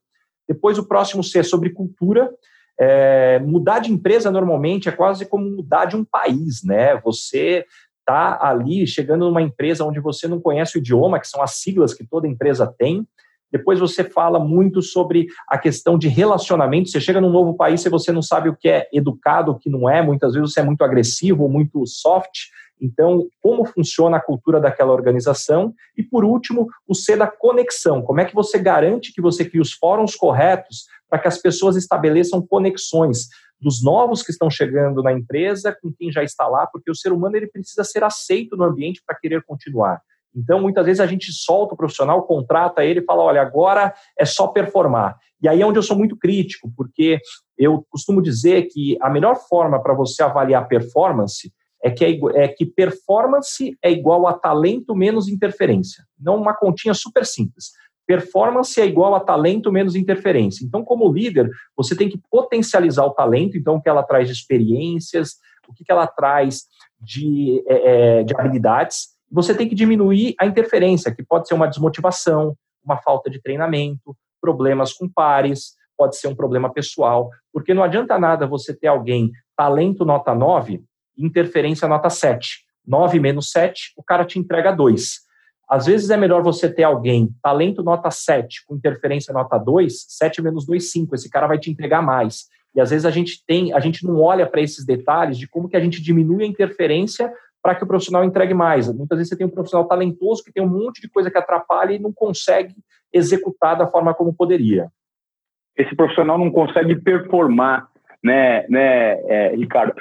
Depois, 0.49 0.79
o 0.79 0.89
próximo 0.89 1.23
C 1.23 1.41
é 1.41 1.43
sobre 1.43 1.71
cultura. 1.71 2.31
É, 2.81 3.39
mudar 3.41 3.81
de 3.81 3.93
empresa 3.93 4.31
normalmente 4.31 4.89
é 4.89 4.93
quase 4.93 5.27
como 5.27 5.45
mudar 5.45 5.85
de 5.85 5.95
um 5.95 6.05
país, 6.05 6.63
né? 6.65 6.97
Você 7.03 7.67
está 8.01 8.39
ali 8.41 8.87
chegando 8.87 9.27
numa 9.27 9.43
empresa 9.43 9.85
onde 9.85 10.01
você 10.01 10.27
não 10.27 10.41
conhece 10.41 10.79
o 10.79 10.81
idioma, 10.81 11.21
que 11.21 11.29
são 11.29 11.43
as 11.43 11.57
siglas 11.57 11.93
que 11.93 12.05
toda 12.05 12.27
empresa 12.27 12.67
tem 12.79 13.07
depois 13.53 13.79
você 13.79 14.03
fala 14.03 14.41
muito 14.41 14.81
sobre 14.81 15.27
a 15.47 15.59
questão 15.59 15.99
de 15.99 16.09
relacionamento. 16.09 16.89
Você 16.89 17.01
chega 17.01 17.21
num 17.21 17.31
novo 17.31 17.55
país 17.55 17.85
e 17.85 17.91
você 17.91 18.11
não 18.11 18.23
sabe 18.23 18.49
o 18.49 18.57
que 18.57 18.67
é 18.67 18.89
educado, 18.91 19.53
o 19.53 19.59
que 19.59 19.69
não 19.69 19.89
é. 19.89 20.01
Muitas 20.01 20.33
vezes 20.33 20.53
você 20.53 20.61
é 20.61 20.65
muito 20.65 20.83
agressivo, 20.83 21.49
muito 21.51 21.87
soft. 21.87 22.47
Então, 22.81 23.29
como 23.43 23.65
funciona 23.65 24.17
a 24.17 24.21
cultura 24.21 24.59
daquela 24.59 24.93
organização? 24.93 25.75
E, 25.97 26.03
por 26.03 26.25
último, 26.25 26.67
o 26.89 26.95
C 26.95 27.15
da 27.15 27.27
conexão. 27.27 28.01
Como 28.01 28.21
é 28.21 28.25
que 28.25 28.35
você 28.35 28.59
garante 28.59 29.13
que 29.13 29.21
você 29.21 29.45
crie 29.45 29.61
os 29.61 29.73
fóruns 29.73 30.17
corretos 30.17 30.87
para 31.09 31.19
que 31.19 31.29
as 31.29 31.37
pessoas 31.37 31.77
estabeleçam 31.77 32.45
conexões 32.45 33.29
dos 33.61 33.85
novos 33.85 34.23
que 34.23 34.33
estão 34.33 34.51
chegando 34.51 35.03
na 35.03 35.13
empresa 35.13 35.77
com 35.81 35.93
quem 35.93 36.11
já 36.11 36.25
está 36.25 36.49
lá? 36.49 36.67
Porque 36.67 36.91
o 36.91 36.95
ser 36.95 37.13
humano 37.13 37.37
ele 37.37 37.47
precisa 37.47 37.85
ser 37.85 38.03
aceito 38.03 38.57
no 38.57 38.65
ambiente 38.65 39.03
para 39.07 39.17
querer 39.17 39.45
continuar. 39.45 40.01
Então, 40.35 40.61
muitas 40.61 40.87
vezes 40.87 41.01
a 41.01 41.07
gente 41.07 41.33
solta 41.33 41.75
o 41.75 41.77
profissional, 41.77 42.23
contrata 42.23 42.85
ele 42.85 43.01
e 43.01 43.05
fala: 43.05 43.23
olha, 43.23 43.43
agora 43.43 43.93
é 44.19 44.25
só 44.25 44.47
performar. 44.47 45.17
E 45.43 45.49
aí 45.49 45.61
é 45.61 45.67
onde 45.67 45.79
eu 45.79 45.83
sou 45.83 45.97
muito 45.97 46.17
crítico, 46.17 46.73
porque 46.77 47.19
eu 47.59 47.85
costumo 47.91 48.23
dizer 48.23 48.69
que 48.71 48.97
a 49.01 49.11
melhor 49.11 49.37
forma 49.49 49.83
para 49.83 49.95
você 49.95 50.23
avaliar 50.23 50.69
performance 50.69 51.53
é 51.83 51.91
que, 51.91 52.05
é, 52.05 52.45
é 52.45 52.49
que 52.49 52.65
performance 52.65 53.77
é 53.83 53.91
igual 53.91 54.27
a 54.27 54.35
talento 54.35 54.95
menos 54.95 55.29
interferência. 55.29 56.05
Não 56.19 56.37
uma 56.37 56.55
continha 56.55 56.95
super 56.95 57.27
simples. 57.27 57.73
Performance 58.07 58.81
é 58.81 58.87
igual 58.87 59.15
a 59.15 59.21
talento 59.21 59.73
menos 59.73 59.97
interferência. 59.97 60.65
Então, 60.65 60.85
como 60.85 61.13
líder, 61.13 61.51
você 61.77 61.97
tem 61.97 62.09
que 62.09 62.21
potencializar 62.31 63.05
o 63.05 63.15
talento, 63.15 63.57
então, 63.57 63.77
o 63.77 63.83
que 63.83 63.89
ela 63.89 64.03
traz 64.03 64.29
de 64.29 64.35
experiências, 64.35 65.37
o 65.69 65.73
que 65.75 65.85
ela 65.89 66.07
traz 66.07 66.65
de, 67.01 67.63
é 67.67 68.23
de 68.23 68.35
habilidades, 68.35 69.09
você 69.33 69.55
tem 69.55 69.69
que 69.69 69.75
diminuir 69.75 70.35
a 70.39 70.47
interferência, 70.47 71.15
que 71.15 71.23
pode 71.23 71.49
ser 71.49 71.55
uma 71.55 71.67
desmotivação, 71.67 72.57
uma 72.85 72.99
falta 72.99 73.31
de 73.31 73.41
treinamento, 73.41 74.17
problemas 74.41 74.93
com 74.93 75.09
pares, 75.09 75.75
pode 75.97 76.17
ser 76.17 76.29
um 76.29 76.35
problema 76.35 76.73
pessoal, 76.73 77.31
porque 77.53 77.73
não 77.73 77.83
adianta 77.83 78.19
nada 78.19 78.47
você 78.47 78.75
ter 78.75 78.89
alguém 78.89 79.31
talento 79.57 80.05
nota 80.05 80.35
9, 80.35 80.83
interferência 81.17 81.87
nota 81.89 82.11
7. 82.11 82.65
9 82.87 83.21
menos 83.21 83.51
7, 83.51 83.93
o 83.97 84.03
cara 84.03 84.25
te 84.25 84.39
entrega 84.39 84.73
2. 84.73 85.21
Às 85.69 85.87
vezes 85.87 86.11
é 86.11 86.17
melhor 86.17 86.43
você 86.43 86.69
ter 86.69 86.83
alguém 86.83 87.31
talento 87.43 87.83
nota 87.83 88.11
7 88.11 88.67
com 88.67 88.75
interferência 88.75 89.33
nota 89.33 89.57
2, 89.57 90.07
7 90.09 90.43
menos 90.43 90.67
2, 90.67 90.91
5. 90.91 91.15
Esse 91.15 91.31
cara 91.31 91.47
vai 91.47 91.59
te 91.59 91.71
entregar 91.71 92.03
mais. 92.03 92.47
E 92.75 92.81
às 92.81 92.91
vezes 92.91 93.07
a 93.07 93.11
gente 93.11 93.45
tem, 93.47 93.73
a 93.73 93.81
gente 93.81 94.05
não 94.05 94.21
olha 94.21 94.47
para 94.47 94.61
esses 94.61 94.85
detalhes 94.85 95.39
de 95.39 95.47
como 95.47 95.69
que 95.69 95.77
a 95.77 95.81
gente 95.81 96.03
diminui 96.03 96.45
a 96.45 96.47
interferência 96.47 97.33
para 97.63 97.75
que 97.77 97.85
o 97.85 97.87
profissional 97.87 98.25
entregue 98.25 98.53
mais. 98.53 98.93
Muitas 98.93 99.19
vezes 99.19 99.29
você 99.31 99.37
tem 99.37 99.47
um 99.47 99.51
profissional 99.51 99.87
talentoso 99.87 100.43
que 100.43 100.53
tem 100.53 100.63
um 100.63 100.69
monte 100.69 101.01
de 101.01 101.09
coisa 101.09 101.31
que 101.31 101.39
atrapalha 101.39 101.93
e 101.93 101.99
não 101.99 102.13
consegue 102.13 102.75
executar 103.13 103.77
da 103.77 103.87
forma 103.87 104.13
como 104.13 104.35
poderia. 104.35 104.89
Esse 105.77 105.95
profissional 105.95 106.37
não 106.37 106.51
consegue 106.51 106.97
performar, 106.97 107.89
né, 108.23 108.67
né 108.69 109.13
é, 109.27 109.55
Ricardo? 109.55 109.95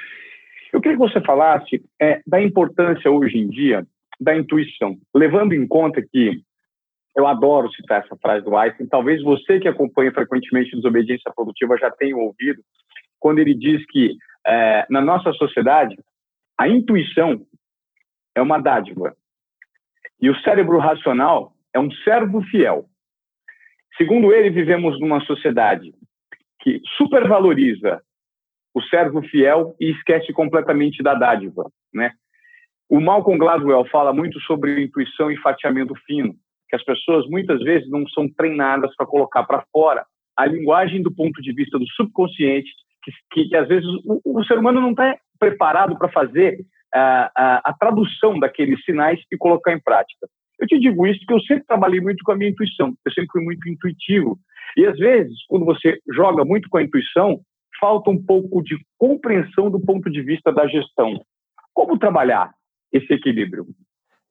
Eu 0.73 0.81
queria 0.81 0.97
que 0.97 1.03
você 1.03 1.21
falasse 1.21 1.83
é, 2.01 2.21
da 2.25 2.41
importância 2.41 3.11
hoje 3.11 3.37
em 3.37 3.47
dia 3.47 3.85
da 4.19 4.35
intuição, 4.35 4.97
levando 5.15 5.53
em 5.53 5.67
conta 5.67 6.01
que 6.01 6.41
eu 7.15 7.27
adoro 7.27 7.71
citar 7.73 8.03
essa 8.03 8.15
frase 8.15 8.45
do 8.45 8.55
Einstein, 8.55 8.87
talvez 8.87 9.21
você 9.21 9.59
que 9.59 9.67
acompanha 9.67 10.13
frequentemente 10.13 10.75
Desobediência 10.75 11.31
Produtiva 11.35 11.77
já 11.77 11.91
tenha 11.91 12.15
ouvido, 12.15 12.61
quando 13.19 13.39
ele 13.39 13.53
diz 13.53 13.85
que 13.87 14.15
é, 14.47 14.85
na 14.89 15.01
nossa 15.01 15.33
sociedade 15.33 15.97
a 16.57 16.67
intuição 16.67 17.41
é 18.35 18.41
uma 18.41 18.59
dádiva. 18.59 19.15
E 20.21 20.29
o 20.29 20.39
cérebro 20.41 20.77
racional 20.77 21.53
é 21.73 21.79
um 21.79 21.91
servo 22.03 22.41
fiel. 22.43 22.85
Segundo 23.97 24.33
ele, 24.33 24.49
vivemos 24.49 24.99
numa 24.99 25.19
sociedade 25.21 25.93
que 26.59 26.79
supervaloriza 26.97 28.01
o 28.73 28.81
servo 28.83 29.21
fiel 29.23 29.75
e 29.79 29.91
esquece 29.91 30.31
completamente 30.31 31.03
da 31.03 31.13
dádiva, 31.13 31.69
né? 31.93 32.13
O 32.89 32.99
Malcolm 32.99 33.37
Gladwell 33.37 33.85
fala 33.85 34.13
muito 34.13 34.39
sobre 34.41 34.83
intuição 34.83 35.31
e 35.31 35.37
fatiamento 35.37 35.95
fino, 36.05 36.35
que 36.69 36.75
as 36.75 36.83
pessoas 36.83 37.25
muitas 37.27 37.61
vezes 37.61 37.89
não 37.89 38.07
são 38.09 38.29
treinadas 38.29 38.93
para 38.95 39.05
colocar 39.05 39.43
para 39.43 39.63
fora 39.71 40.05
a 40.35 40.45
linguagem 40.45 41.01
do 41.01 41.13
ponto 41.13 41.41
de 41.41 41.53
vista 41.53 41.77
do 41.79 41.87
subconsciente, 41.91 42.69
que, 43.03 43.11
que, 43.31 43.49
que 43.49 43.55
às 43.55 43.67
vezes 43.67 43.87
o, 44.05 44.21
o, 44.25 44.43
ser 44.43 44.57
humano 44.57 44.81
não 44.81 44.91
está 44.91 45.17
preparado 45.39 45.97
para 45.97 46.11
fazer 46.11 46.59
a, 46.93 47.31
a, 47.35 47.61
a 47.65 47.73
tradução 47.73 48.39
daqueles 48.39 48.83
sinais 48.83 49.19
e 49.31 49.37
colocar 49.37 49.73
em 49.73 49.79
prática. 49.79 50.27
Eu 50.59 50.67
te 50.67 50.79
digo 50.79 51.07
isso 51.07 51.19
porque 51.19 51.33
eu 51.33 51.41
sempre 51.41 51.65
trabalhei 51.65 51.99
muito 51.99 52.23
com 52.23 52.31
a 52.31 52.35
minha 52.35 52.51
intuição, 52.51 52.93
eu 53.05 53.11
sempre 53.11 53.31
fui 53.31 53.43
muito 53.43 53.67
intuitivo. 53.67 54.37
E 54.77 54.85
às 54.85 54.97
vezes, 54.97 55.35
quando 55.47 55.65
você 55.65 55.99
joga 56.13 56.45
muito 56.45 56.69
com 56.69 56.77
a 56.77 56.83
intuição, 56.83 57.41
falta 57.79 58.11
um 58.11 58.23
pouco 58.23 58.61
de 58.61 58.77
compreensão 58.97 59.71
do 59.71 59.79
ponto 59.79 60.09
de 60.09 60.21
vista 60.21 60.51
da 60.51 60.67
gestão. 60.67 61.19
Como 61.73 61.97
trabalhar 61.97 62.53
esse 62.91 63.11
equilíbrio? 63.11 63.65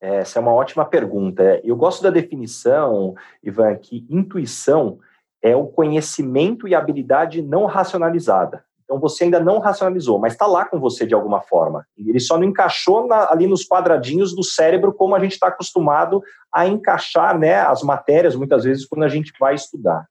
Essa 0.00 0.38
é 0.38 0.42
uma 0.42 0.54
ótima 0.54 0.84
pergunta. 0.84 1.60
Eu 1.64 1.76
gosto 1.76 2.02
da 2.02 2.10
definição, 2.10 3.14
Ivan, 3.42 3.76
que 3.76 4.06
intuição 4.08 4.98
é 5.42 5.54
o 5.56 5.66
conhecimento 5.66 6.68
e 6.68 6.74
habilidade 6.74 7.42
não 7.42 7.66
racionalizada. 7.66 8.64
Então 8.90 8.98
você 8.98 9.22
ainda 9.22 9.38
não 9.38 9.60
racionalizou, 9.60 10.18
mas 10.18 10.32
está 10.32 10.48
lá 10.48 10.64
com 10.64 10.80
você 10.80 11.06
de 11.06 11.14
alguma 11.14 11.40
forma. 11.40 11.86
Ele 11.96 12.18
só 12.18 12.36
não 12.36 12.42
encaixou 12.42 13.06
na, 13.06 13.30
ali 13.30 13.46
nos 13.46 13.64
quadradinhos 13.64 14.34
do 14.34 14.42
cérebro 14.42 14.92
como 14.92 15.14
a 15.14 15.20
gente 15.20 15.34
está 15.34 15.46
acostumado 15.46 16.20
a 16.52 16.66
encaixar 16.66 17.38
né, 17.38 17.60
as 17.60 17.84
matérias, 17.84 18.34
muitas 18.34 18.64
vezes, 18.64 18.84
quando 18.84 19.04
a 19.04 19.08
gente 19.08 19.32
vai 19.38 19.54
estudar. 19.54 20.04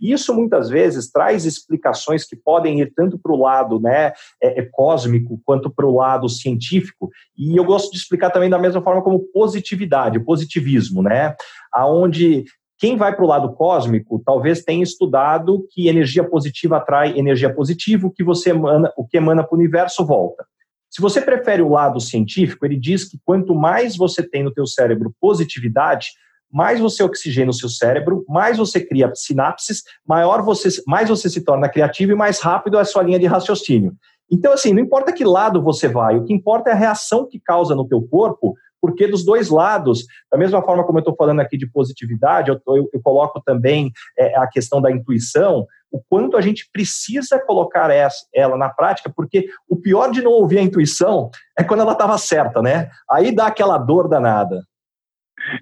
Isso 0.00 0.34
muitas 0.34 0.70
vezes 0.70 1.10
traz 1.10 1.44
explicações 1.44 2.24
que 2.24 2.34
podem 2.34 2.80
ir 2.80 2.94
tanto 2.96 3.18
para 3.18 3.30
o 3.30 3.36
lado 3.36 3.78
né, 3.78 4.14
é, 4.42 4.60
é 4.60 4.68
cósmico 4.72 5.38
quanto 5.44 5.70
para 5.70 5.84
o 5.86 5.94
lado 5.94 6.26
científico. 6.26 7.10
E 7.36 7.54
eu 7.58 7.64
gosto 7.64 7.92
de 7.92 7.98
explicar 7.98 8.30
também 8.30 8.48
da 8.48 8.58
mesma 8.58 8.80
forma 8.82 9.02
como 9.02 9.20
positividade, 9.34 10.18
positivismo, 10.18 11.02
né? 11.02 11.36
Aonde 11.70 12.44
quem 12.78 12.96
vai 12.96 13.14
para 13.14 13.24
o 13.24 13.28
lado 13.28 13.52
cósmico 13.54 14.20
talvez 14.24 14.62
tenha 14.62 14.82
estudado 14.82 15.66
que 15.70 15.88
energia 15.88 16.24
positiva 16.24 16.78
atrai 16.78 17.18
energia 17.18 17.52
positiva, 17.52 18.06
o 18.06 18.10
que 18.10 18.24
você 18.24 18.50
emana, 18.50 18.92
o 18.96 19.06
que 19.06 19.16
emana 19.16 19.44
para 19.44 19.54
o 19.54 19.58
universo 19.58 20.04
volta. 20.04 20.44
Se 20.90 21.00
você 21.00 21.20
prefere 21.20 21.62
o 21.62 21.70
lado 21.70 22.00
científico, 22.00 22.64
ele 22.64 22.76
diz 22.76 23.08
que 23.08 23.18
quanto 23.24 23.54
mais 23.54 23.96
você 23.96 24.22
tem 24.22 24.42
no 24.42 24.52
teu 24.52 24.66
cérebro 24.66 25.12
positividade, 25.20 26.08
mais 26.52 26.78
você 26.78 27.02
oxigena 27.02 27.50
o 27.50 27.54
seu 27.54 27.68
cérebro, 27.68 28.24
mais 28.28 28.58
você 28.58 28.80
cria 28.80 29.10
sinapses, 29.12 29.82
maior 30.06 30.40
você, 30.42 30.68
mais 30.86 31.08
você 31.08 31.28
se 31.28 31.40
torna 31.40 31.68
criativo 31.68 32.12
e 32.12 32.14
mais 32.14 32.38
rápido 32.38 32.78
é 32.78 32.80
a 32.80 32.84
sua 32.84 33.02
linha 33.02 33.18
de 33.18 33.26
raciocínio. 33.26 33.92
Então, 34.30 34.52
assim, 34.52 34.72
não 34.72 34.80
importa 34.80 35.12
que 35.12 35.24
lado 35.24 35.60
você 35.60 35.88
vai, 35.88 36.16
o 36.16 36.24
que 36.24 36.32
importa 36.32 36.70
é 36.70 36.72
a 36.72 36.76
reação 36.76 37.26
que 37.28 37.40
causa 37.40 37.74
no 37.74 37.86
teu 37.86 38.00
corpo 38.02 38.54
porque 38.84 39.06
dos 39.06 39.24
dois 39.24 39.48
lados, 39.48 40.04
da 40.30 40.36
mesma 40.36 40.60
forma 40.60 40.84
como 40.84 40.98
eu 40.98 41.00
estou 41.00 41.16
falando 41.16 41.40
aqui 41.40 41.56
de 41.56 41.66
positividade, 41.66 42.50
eu, 42.50 42.60
eu, 42.68 42.90
eu 42.92 43.00
coloco 43.02 43.40
também 43.40 43.90
é, 44.18 44.38
a 44.38 44.46
questão 44.46 44.78
da 44.78 44.90
intuição, 44.90 45.66
o 45.90 46.02
quanto 46.06 46.36
a 46.36 46.42
gente 46.42 46.68
precisa 46.70 47.42
colocar 47.46 47.88
essa, 47.88 48.26
ela 48.34 48.58
na 48.58 48.68
prática, 48.68 49.10
porque 49.16 49.46
o 49.66 49.74
pior 49.74 50.10
de 50.10 50.20
não 50.20 50.32
ouvir 50.32 50.58
a 50.58 50.62
intuição 50.62 51.30
é 51.58 51.64
quando 51.64 51.80
ela 51.80 51.92
estava 51.92 52.18
certa, 52.18 52.60
né? 52.60 52.90
Aí 53.10 53.34
dá 53.34 53.46
aquela 53.46 53.78
dor 53.78 54.06
danada. 54.06 54.60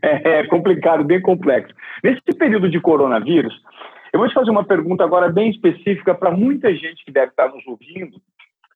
É, 0.02 0.40
é 0.40 0.46
complicado, 0.46 1.02
bem 1.04 1.20
complexo. 1.20 1.74
Nesse 2.04 2.20
período 2.38 2.70
de 2.70 2.80
coronavírus, 2.80 3.52
eu 4.12 4.18
vou 4.18 4.28
te 4.28 4.34
fazer 4.34 4.50
uma 4.50 4.64
pergunta 4.64 5.02
agora 5.02 5.28
bem 5.28 5.50
específica 5.50 6.12
para 6.12 6.30
muita 6.30 6.72
gente 6.72 7.04
que 7.04 7.10
deve 7.10 7.30
estar 7.30 7.48
nos 7.48 7.66
ouvindo. 7.66 8.20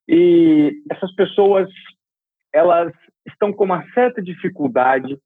E 0.07 0.81
essas 0.89 1.13
pessoas, 1.15 1.69
elas 2.53 2.91
estão 3.27 3.51
com 3.53 3.65
uma 3.65 3.83
certa 3.93 4.21
dificuldade 4.21 5.17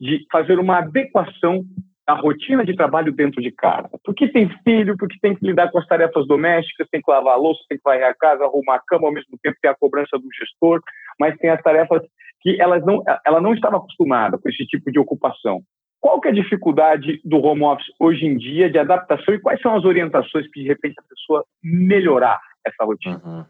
de 0.00 0.26
fazer 0.30 0.58
uma 0.58 0.78
adequação 0.78 1.64
a 2.06 2.14
rotina 2.14 2.64
de 2.64 2.74
trabalho 2.74 3.12
dentro 3.12 3.40
de 3.40 3.50
casa. 3.52 3.90
Porque 4.04 4.28
tem 4.28 4.48
filho, 4.64 4.96
porque 4.96 5.16
tem 5.20 5.34
que 5.34 5.46
lidar 5.46 5.70
com 5.70 5.78
as 5.78 5.86
tarefas 5.86 6.26
domésticas, 6.26 6.88
tem 6.90 7.00
que 7.00 7.10
lavar 7.10 7.34
a 7.34 7.36
louça, 7.36 7.60
tem 7.68 7.78
que 7.78 7.84
varrer 7.84 8.06
a 8.06 8.14
casa, 8.14 8.44
arrumar 8.44 8.76
a 8.76 8.82
cama, 8.86 9.06
ao 9.06 9.12
mesmo 9.12 9.38
tempo 9.42 9.56
tem 9.62 9.70
a 9.70 9.76
cobrança 9.76 10.18
do 10.18 10.28
gestor, 10.36 10.80
mas 11.18 11.36
tem 11.38 11.50
as 11.50 11.62
tarefas 11.62 12.02
que 12.40 12.60
elas 12.60 12.84
não, 12.84 13.02
ela 13.24 13.40
não 13.40 13.54
estava 13.54 13.76
acostumada 13.76 14.36
com 14.36 14.48
esse 14.48 14.66
tipo 14.66 14.90
de 14.90 14.98
ocupação. 14.98 15.62
Qual 16.00 16.20
que 16.20 16.26
é 16.26 16.30
a 16.32 16.34
dificuldade 16.34 17.20
do 17.24 17.38
home 17.38 17.62
office 17.62 17.86
hoje 18.00 18.26
em 18.26 18.36
dia 18.36 18.68
de 18.68 18.78
adaptação 18.78 19.32
e 19.32 19.38
quais 19.38 19.60
são 19.60 19.76
as 19.76 19.84
orientações 19.84 20.50
que 20.50 20.60
de 20.60 20.66
repente 20.66 20.96
a 20.98 21.08
pessoa 21.08 21.44
melhorar 21.62 22.40
essa 22.66 22.84
rotina? 22.84 23.22
Uhum. 23.24 23.44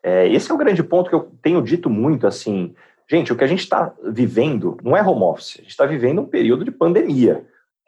É, 0.00 0.28
esse 0.28 0.48
é 0.48 0.54
o 0.54 0.58
grande 0.58 0.84
ponto 0.84 1.10
que 1.10 1.16
eu 1.16 1.32
tenho 1.42 1.60
dito 1.60 1.90
muito, 1.90 2.28
assim, 2.28 2.72
gente, 3.10 3.32
o 3.32 3.36
que 3.36 3.44
a 3.44 3.48
gente 3.48 3.60
está 3.60 3.94
vivendo 4.04 4.76
não 4.82 4.96
é 4.96 5.02
home 5.02 5.22
office, 5.22 5.56
a 5.58 5.62
gente 5.62 5.70
está 5.70 5.86
vivendo 5.86 6.20
um 6.20 6.26
período 6.26 6.64
de 6.64 6.70
pandemia. 6.70 7.46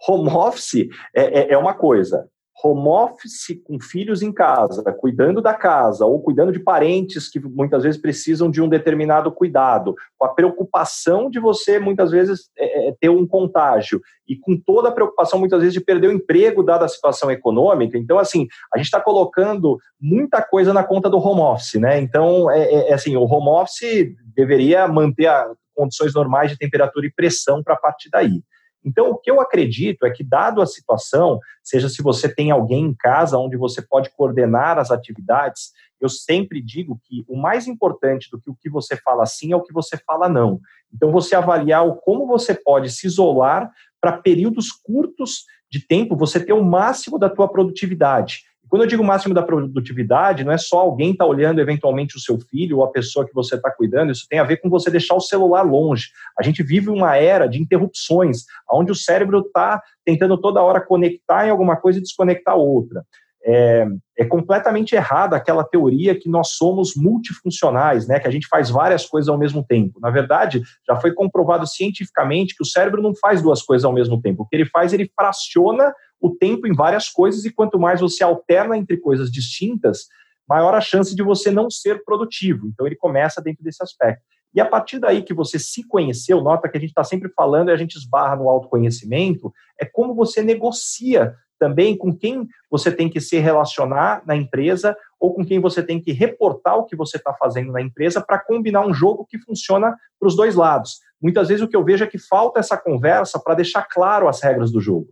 Home 0.09 0.31
office 0.31 0.89
é, 1.15 1.41
é, 1.41 1.53
é 1.53 1.59
uma 1.59 1.75
coisa, 1.75 2.29
home 2.63 2.89
office 2.89 3.61
com 3.65 3.81
filhos 3.81 4.23
em 4.23 4.33
casa, 4.33 4.83
cuidando 4.93 5.41
da 5.41 5.55
casa 5.55 6.05
ou 6.05 6.21
cuidando 6.21 6.53
de 6.53 6.59
parentes 6.59 7.29
que 7.29 7.41
muitas 7.41 7.83
vezes 7.83 8.01
precisam 8.01 8.51
de 8.51 8.61
um 8.61 8.69
determinado 8.69 9.33
cuidado, 9.33 9.95
com 10.19 10.27
a 10.27 10.35
preocupação 10.35 11.31
de 11.31 11.41
você 11.41 11.79
muitas 11.79 12.11
vezes 12.11 12.51
é, 12.57 12.89
é 12.89 12.95
ter 13.01 13.09
um 13.09 13.27
contágio 13.27 14.01
e 14.29 14.37
com 14.37 14.57
toda 14.57 14.89
a 14.89 14.93
preocupação 14.93 15.39
muitas 15.39 15.61
vezes 15.61 15.75
de 15.75 15.81
perder 15.81 16.09
o 16.09 16.13
emprego 16.13 16.63
dada 16.63 16.85
a 16.85 16.89
situação 16.89 17.31
econômica. 17.31 17.99
Então, 17.99 18.19
assim, 18.19 18.47
a 18.73 18.79
gente 18.79 18.87
está 18.87 19.01
colocando 19.01 19.79
muita 20.01 20.43
coisa 20.43 20.73
na 20.73 20.85
conta 20.85 21.11
do 21.11 21.19
home 21.19 21.41
office, 21.41 21.81
né? 21.81 21.99
Então, 21.99 22.51
é, 22.51 22.63
é, 22.63 22.91
é 22.91 22.95
assim, 22.95 23.17
o 23.17 23.25
home 23.25 23.49
office 23.49 24.15
deveria 24.35 24.87
manter 24.87 25.27
a 25.27 25.51
condições 25.75 26.15
normais 26.15 26.51
de 26.51 26.59
temperatura 26.59 27.07
e 27.07 27.13
pressão 27.13 27.63
para 27.63 27.77
partir 27.77 28.11
daí. 28.11 28.43
Então, 28.85 29.11
o 29.11 29.17
que 29.17 29.31
eu 29.31 29.41
acredito 29.41 30.07
é 30.07 30.11
que, 30.11 30.25
dado 30.25 30.63
a 30.63 30.67
situação, 30.67 31.39
seja 31.63 31.89
se 31.89 32.03
você 32.03 32.33
tem 32.33 32.51
alguém 32.51 32.85
em 32.85 32.95
casa 32.95 33.37
onde 33.39 33.57
você 33.57 33.83
pode 33.83 34.11
coordenar 34.11 34.79
as 34.79 34.91
atividades, 34.91 35.73
eu 36.01 36.09
sempre 36.09 36.63
digo 36.63 36.99
que 37.05 37.25
o 37.29 37.37
mais 37.37 37.67
importante 37.67 38.31
do 38.31 38.41
que 38.41 38.51
o 38.51 38.55
que 38.55 38.71
você 38.71 38.97
fala 38.97 39.27
sim 39.27 39.53
é 39.53 39.57
o 39.57 39.63
que 39.63 39.73
você 39.73 39.99
fala 39.99 40.29
não. 40.29 40.61
Então, 40.93 41.13
você 41.13 41.35
avaliar 41.35 41.87
o 41.87 41.97
como 41.97 42.27
você 42.27 42.55
pode 42.55 42.91
se 42.91 43.07
isolar 43.07 43.71
para 44.01 44.17
períodos 44.17 44.73
curtos 44.73 45.45
de 45.71 45.87
tempo, 45.87 46.17
você 46.17 46.45
ter 46.45 46.53
o 46.53 46.65
máximo 46.65 47.19
da 47.19 47.29
tua 47.29 47.49
produtividade. 47.49 48.45
Quando 48.71 48.83
eu 48.83 48.89
digo 48.89 49.03
máximo 49.03 49.35
da 49.35 49.43
produtividade, 49.43 50.45
não 50.45 50.53
é 50.53 50.57
só 50.57 50.79
alguém 50.79 51.11
estar 51.11 51.25
tá 51.25 51.31
olhando 51.31 51.61
eventualmente 51.61 52.17
o 52.17 52.21
seu 52.21 52.39
filho 52.39 52.79
ou 52.79 52.85
a 52.85 52.91
pessoa 52.91 53.27
que 53.27 53.35
você 53.35 53.57
está 53.57 53.69
cuidando, 53.69 54.13
isso 54.13 54.27
tem 54.31 54.39
a 54.39 54.45
ver 54.45 54.59
com 54.59 54.71
você 54.71 54.89
deixar 54.89 55.17
o 55.17 55.21
celular 55.21 55.63
longe. 55.63 56.07
A 56.39 56.43
gente 56.45 56.63
vive 56.63 56.89
uma 56.89 57.17
era 57.17 57.49
de 57.49 57.61
interrupções, 57.61 58.45
onde 58.73 58.93
o 58.93 58.95
cérebro 58.95 59.41
está 59.41 59.83
tentando 60.05 60.41
toda 60.41 60.63
hora 60.63 60.81
conectar 60.81 61.49
em 61.49 61.51
alguma 61.51 61.77
coisa 61.77 61.99
e 61.99 62.03
desconectar 62.03 62.57
outra. 62.57 63.05
É, 63.43 63.87
é, 64.19 64.25
completamente 64.27 64.95
errada 64.95 65.35
aquela 65.35 65.65
teoria 65.65 66.15
que 66.15 66.29
nós 66.29 66.51
somos 66.51 66.95
multifuncionais, 66.95 68.07
né, 68.07 68.21
que 68.21 68.29
a 68.29 68.31
gente 68.31 68.47
faz 68.47 68.69
várias 68.69 69.07
coisas 69.07 69.31
ao 69.31 69.39
mesmo 69.39 69.65
tempo. 69.65 69.99
Na 69.99 70.11
verdade, 70.11 70.63
já 70.87 70.95
foi 70.95 71.13
comprovado 71.15 71.67
cientificamente 71.67 72.55
que 72.55 72.63
o 72.63 72.67
cérebro 72.67 73.03
não 73.03 73.15
faz 73.17 73.41
duas 73.41 73.63
coisas 73.63 73.85
ao 73.85 73.95
mesmo 73.95 74.21
tempo. 74.21 74.43
O 74.43 74.47
que 74.47 74.55
ele 74.55 74.67
faz, 74.67 74.93
ele 74.93 75.11
fraciona 75.19 75.91
o 76.21 76.31
tempo 76.31 76.67
em 76.67 76.75
várias 76.75 77.09
coisas, 77.09 77.45
e 77.45 77.51
quanto 77.51 77.79
mais 77.79 78.01
você 78.01 78.23
alterna 78.23 78.77
entre 78.77 78.99
coisas 78.99 79.31
distintas, 79.31 80.07
maior 80.49 80.75
a 80.75 80.81
chance 80.81 81.15
de 81.15 81.23
você 81.23 81.51
não 81.51 81.71
ser 81.71 82.05
produtivo. 82.05 82.67
Então, 82.67 82.87
ele 82.87 82.97
começa 82.97 83.41
dentro 83.41 83.63
desse 83.63 83.83
aspecto. 83.83 84.23
E 84.53 84.61
a 84.61 84.67
partir 84.67 84.99
daí 84.99 85.23
que 85.23 85.33
você 85.33 85.59
se 85.59 85.87
conheceu, 85.87 86.41
nota 86.41 86.69
que 86.69 86.77
a 86.77 86.81
gente 86.81 86.91
está 86.91 87.05
sempre 87.05 87.31
falando 87.31 87.69
e 87.69 87.73
a 87.73 87.77
gente 87.77 87.95
esbarra 87.95 88.35
no 88.35 88.49
autoconhecimento, 88.49 89.53
é 89.81 89.85
como 89.85 90.15
você 90.15 90.43
negocia 90.43 91.35
também 91.61 91.97
com 91.97 92.17
quem 92.17 92.49
você 92.71 92.91
tem 92.91 93.09
que 93.09 93.21
se 93.21 93.39
relacionar 93.39 94.23
na 94.27 94.35
empresa 94.35 94.97
ou 95.21 95.35
com 95.35 95.45
quem 95.45 95.61
você 95.61 95.83
tem 95.83 96.01
que 96.01 96.11
reportar 96.11 96.77
o 96.77 96.87
que 96.87 96.97
você 96.97 97.19
está 97.19 97.35
fazendo 97.35 97.71
na 97.71 97.83
empresa 97.83 98.21
para 98.21 98.39
combinar 98.39 98.85
um 98.85 98.95
jogo 98.95 99.27
que 99.27 99.39
funciona 99.39 99.95
para 100.19 100.27
os 100.27 100.35
dois 100.35 100.55
lados. 100.57 101.01
Muitas 101.21 101.49
vezes 101.49 101.63
o 101.63 101.69
que 101.69 101.77
eu 101.77 101.85
vejo 101.85 102.03
é 102.03 102.07
que 102.07 102.19
falta 102.19 102.59
essa 102.59 102.79
conversa 102.79 103.39
para 103.39 103.55
deixar 103.55 103.83
claro 103.83 104.27
as 104.27 104.43
regras 104.43 104.73
do 104.73 104.81
jogo. 104.81 105.09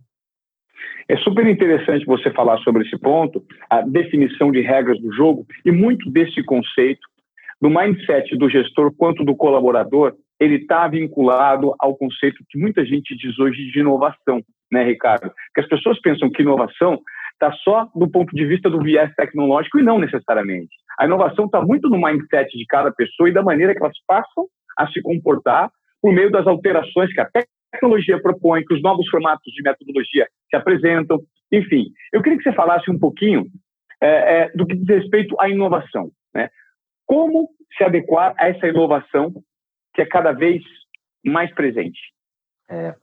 É 1.08 1.16
super 1.18 1.46
interessante 1.46 2.04
você 2.04 2.30
falar 2.32 2.58
sobre 2.58 2.84
esse 2.86 2.98
ponto, 2.98 3.42
a 3.70 3.80
definição 3.80 4.52
de 4.52 4.60
regras 4.60 5.00
do 5.00 5.10
jogo 5.12 5.46
e 5.64 5.72
muito 5.72 6.10
desse 6.10 6.44
conceito 6.44 7.00
do 7.60 7.70
mindset 7.70 8.36
do 8.36 8.48
gestor 8.48 8.92
quanto 8.94 9.24
do 9.24 9.34
colaborador, 9.34 10.14
ele 10.38 10.56
está 10.56 10.86
vinculado 10.86 11.74
ao 11.78 11.96
conceito 11.96 12.44
que 12.48 12.58
muita 12.58 12.84
gente 12.84 13.16
diz 13.16 13.38
hoje 13.38 13.70
de 13.72 13.80
inovação, 13.80 14.42
né, 14.70 14.84
Ricardo? 14.84 15.32
Que 15.54 15.62
as 15.62 15.68
pessoas 15.68 15.98
pensam 16.00 16.30
que 16.30 16.42
inovação 16.42 17.00
está 17.32 17.52
só 17.64 17.88
do 17.94 18.08
ponto 18.08 18.34
de 18.34 18.44
vista 18.44 18.68
do 18.68 18.80
viés 18.80 19.12
tecnológico 19.16 19.78
e 19.78 19.82
não 19.82 19.98
necessariamente. 19.98 20.76
A 20.98 21.06
inovação 21.06 21.46
está 21.46 21.60
muito 21.62 21.88
no 21.88 21.96
mindset 21.96 22.56
de 22.56 22.66
cada 22.66 22.92
pessoa 22.92 23.28
e 23.28 23.32
da 23.32 23.42
maneira 23.42 23.74
que 23.74 23.82
elas 23.82 23.96
passam 24.06 24.46
a 24.76 24.86
se 24.88 25.00
comportar 25.00 25.70
por 26.02 26.12
meio 26.12 26.30
das 26.30 26.46
alterações 26.46 27.12
que 27.12 27.20
a 27.20 27.28
tecnologia 27.70 28.20
propõe, 28.20 28.64
que 28.64 28.74
os 28.74 28.82
novos 28.82 29.08
formatos 29.08 29.52
de 29.52 29.62
metodologia 29.62 30.28
se 30.50 30.56
apresentam. 30.56 31.20
Enfim, 31.52 31.86
eu 32.12 32.22
queria 32.22 32.38
que 32.38 32.44
você 32.44 32.52
falasse 32.52 32.90
um 32.90 32.98
pouquinho 32.98 33.46
é, 34.00 34.08
é, 34.42 34.48
do 34.50 34.66
que 34.66 34.76
diz 34.76 34.88
respeito 34.88 35.38
à 35.40 35.48
inovação. 35.48 36.10
Né? 36.34 36.50
Como 37.06 37.48
se 37.76 37.84
adequar 37.84 38.34
a 38.38 38.48
essa 38.48 38.66
inovação 38.66 39.32
que 39.94 40.02
é 40.02 40.06
cada 40.06 40.32
vez 40.32 40.62
mais 41.24 41.52
presente? 41.54 41.98
É, 42.70 42.94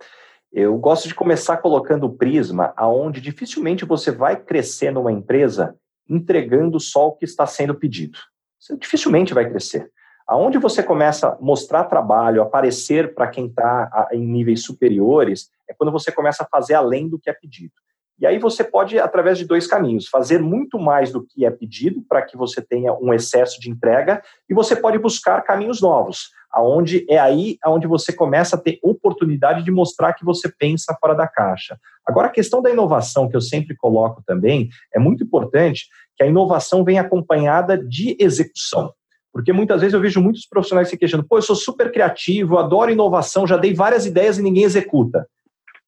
eu 0.52 0.78
gosto 0.78 1.08
de 1.08 1.16
começar 1.16 1.58
colocando 1.58 2.06
o 2.06 2.16
prisma 2.16 2.74
aonde 2.78 3.20
dificilmente 3.20 3.84
você 3.84 4.12
vai 4.12 4.42
crescer 4.42 4.92
numa 4.92 5.12
empresa 5.12 5.76
entregando 6.08 6.80
só 6.80 7.08
o 7.08 7.16
que 7.16 7.26
está 7.26 7.46
sendo 7.46 7.76
pedido. 7.76 8.20
Você 8.60 8.78
dificilmente 8.78 9.34
vai 9.34 9.50
crescer. 9.50 9.90
Aonde 10.28 10.58
você 10.58 10.82
começa 10.82 11.30
a 11.30 11.38
mostrar 11.40 11.84
trabalho, 11.84 12.42
aparecer 12.42 13.14
para 13.14 13.28
quem 13.28 13.46
está 13.46 14.10
em 14.12 14.26
níveis 14.26 14.64
superiores, 14.64 15.50
é 15.70 15.74
quando 15.74 15.92
você 15.92 16.12
começa 16.12 16.44
a 16.44 16.48
fazer 16.48 16.74
além 16.74 17.08
do 17.08 17.20
que 17.20 17.30
é 17.30 17.34
pedido. 17.34 17.74
E 18.18 18.26
aí 18.26 18.40
você 18.40 18.64
pode, 18.64 18.98
através 18.98 19.38
de 19.38 19.46
dois 19.46 19.68
caminhos, 19.68 20.08
fazer 20.08 20.42
muito 20.42 20.80
mais 20.80 21.12
do 21.12 21.24
que 21.24 21.46
é 21.46 21.52
pedido 21.52 22.02
para 22.08 22.22
que 22.22 22.38
você 22.38 22.62
tenha 22.62 22.94
um 22.94 23.14
excesso 23.14 23.60
de 23.60 23.70
entrega, 23.70 24.24
e 24.50 24.54
você 24.54 24.76
pode 24.76 24.98
buscar 24.98 25.44
caminhos 25.44 25.82
novos, 25.82 26.30
aonde 26.50 27.06
é 27.10 27.20
aí 27.20 27.58
aonde 27.62 27.86
você 27.86 28.14
começa 28.14 28.56
a 28.56 28.60
ter 28.60 28.80
oportunidade 28.82 29.64
de 29.64 29.70
mostrar 29.70 30.14
que 30.14 30.24
você 30.24 30.50
pensa 30.50 30.98
fora 31.00 31.14
da 31.14 31.28
caixa. 31.28 31.78
Agora, 32.06 32.28
a 32.28 32.32
questão 32.32 32.62
da 32.62 32.72
inovação 32.72 33.30
que 33.30 33.36
eu 33.36 33.42
sempre 33.42 33.76
coloco 33.76 34.24
também 34.26 34.70
é 34.94 35.00
muito 35.00 35.24
importante 35.24 35.86
que 36.16 36.24
a 36.24 36.28
inovação 36.28 36.84
venha 36.86 37.02
acompanhada 37.02 37.78
de 37.78 38.16
execução. 38.18 38.94
Porque 39.36 39.52
muitas 39.52 39.82
vezes 39.82 39.94
eu 39.94 40.00
vejo 40.00 40.22
muitos 40.22 40.48
profissionais 40.48 40.88
se 40.88 40.98
queixando, 40.98 41.28
pô, 41.28 41.38
eu 41.38 41.42
sou 41.42 41.58
super 41.58 41.92
criativo, 41.92 42.58
adoro 42.58 42.90
inovação, 42.90 43.46
já 43.46 43.58
dei 43.58 43.74
várias 43.74 44.06
ideias 44.06 44.38
e 44.38 44.42
ninguém 44.42 44.64
executa. 44.64 45.28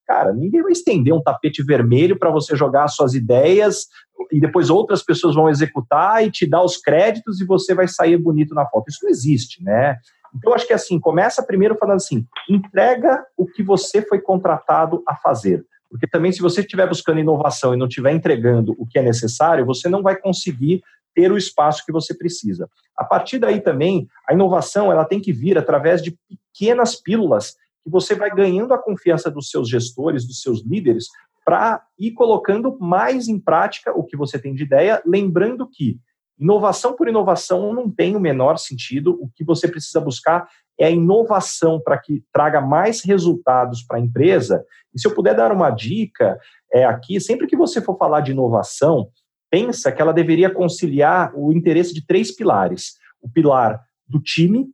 Cara, 0.06 0.34
ninguém 0.34 0.62
vai 0.62 0.74
estender 0.74 1.14
um 1.14 1.24
tapete 1.24 1.64
vermelho 1.64 2.20
para 2.20 2.30
você 2.30 2.58
jogar 2.58 2.84
as 2.84 2.96
suas 2.96 3.14
ideias 3.14 3.86
e 4.34 4.42
depois 4.42 4.70
outras 4.70 5.02
pessoas 5.02 5.34
vão 5.34 5.50
executar 5.50 6.26
e 6.26 6.30
te 6.30 6.46
dar 6.46 6.62
os 6.62 6.76
créditos 6.76 7.40
e 7.40 7.46
você 7.46 7.74
vai 7.74 7.88
sair 7.88 8.18
bonito 8.18 8.54
na 8.54 8.66
foto. 8.66 8.90
Isso 8.90 9.00
não 9.02 9.10
existe, 9.10 9.64
né? 9.64 9.96
Então, 10.36 10.54
acho 10.54 10.68
que 10.68 10.74
assim, 10.74 11.00
começa 11.00 11.42
primeiro 11.42 11.78
falando 11.78 11.96
assim, 11.96 12.26
entrega 12.50 13.24
o 13.38 13.48
que 13.48 13.64
você 13.64 14.02
foi 14.02 14.20
contratado 14.20 15.02
a 15.08 15.16
fazer. 15.16 15.64
Porque 15.90 16.06
também, 16.06 16.34
se 16.34 16.42
você 16.42 16.60
estiver 16.60 16.86
buscando 16.86 17.22
inovação 17.22 17.74
e 17.74 17.78
não 17.78 17.88
estiver 17.88 18.12
entregando 18.12 18.76
o 18.78 18.86
que 18.86 19.00
é 19.00 19.02
necessário, 19.02 19.66
você 19.66 19.88
não 19.88 20.04
vai 20.04 20.18
conseguir 20.18 20.82
ter 21.18 21.32
o 21.32 21.38
espaço 21.38 21.84
que 21.84 21.92
você 21.92 22.16
precisa. 22.16 22.70
A 22.96 23.04
partir 23.04 23.40
daí 23.40 23.60
também, 23.60 24.08
a 24.30 24.36
inovação 24.36 24.92
ela 24.92 25.04
tem 25.04 25.20
que 25.20 25.34
vir 25.34 25.58
através 25.58 26.00
de 26.00 26.16
pequenas 26.30 26.96
pílulas 26.96 27.56
que 27.84 27.90
você 27.90 28.14
vai 28.14 28.30
ganhando 28.30 28.72
a 28.72 28.78
confiança 28.78 29.32
dos 29.32 29.50
seus 29.50 29.68
gestores, 29.68 30.28
dos 30.28 30.44
seus 30.44 30.64
líderes, 30.64 31.08
para 31.44 31.82
ir 31.98 32.12
colocando 32.12 32.78
mais 32.80 33.28
em 33.28 33.40
prática 33.40 33.92
o 33.98 34.04
que 34.04 34.16
você 34.16 34.38
tem 34.38 34.54
de 34.54 34.62
ideia, 34.62 35.02
lembrando 35.04 35.68
que 35.68 36.00
inovação 36.40 36.96
por 36.96 37.08
inovação 37.08 37.74
não 37.74 37.90
tem 37.90 38.16
o 38.16 38.20
menor 38.20 38.60
sentido, 38.60 39.18
o 39.20 39.28
que 39.36 39.44
você 39.44 39.68
precisa 39.68 40.00
buscar 40.00 40.48
é 40.80 40.86
a 40.86 40.92
inovação 40.92 41.82
para 41.84 41.98
que 41.98 42.24
traga 42.32 42.62
mais 42.62 43.02
resultados 43.02 43.82
para 43.82 43.98
a 43.98 44.02
empresa. 44.02 44.64
E 44.94 45.00
se 45.00 45.08
eu 45.08 45.16
puder 45.16 45.36
dar 45.36 45.52
uma 45.52 45.72
dica 45.72 46.40
é 46.72 46.86
aqui, 46.86 47.20
sempre 47.20 47.48
que 47.48 47.58
você 47.58 47.82
for 47.82 47.98
falar 47.98 48.22
de 48.22 48.34
inovação, 48.34 49.10
pensa 49.50 49.92
que 49.92 50.02
ela 50.02 50.14
deveria 50.14 50.50
conciliar 50.50 51.32
o 51.36 51.52
interesse 51.54 51.94
de 51.94 52.06
três 52.06 52.36
pilares: 52.36 52.94
o 53.22 53.30
pilar 53.30 53.82
do 54.08 54.20
time, 54.22 54.68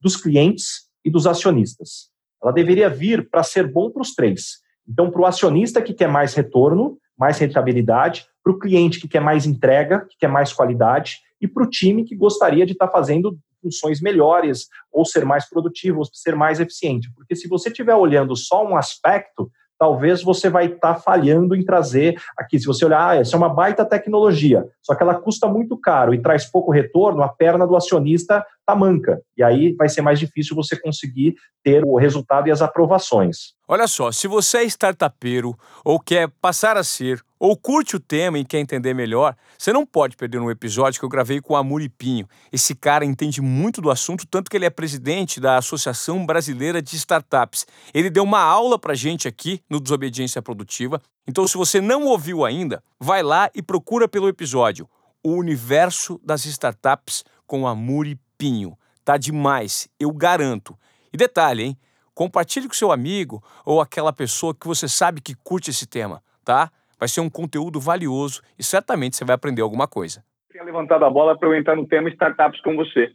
dos 0.00 0.16
clientes 0.16 0.88
e 1.04 1.10
dos 1.10 1.26
acionistas. 1.26 2.10
Ela 2.42 2.52
deveria 2.52 2.90
vir 2.90 3.28
para 3.30 3.42
ser 3.42 3.70
bom 3.70 3.90
para 3.90 4.02
os 4.02 4.14
três. 4.14 4.58
Então, 4.86 5.10
para 5.10 5.22
o 5.22 5.26
acionista 5.26 5.80
que 5.80 5.94
quer 5.94 6.08
mais 6.08 6.34
retorno, 6.34 6.98
mais 7.18 7.38
rentabilidade, 7.38 8.26
para 8.42 8.52
o 8.52 8.58
cliente 8.58 9.00
que 9.00 9.08
quer 9.08 9.20
mais 9.20 9.46
entrega, 9.46 10.06
que 10.10 10.16
quer 10.18 10.28
mais 10.28 10.52
qualidade, 10.52 11.20
e 11.40 11.48
para 11.48 11.64
o 11.64 11.70
time 11.70 12.04
que 12.04 12.14
gostaria 12.14 12.66
de 12.66 12.72
estar 12.72 12.88
tá 12.88 12.92
fazendo 12.92 13.38
funções 13.62 14.02
melhores, 14.02 14.68
ou 14.92 15.06
ser 15.06 15.24
mais 15.24 15.48
produtivo, 15.48 16.00
ou 16.00 16.04
ser 16.04 16.36
mais 16.36 16.60
eficiente. 16.60 17.10
Porque 17.14 17.34
se 17.34 17.48
você 17.48 17.70
estiver 17.70 17.94
olhando 17.94 18.36
só 18.36 18.66
um 18.66 18.76
aspecto, 18.76 19.50
talvez 19.78 20.22
você 20.22 20.48
vai 20.48 20.66
estar 20.66 20.94
tá 20.94 21.00
falhando 21.00 21.54
em 21.54 21.64
trazer 21.64 22.20
aqui. 22.36 22.58
Se 22.58 22.66
você 22.66 22.84
olhar, 22.84 23.10
ah, 23.10 23.16
essa 23.16 23.36
é 23.36 23.38
uma 23.38 23.48
baita 23.48 23.84
tecnologia, 23.84 24.64
só 24.82 24.94
que 24.94 25.02
ela 25.02 25.14
custa 25.14 25.46
muito 25.46 25.76
caro 25.76 26.14
e 26.14 26.20
traz 26.20 26.44
pouco 26.44 26.70
retorno, 26.70 27.22
a 27.22 27.28
perna 27.28 27.66
do 27.66 27.76
acionista 27.76 28.44
tá 28.66 28.74
manca. 28.74 29.20
E 29.36 29.42
aí 29.42 29.74
vai 29.74 29.88
ser 29.88 30.02
mais 30.02 30.18
difícil 30.18 30.56
você 30.56 30.78
conseguir 30.78 31.34
ter 31.62 31.84
o 31.84 31.96
resultado 31.96 32.48
e 32.48 32.50
as 32.50 32.62
aprovações. 32.62 33.54
Olha 33.68 33.86
só, 33.86 34.12
se 34.12 34.28
você 34.28 34.58
é 34.58 34.64
startupeiro 34.64 35.56
ou 35.84 35.98
quer 35.98 36.28
passar 36.40 36.76
a 36.76 36.84
ser 36.84 37.20
ou 37.44 37.54
curte 37.58 37.94
o 37.94 38.00
tema 38.00 38.38
e 38.38 38.44
quer 38.44 38.58
entender 38.58 38.94
melhor, 38.94 39.36
você 39.58 39.70
não 39.70 39.84
pode 39.84 40.16
perder 40.16 40.38
um 40.38 40.50
episódio 40.50 40.98
que 40.98 41.04
eu 41.04 41.10
gravei 41.10 41.42
com 41.42 41.52
o 41.52 41.56
Amuripinho. 41.56 42.26
Esse 42.50 42.74
cara 42.74 43.04
entende 43.04 43.42
muito 43.42 43.82
do 43.82 43.90
assunto, 43.90 44.26
tanto 44.26 44.50
que 44.50 44.56
ele 44.56 44.64
é 44.64 44.70
presidente 44.70 45.38
da 45.38 45.58
Associação 45.58 46.24
Brasileira 46.24 46.80
de 46.80 46.96
Startups. 46.96 47.66
Ele 47.92 48.08
deu 48.08 48.22
uma 48.22 48.40
aula 48.40 48.78
pra 48.78 48.94
gente 48.94 49.28
aqui 49.28 49.60
no 49.68 49.78
Desobediência 49.78 50.40
Produtiva. 50.40 51.02
Então, 51.26 51.46
se 51.46 51.58
você 51.58 51.82
não 51.82 52.06
ouviu 52.06 52.46
ainda, 52.46 52.82
vai 52.98 53.22
lá 53.22 53.50
e 53.54 53.60
procura 53.60 54.08
pelo 54.08 54.26
episódio 54.26 54.88
O 55.22 55.32
Universo 55.32 56.18
das 56.24 56.46
Startups 56.46 57.26
com 57.46 57.66
Amuripinho. 57.66 58.74
Tá 59.04 59.18
demais, 59.18 59.86
eu 60.00 60.10
garanto. 60.12 60.74
E 61.12 61.18
detalhe, 61.18 61.62
hein? 61.62 61.78
Compartilhe 62.14 62.68
com 62.68 62.74
seu 62.74 62.90
amigo 62.90 63.44
ou 63.66 63.82
aquela 63.82 64.14
pessoa 64.14 64.54
que 64.54 64.66
você 64.66 64.88
sabe 64.88 65.20
que 65.20 65.34
curte 65.34 65.68
esse 65.68 65.84
tema, 65.84 66.22
tá? 66.42 66.70
Vai 66.98 67.08
ser 67.08 67.20
um 67.20 67.30
conteúdo 67.30 67.80
valioso 67.80 68.42
e 68.58 68.62
certamente 68.62 69.16
você 69.16 69.24
vai 69.24 69.34
aprender 69.34 69.62
alguma 69.62 69.86
coisa. 69.86 70.24
Tinha 70.50 70.64
levantado 70.64 71.04
a 71.04 71.10
bola 71.10 71.36
para 71.36 71.48
eu 71.48 71.54
entrar 71.54 71.76
no 71.76 71.86
tema 71.86 72.08
startups 72.08 72.60
com 72.60 72.76
você. 72.76 73.12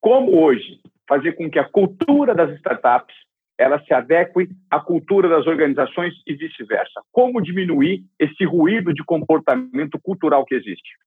Como 0.00 0.38
hoje 0.38 0.80
fazer 1.08 1.32
com 1.32 1.50
que 1.50 1.58
a 1.58 1.68
cultura 1.68 2.34
das 2.34 2.54
startups 2.56 3.14
ela 3.56 3.78
se 3.84 3.94
adeque 3.94 4.48
à 4.70 4.80
cultura 4.80 5.28
das 5.28 5.46
organizações 5.46 6.12
e 6.26 6.34
vice-versa? 6.34 7.00
Como 7.12 7.40
diminuir 7.40 8.04
esse 8.18 8.44
ruído 8.44 8.92
de 8.92 9.04
comportamento 9.04 9.98
cultural 10.02 10.44
que 10.44 10.54
existe? 10.54 10.98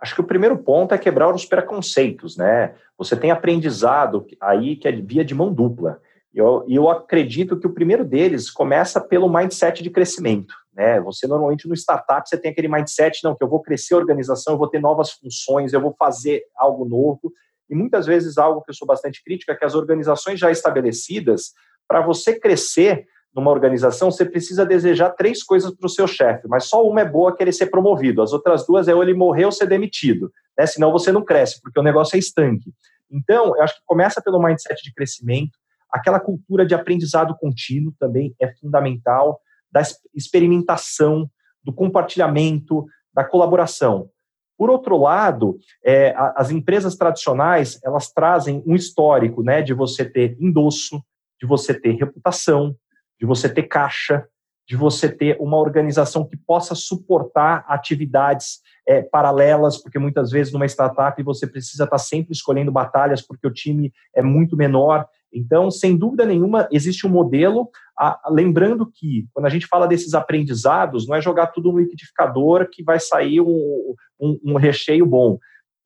Acho 0.00 0.14
que 0.14 0.20
o 0.20 0.26
primeiro 0.26 0.58
ponto 0.58 0.94
é 0.94 0.98
quebrar 0.98 1.34
os 1.34 1.44
preconceitos, 1.44 2.36
né? 2.36 2.74
Você 2.98 3.16
tem 3.16 3.30
aprendizado 3.30 4.26
aí 4.40 4.76
que 4.76 4.88
é 4.88 4.92
via 4.92 5.24
de 5.24 5.34
mão 5.34 5.52
dupla. 5.52 6.00
E 6.34 6.38
eu, 6.38 6.64
eu 6.68 6.90
acredito 6.90 7.58
que 7.58 7.66
o 7.66 7.72
primeiro 7.72 8.04
deles 8.04 8.50
começa 8.50 9.00
pelo 9.00 9.32
mindset 9.32 9.82
de 9.82 9.88
crescimento. 9.88 10.54
Né? 10.76 11.00
Você 11.00 11.26
normalmente 11.26 11.66
no 11.66 11.74
startup 11.74 12.28
você 12.28 12.36
tem 12.36 12.50
aquele 12.50 12.68
mindset, 12.68 13.24
não, 13.24 13.34
que 13.34 13.42
eu 13.42 13.48
vou 13.48 13.62
crescer 13.62 13.94
a 13.94 13.96
organização, 13.96 14.54
eu 14.54 14.58
vou 14.58 14.68
ter 14.68 14.80
novas 14.80 15.12
funções, 15.12 15.72
eu 15.72 15.80
vou 15.80 15.94
fazer 15.98 16.42
algo 16.54 16.84
novo. 16.84 17.32
E 17.68 17.74
muitas 17.74 18.04
vezes 18.06 18.36
algo 18.36 18.62
que 18.62 18.70
eu 18.70 18.74
sou 18.74 18.86
bastante 18.86 19.22
crítica 19.24 19.52
é 19.52 19.56
que 19.56 19.64
as 19.64 19.74
organizações 19.74 20.38
já 20.38 20.50
estabelecidas, 20.50 21.52
para 21.88 22.00
você 22.00 22.38
crescer 22.38 23.06
numa 23.34 23.50
organização, 23.50 24.10
você 24.10 24.24
precisa 24.24 24.64
desejar 24.64 25.10
três 25.10 25.42
coisas 25.42 25.74
para 25.74 25.86
o 25.86 25.90
seu 25.90 26.06
chefe, 26.06 26.46
mas 26.48 26.64
só 26.64 26.86
uma 26.86 27.00
é 27.02 27.04
boa, 27.04 27.34
que 27.34 27.42
ele 27.42 27.52
ser 27.52 27.66
promovido. 27.66 28.22
As 28.22 28.32
outras 28.32 28.66
duas 28.66 28.88
é 28.88 28.94
ou 28.94 29.02
ele 29.02 29.14
morrer 29.14 29.44
ou 29.44 29.52
ser 29.52 29.66
demitido. 29.66 30.30
Né? 30.58 30.66
Senão 30.66 30.90
você 30.90 31.12
não 31.12 31.24
cresce, 31.24 31.60
porque 31.60 31.78
o 31.78 31.82
negócio 31.82 32.16
é 32.16 32.18
estanque. 32.18 32.72
Então, 33.10 33.54
eu 33.56 33.62
acho 33.62 33.74
que 33.74 33.82
começa 33.84 34.22
pelo 34.22 34.42
mindset 34.42 34.82
de 34.82 34.92
crescimento, 34.92 35.52
Aquela 35.90 36.20
cultura 36.20 36.66
de 36.66 36.74
aprendizado 36.74 37.36
contínuo 37.38 37.94
também 37.98 38.34
é 38.40 38.52
fundamental, 38.54 39.40
da 39.70 39.82
experimentação, 40.14 41.30
do 41.62 41.72
compartilhamento, 41.72 42.86
da 43.12 43.24
colaboração. 43.24 44.10
Por 44.56 44.70
outro 44.70 44.96
lado, 44.96 45.58
é, 45.84 46.14
as 46.34 46.50
empresas 46.50 46.96
tradicionais 46.96 47.78
elas 47.84 48.10
trazem 48.10 48.62
um 48.66 48.74
histórico, 48.74 49.42
né, 49.42 49.60
de 49.60 49.74
você 49.74 50.04
ter 50.04 50.36
endosso, 50.40 51.02
de 51.40 51.46
você 51.46 51.74
ter 51.78 51.92
reputação, 51.92 52.74
de 53.20 53.26
você 53.26 53.48
ter 53.48 53.64
caixa, 53.64 54.26
de 54.66 54.76
você 54.76 55.08
ter 55.08 55.36
uma 55.40 55.58
organização 55.58 56.26
que 56.26 56.36
possa 56.36 56.74
suportar 56.74 57.64
atividades 57.68 58.60
é, 58.88 59.02
paralelas, 59.02 59.80
porque 59.80 59.98
muitas 59.98 60.30
vezes 60.30 60.52
numa 60.52 60.66
startup 60.66 61.20
você 61.22 61.46
precisa 61.46 61.84
estar 61.84 61.98
sempre 61.98 62.32
escolhendo 62.32 62.72
batalhas 62.72 63.22
porque 63.22 63.46
o 63.46 63.52
time 63.52 63.92
é 64.14 64.22
muito 64.22 64.56
menor. 64.56 65.06
Então, 65.32 65.70
sem 65.70 65.96
dúvida 65.96 66.24
nenhuma, 66.24 66.68
existe 66.70 67.06
um 67.06 67.10
modelo. 67.10 67.68
A, 67.98 68.28
lembrando 68.30 68.90
que, 68.90 69.26
quando 69.32 69.46
a 69.46 69.50
gente 69.50 69.66
fala 69.66 69.86
desses 69.86 70.14
aprendizados, 70.14 71.06
não 71.06 71.14
é 71.14 71.20
jogar 71.20 71.48
tudo 71.48 71.72
no 71.72 71.78
liquidificador 71.78 72.68
que 72.70 72.82
vai 72.82 72.98
sair 72.98 73.40
um, 73.40 73.94
um, 74.20 74.40
um 74.44 74.56
recheio 74.56 75.04
bom. 75.04 75.38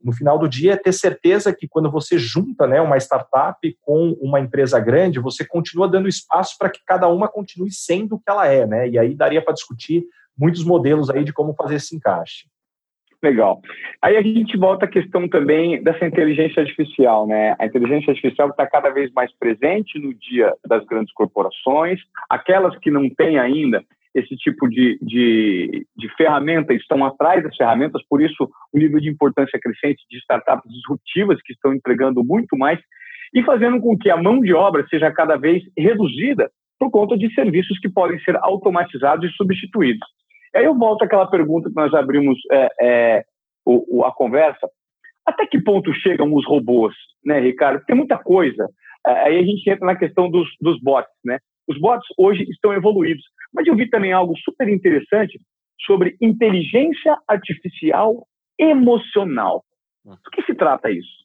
No 0.03 0.12
final 0.12 0.38
do 0.38 0.49
dia, 0.49 0.72
é 0.72 0.76
ter 0.76 0.93
certeza 0.93 1.55
que 1.55 1.68
quando 1.68 1.91
você 1.91 2.18
junta 2.18 2.66
né, 2.66 2.80
uma 2.80 2.97
startup 2.97 3.59
com 3.82 4.16
uma 4.20 4.41
empresa 4.41 4.80
grande, 4.80 5.20
você 5.20 5.45
continua 5.45 5.88
dando 5.88 6.09
espaço 6.09 6.57
para 6.59 6.70
que 6.70 6.80
cada 6.86 7.07
uma 7.09 7.28
continue 7.28 7.70
sendo 7.70 8.14
o 8.14 8.18
que 8.18 8.30
ela 8.30 8.47
é. 8.47 8.66
Né? 8.66 8.88
E 8.88 8.99
aí 8.99 9.14
daria 9.14 9.43
para 9.43 9.53
discutir 9.53 10.05
muitos 10.36 10.64
modelos 10.64 11.11
aí 11.11 11.22
de 11.22 11.32
como 11.32 11.55
fazer 11.55 11.74
esse 11.74 11.95
encaixe. 11.95 12.49
Legal. 13.23 13.61
Aí 14.01 14.16
a 14.16 14.23
gente 14.23 14.57
volta 14.57 14.87
à 14.87 14.89
questão 14.89 15.29
também 15.29 15.83
dessa 15.83 16.07
inteligência 16.07 16.62
artificial, 16.62 17.27
né? 17.27 17.55
A 17.59 17.66
inteligência 17.66 18.12
artificial 18.12 18.49
está 18.49 18.66
cada 18.66 18.89
vez 18.89 19.12
mais 19.12 19.31
presente 19.37 19.99
no 19.99 20.14
dia 20.14 20.55
das 20.66 20.85
grandes 20.87 21.12
corporações, 21.12 22.01
aquelas 22.31 22.79
que 22.79 22.91
não 22.91 23.11
têm 23.11 23.39
ainda 23.39 23.85
esse 24.14 24.37
tipo 24.37 24.68
de, 24.68 24.99
de, 25.03 25.87
de 25.97 26.09
ferramenta 26.16 26.75
estão 26.75 27.05
atrás 27.05 27.43
das 27.45 27.55
ferramentas, 27.57 28.03
por 28.09 28.21
isso 28.21 28.51
o 28.73 28.79
nível 28.79 28.99
de 28.99 29.09
importância 29.09 29.59
crescente 29.61 30.05
de 30.11 30.18
startups 30.18 30.73
disruptivas 30.73 31.41
que 31.43 31.53
estão 31.53 31.75
entregando 31.75 32.25
muito 32.25 32.57
mais 32.57 32.81
e 33.33 33.43
fazendo 33.45 33.81
com 33.81 33.97
que 33.97 34.11
a 34.11 34.16
mão 34.16 34.41
de 34.41 34.53
obra 34.53 34.85
seja 34.89 35.11
cada 35.12 35.37
vez 35.37 35.62
reduzida 35.79 36.51
por 36.79 36.91
conta 36.91 37.16
de 37.16 37.33
serviços 37.35 37.79
que 37.79 37.89
podem 37.89 38.18
ser 38.21 38.37
automatizados 38.37 39.31
e 39.31 39.35
substituídos. 39.35 40.09
Aí 40.55 40.64
eu 40.64 40.76
volto 40.76 41.03
àquela 41.03 41.30
pergunta 41.30 41.68
que 41.68 41.76
nós 41.76 41.92
abrimos 41.94 42.38
é, 42.51 42.68
é, 42.80 43.24
o, 43.64 43.98
o, 43.98 44.05
a 44.05 44.12
conversa. 44.12 44.68
Até 45.26 45.46
que 45.46 45.62
ponto 45.62 45.92
chegam 45.94 46.32
os 46.34 46.46
robôs, 46.46 46.94
né, 47.24 47.38
Ricardo? 47.38 47.84
Tem 47.84 47.96
muita 47.96 48.18
coisa. 48.18 48.68
É, 49.07 49.11
aí 49.11 49.38
a 49.38 49.42
gente 49.42 49.68
entra 49.68 49.86
na 49.86 49.96
questão 49.96 50.30
dos, 50.30 50.48
dos 50.61 50.80
bots, 50.80 51.12
né? 51.24 51.38
Os 51.68 51.78
bots 51.78 52.07
hoje 52.18 52.42
estão 52.51 52.72
evoluídos. 52.72 53.24
Mas 53.53 53.66
eu 53.66 53.76
vi 53.76 53.88
também 53.88 54.12
algo 54.12 54.36
super 54.38 54.68
interessante 54.68 55.38
sobre 55.86 56.16
inteligência 56.20 57.16
artificial 57.28 58.26
emocional. 58.59 59.64
Do 60.05 60.30
que 60.32 60.42
se 60.42 60.55
trata 60.55 60.90
isso? 60.90 61.20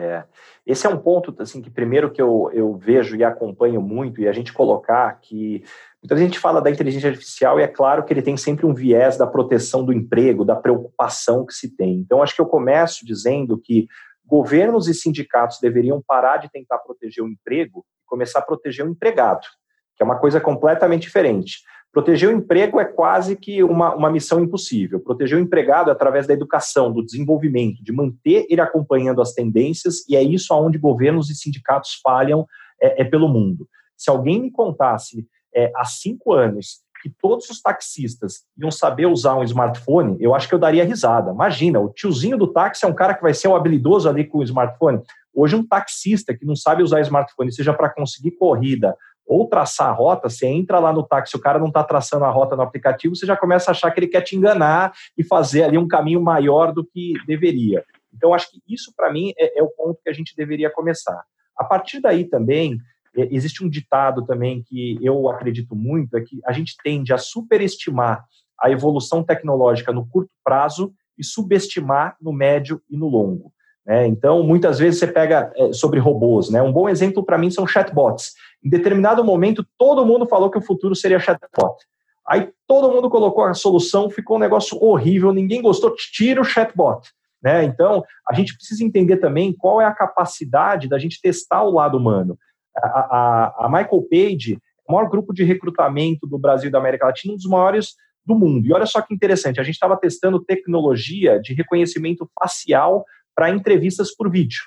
É, 0.00 0.22
esse 0.64 0.86
é 0.86 0.88
um 0.88 0.96
ponto 0.96 1.34
assim 1.42 1.60
que 1.60 1.68
primeiro 1.68 2.08
que 2.08 2.22
eu, 2.22 2.48
eu 2.54 2.76
vejo 2.76 3.16
e 3.16 3.24
acompanho 3.24 3.82
muito 3.82 4.20
e 4.20 4.28
a 4.28 4.32
gente 4.32 4.52
colocar 4.52 5.12
que 5.20 5.64
muita 6.00 6.16
gente 6.16 6.38
fala 6.38 6.62
da 6.62 6.70
inteligência 6.70 7.10
artificial 7.10 7.58
e 7.58 7.64
é 7.64 7.66
claro 7.66 8.04
que 8.04 8.12
ele 8.12 8.22
tem 8.22 8.36
sempre 8.36 8.64
um 8.64 8.72
viés 8.72 9.18
da 9.18 9.26
proteção 9.26 9.84
do 9.84 9.92
emprego, 9.92 10.44
da 10.44 10.54
preocupação 10.54 11.44
que 11.44 11.52
se 11.52 11.74
tem. 11.74 11.94
Então 11.94 12.22
acho 12.22 12.32
que 12.32 12.40
eu 12.40 12.46
começo 12.46 13.04
dizendo 13.04 13.58
que 13.58 13.88
governos 14.24 14.86
e 14.86 14.94
sindicatos 14.94 15.58
deveriam 15.60 16.00
parar 16.00 16.36
de 16.36 16.48
tentar 16.48 16.78
proteger 16.78 17.24
o 17.24 17.28
emprego 17.28 17.84
e 18.00 18.06
começar 18.06 18.38
a 18.38 18.42
proteger 18.42 18.86
o 18.86 18.90
empregado, 18.90 19.48
que 19.96 20.02
é 20.02 20.04
uma 20.04 20.20
coisa 20.20 20.40
completamente 20.40 21.02
diferente. 21.02 21.56
Proteger 21.92 22.28
o 22.28 22.32
emprego 22.32 22.78
é 22.78 22.84
quase 22.84 23.34
que 23.34 23.62
uma, 23.62 23.94
uma 23.94 24.10
missão 24.10 24.40
impossível. 24.40 25.00
Proteger 25.00 25.38
o 25.38 25.40
empregado 25.40 25.90
é 25.90 25.92
através 25.92 26.26
da 26.26 26.34
educação, 26.34 26.92
do 26.92 27.04
desenvolvimento, 27.04 27.82
de 27.82 27.92
manter 27.92 28.46
ele 28.50 28.60
acompanhando 28.60 29.22
as 29.22 29.32
tendências, 29.32 30.06
e 30.08 30.14
é 30.14 30.22
isso 30.22 30.52
aonde 30.52 30.78
governos 30.78 31.30
e 31.30 31.34
sindicatos 31.34 31.98
falham 32.02 32.46
é, 32.80 33.02
é 33.02 33.04
pelo 33.04 33.28
mundo. 33.28 33.66
Se 33.96 34.10
alguém 34.10 34.40
me 34.40 34.50
contasse 34.50 35.26
é, 35.54 35.72
há 35.74 35.84
cinco 35.84 36.32
anos 36.32 36.82
que 37.02 37.10
todos 37.20 37.48
os 37.48 37.60
taxistas 37.60 38.44
iam 38.56 38.70
saber 38.70 39.06
usar 39.06 39.36
um 39.36 39.44
smartphone, 39.44 40.16
eu 40.20 40.34
acho 40.34 40.48
que 40.48 40.54
eu 40.54 40.58
daria 40.58 40.84
risada. 40.84 41.30
Imagina, 41.30 41.80
o 41.80 41.88
tiozinho 41.88 42.36
do 42.36 42.52
táxi 42.52 42.84
é 42.84 42.88
um 42.88 42.94
cara 42.94 43.14
que 43.14 43.22
vai 43.22 43.32
ser 43.32 43.48
o 43.48 43.54
habilidoso 43.54 44.08
ali 44.08 44.24
com 44.24 44.38
o 44.38 44.42
smartphone. 44.42 45.00
Hoje, 45.32 45.54
um 45.54 45.66
taxista 45.66 46.36
que 46.36 46.44
não 46.44 46.56
sabe 46.56 46.82
usar 46.82 47.00
smartphone, 47.00 47.52
seja 47.52 47.72
para 47.72 47.88
conseguir 47.88 48.32
corrida 48.32 48.96
ou 49.28 49.46
traçar 49.46 49.88
a 49.88 49.92
rota, 49.92 50.30
você 50.30 50.46
entra 50.46 50.78
lá 50.80 50.92
no 50.92 51.02
táxi, 51.02 51.36
o 51.36 51.40
cara 51.40 51.58
não 51.58 51.68
está 51.68 51.84
traçando 51.84 52.24
a 52.24 52.30
rota 52.30 52.56
no 52.56 52.62
aplicativo, 52.62 53.14
você 53.14 53.26
já 53.26 53.36
começa 53.36 53.70
a 53.70 53.72
achar 53.72 53.90
que 53.90 54.00
ele 54.00 54.08
quer 54.08 54.22
te 54.22 54.34
enganar 54.34 54.92
e 55.16 55.22
fazer 55.22 55.64
ali 55.64 55.76
um 55.76 55.86
caminho 55.86 56.20
maior 56.20 56.72
do 56.72 56.84
que 56.84 57.12
deveria. 57.26 57.84
Então, 58.12 58.32
acho 58.32 58.50
que 58.50 58.60
isso, 58.66 58.92
para 58.96 59.12
mim, 59.12 59.32
é, 59.38 59.58
é, 59.58 59.62
o 59.62 59.68
ponto 59.68 60.00
que 60.02 60.08
a 60.08 60.12
gente 60.14 60.34
deveria 60.34 60.70
começar. 60.70 61.22
A 61.56 61.62
partir 61.62 62.00
daí 62.00 62.24
também, 62.24 62.78
é, 63.14 63.28
existe 63.30 63.62
um 63.62 63.68
ditado 63.68 64.24
também 64.24 64.62
que 64.62 64.98
eu 65.02 65.28
acredito 65.28 65.76
muito, 65.76 66.16
é 66.16 66.22
que 66.22 66.40
a 66.46 66.52
gente 66.52 66.74
tende 66.82 67.12
a 67.12 67.18
superestimar 67.18 68.24
a 68.58 68.70
evolução 68.70 69.22
tecnológica 69.22 69.92
no 69.92 70.08
curto 70.08 70.30
prazo 70.42 70.92
e 71.18 71.22
subestimar 71.22 72.16
no 72.20 72.32
médio 72.32 72.80
e 72.88 72.96
no 72.96 73.08
longo. 73.08 73.52
Né? 73.88 74.06
Então, 74.06 74.42
muitas 74.42 74.78
vezes 74.78 75.00
você 75.00 75.06
pega 75.06 75.50
é, 75.56 75.72
sobre 75.72 75.98
robôs. 75.98 76.50
Né? 76.50 76.60
Um 76.60 76.72
bom 76.72 76.90
exemplo 76.90 77.24
para 77.24 77.38
mim 77.38 77.50
são 77.50 77.66
chatbots. 77.66 78.34
Em 78.62 78.68
determinado 78.68 79.24
momento, 79.24 79.66
todo 79.78 80.04
mundo 80.04 80.26
falou 80.26 80.50
que 80.50 80.58
o 80.58 80.62
futuro 80.62 80.94
seria 80.94 81.18
chatbot. 81.18 81.82
Aí 82.28 82.50
todo 82.66 82.92
mundo 82.92 83.08
colocou 83.08 83.44
a 83.44 83.54
solução, 83.54 84.10
ficou 84.10 84.36
um 84.36 84.40
negócio 84.40 84.78
horrível, 84.82 85.32
ninguém 85.32 85.62
gostou, 85.62 85.94
tira 85.96 86.38
o 86.38 86.44
chatbot. 86.44 87.08
Né? 87.42 87.64
Então, 87.64 88.04
a 88.28 88.34
gente 88.34 88.54
precisa 88.54 88.84
entender 88.84 89.16
também 89.16 89.54
qual 89.54 89.80
é 89.80 89.86
a 89.86 89.94
capacidade 89.94 90.86
da 90.86 90.98
gente 90.98 91.18
testar 91.22 91.62
o 91.62 91.70
lado 91.70 91.96
humano. 91.96 92.38
A, 92.76 92.86
a, 92.86 93.66
a 93.66 93.68
Michael 93.70 94.06
Page 94.10 94.58
o 94.88 94.92
maior 94.94 95.08
grupo 95.08 95.34
de 95.34 95.44
recrutamento 95.44 96.26
do 96.26 96.38
Brasil 96.38 96.68
e 96.68 96.72
da 96.72 96.78
América 96.78 97.06
Latina, 97.06 97.34
um 97.34 97.36
dos 97.36 97.44
maiores 97.44 97.94
do 98.24 98.34
mundo. 98.34 98.66
E 98.66 98.72
olha 98.72 98.86
só 98.86 99.02
que 99.02 99.14
interessante, 99.14 99.60
a 99.60 99.62
gente 99.62 99.74
estava 99.74 99.96
testando 99.96 100.42
tecnologia 100.42 101.38
de 101.40 101.52
reconhecimento 101.52 102.28
facial 102.40 103.04
para 103.38 103.50
entrevistas 103.50 104.12
por 104.12 104.28
vídeo. 104.28 104.58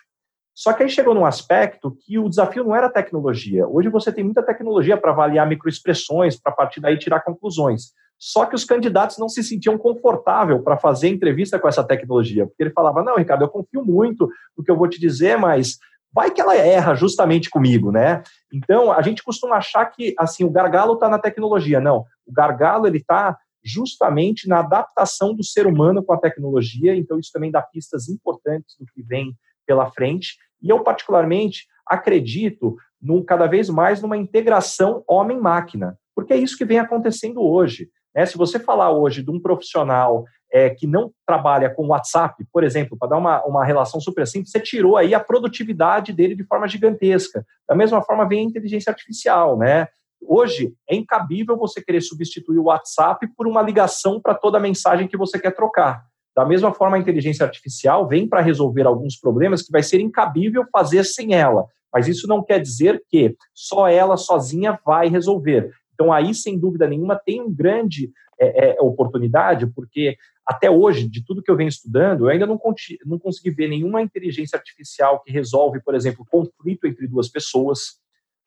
Só 0.55 0.71
que 0.71 0.81
aí 0.81 0.89
chegou 0.89 1.13
num 1.13 1.25
aspecto 1.25 1.93
que 2.05 2.17
o 2.17 2.29
desafio 2.29 2.63
não 2.63 2.73
era 2.73 2.89
tecnologia. 2.89 3.67
Hoje 3.67 3.89
você 3.89 4.13
tem 4.13 4.23
muita 4.23 4.41
tecnologia 4.41 4.95
para 4.95 5.11
avaliar 5.11 5.45
microexpressões, 5.45 6.39
para 6.39 6.53
partir 6.53 6.79
daí 6.79 6.97
tirar 6.97 7.19
conclusões. 7.19 7.91
Só 8.17 8.45
que 8.45 8.55
os 8.55 8.63
candidatos 8.63 9.17
não 9.17 9.27
se 9.27 9.43
sentiam 9.43 9.77
confortável 9.77 10.63
para 10.63 10.77
fazer 10.77 11.09
entrevista 11.09 11.59
com 11.59 11.67
essa 11.67 11.83
tecnologia, 11.83 12.47
porque 12.47 12.63
ele 12.63 12.71
falava: 12.71 13.03
"Não, 13.03 13.17
Ricardo, 13.17 13.43
eu 13.43 13.49
confio 13.49 13.83
muito 13.83 14.29
no 14.57 14.63
que 14.63 14.71
eu 14.71 14.77
vou 14.77 14.87
te 14.87 15.01
dizer, 15.01 15.37
mas 15.37 15.77
vai 16.13 16.31
que 16.31 16.39
ela 16.39 16.55
erra 16.55 16.95
justamente 16.95 17.49
comigo, 17.49 17.91
né?" 17.91 18.23
Então, 18.53 18.89
a 18.89 19.01
gente 19.01 19.21
costuma 19.21 19.57
achar 19.57 19.85
que 19.87 20.15
assim, 20.17 20.45
o 20.45 20.49
gargalo 20.49 20.93
está 20.93 21.09
na 21.09 21.19
tecnologia. 21.19 21.81
Não, 21.81 22.05
o 22.25 22.31
gargalo 22.31 22.87
ele 22.87 22.99
está 22.99 23.37
justamente 23.63 24.47
na 24.47 24.59
adaptação 24.59 25.35
do 25.35 25.43
ser 25.43 25.67
humano 25.67 26.03
com 26.03 26.13
a 26.13 26.19
tecnologia. 26.19 26.95
Então, 26.95 27.19
isso 27.19 27.31
também 27.31 27.51
dá 27.51 27.61
pistas 27.61 28.09
importantes 28.09 28.75
do 28.79 28.85
que 28.85 29.01
vem 29.01 29.35
pela 29.65 29.89
frente. 29.91 30.37
E 30.61 30.69
eu, 30.69 30.83
particularmente, 30.83 31.67
acredito 31.87 32.75
num, 33.01 33.23
cada 33.23 33.47
vez 33.47 33.69
mais 33.69 34.01
numa 34.01 34.17
integração 34.17 35.03
homem-máquina, 35.07 35.97
porque 36.15 36.33
é 36.33 36.37
isso 36.37 36.57
que 36.57 36.65
vem 36.65 36.79
acontecendo 36.79 37.41
hoje. 37.41 37.89
Né? 38.13 38.25
Se 38.25 38.37
você 38.37 38.59
falar 38.59 38.91
hoje 38.91 39.23
de 39.23 39.31
um 39.31 39.39
profissional 39.39 40.25
é, 40.51 40.69
que 40.69 40.85
não 40.85 41.11
trabalha 41.25 41.69
com 41.69 41.87
WhatsApp, 41.87 42.45
por 42.51 42.63
exemplo, 42.63 42.97
para 42.97 43.09
dar 43.09 43.17
uma, 43.17 43.43
uma 43.45 43.65
relação 43.65 43.99
super 43.99 44.27
simples, 44.27 44.51
você 44.51 44.59
tirou 44.59 44.97
aí 44.97 45.13
a 45.13 45.19
produtividade 45.19 46.11
dele 46.11 46.35
de 46.35 46.43
forma 46.43 46.67
gigantesca. 46.67 47.45
Da 47.67 47.75
mesma 47.75 48.01
forma 48.01 48.27
vem 48.27 48.39
a 48.39 48.49
inteligência 48.49 48.91
artificial, 48.91 49.57
né? 49.57 49.87
Hoje 50.21 50.73
é 50.89 50.95
incabível 50.95 51.57
você 51.57 51.81
querer 51.81 52.01
substituir 52.01 52.59
o 52.59 52.65
WhatsApp 52.65 53.27
por 53.35 53.47
uma 53.47 53.61
ligação 53.61 54.19
para 54.21 54.35
toda 54.35 54.57
a 54.57 54.61
mensagem 54.61 55.07
que 55.07 55.17
você 55.17 55.39
quer 55.39 55.51
trocar. 55.51 56.03
Da 56.35 56.45
mesma 56.45 56.73
forma, 56.73 56.95
a 56.95 56.99
inteligência 56.99 57.45
artificial 57.45 58.07
vem 58.07 58.27
para 58.27 58.41
resolver 58.41 58.85
alguns 58.85 59.17
problemas 59.17 59.61
que 59.61 59.71
vai 59.71 59.83
ser 59.83 59.99
incabível 59.99 60.65
fazer 60.71 61.03
sem 61.03 61.33
ela. 61.33 61.65
Mas 61.93 62.07
isso 62.07 62.27
não 62.27 62.43
quer 62.43 62.59
dizer 62.59 63.03
que 63.09 63.35
só 63.53 63.87
ela 63.87 64.15
sozinha 64.15 64.79
vai 64.85 65.09
resolver. 65.09 65.71
Então, 65.93 66.11
aí, 66.11 66.33
sem 66.33 66.57
dúvida 66.57 66.87
nenhuma, 66.87 67.19
tem 67.19 67.41
uma 67.41 67.53
grande 67.53 68.11
é, 68.39 68.69
é, 68.69 68.81
oportunidade, 68.81 69.67
porque 69.67 70.15
até 70.45 70.69
hoje, 70.69 71.07
de 71.07 71.23
tudo 71.23 71.43
que 71.43 71.51
eu 71.51 71.55
venho 71.55 71.67
estudando, 71.67 72.25
eu 72.25 72.29
ainda 72.29 72.47
não, 72.47 72.59
não 73.05 73.19
consegui 73.19 73.51
ver 73.51 73.67
nenhuma 73.67 74.01
inteligência 74.01 74.57
artificial 74.57 75.21
que 75.21 75.31
resolve, 75.31 75.81
por 75.81 75.93
exemplo, 75.93 76.25
conflito 76.29 76.87
entre 76.87 77.07
duas 77.07 77.29
pessoas. 77.29 78.00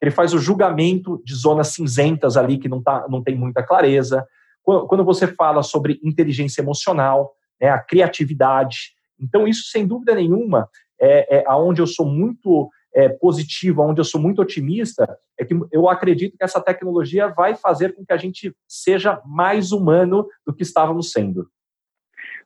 Ele 0.05 0.11
faz 0.11 0.35
o 0.35 0.39
julgamento 0.39 1.23
de 1.25 1.35
zonas 1.35 1.69
cinzentas 1.69 2.37
ali 2.37 2.59
que 2.59 2.69
não, 2.69 2.83
tá, 2.83 3.07
não 3.09 3.23
tem 3.23 3.35
muita 3.35 3.63
clareza. 3.63 4.27
Quando 4.63 5.03
você 5.03 5.27
fala 5.27 5.63
sobre 5.63 5.99
inteligência 6.03 6.61
emocional, 6.61 7.33
né, 7.59 7.71
a 7.71 7.79
criatividade. 7.79 8.93
Então, 9.19 9.49
isso, 9.49 9.71
sem 9.71 9.87
dúvida 9.87 10.15
nenhuma, 10.15 10.69
é, 11.01 11.39
é 11.39 11.45
aonde 11.47 11.81
eu 11.81 11.87
sou 11.87 12.05
muito 12.05 12.69
é, 12.95 13.09
positivo, 13.09 13.83
onde 13.83 13.99
eu 13.99 14.05
sou 14.05 14.21
muito 14.21 14.43
otimista, 14.43 15.09
é 15.41 15.45
que 15.45 15.55
eu 15.73 15.89
acredito 15.89 16.37
que 16.37 16.45
essa 16.45 16.61
tecnologia 16.61 17.29
vai 17.29 17.55
fazer 17.55 17.95
com 17.95 18.05
que 18.05 18.13
a 18.13 18.19
gente 18.19 18.55
seja 18.69 19.23
mais 19.25 19.73
humano 19.73 20.27
do 20.47 20.55
que 20.55 20.63
estávamos 20.63 21.13
sendo. 21.13 21.49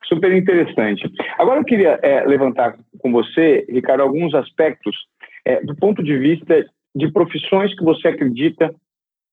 Super 0.05 0.33
interessante. 0.33 1.11
Agora 1.39 1.61
eu 1.61 1.65
queria 1.65 1.99
é, 2.05 2.25
levantar 2.25 2.79
com 3.01 3.11
você, 3.11 3.67
Ricardo, 3.69 4.03
alguns 4.03 4.33
aspectos 4.33 4.97
é, 5.45 5.61
do 5.65 5.75
ponto 5.75 6.03
de 6.03 6.17
vista 6.17 6.65
de 6.99 7.11
profissões 7.13 7.75
que 7.75 7.85
você 7.85 8.09
acredita 8.09 8.69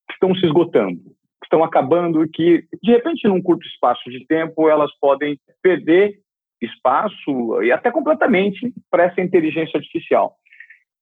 que 0.07 0.13
estão 0.13 0.35
se 0.35 0.45
esgotando, 0.45 0.99
que 0.99 1.45
estão 1.45 1.63
acabando 1.63 2.23
e 2.23 2.29
que, 2.29 2.63
de 2.81 2.91
repente, 2.91 3.27
num 3.27 3.41
curto 3.41 3.65
espaço 3.65 4.09
de 4.09 4.25
tempo, 4.27 4.69
elas 4.69 4.91
podem 4.99 5.39
perder 5.61 6.19
espaço 6.61 7.63
e 7.63 7.71
até 7.71 7.91
completamente 7.91 8.71
para 8.89 9.05
essa 9.05 9.19
inteligência 9.19 9.77
artificial. 9.77 10.35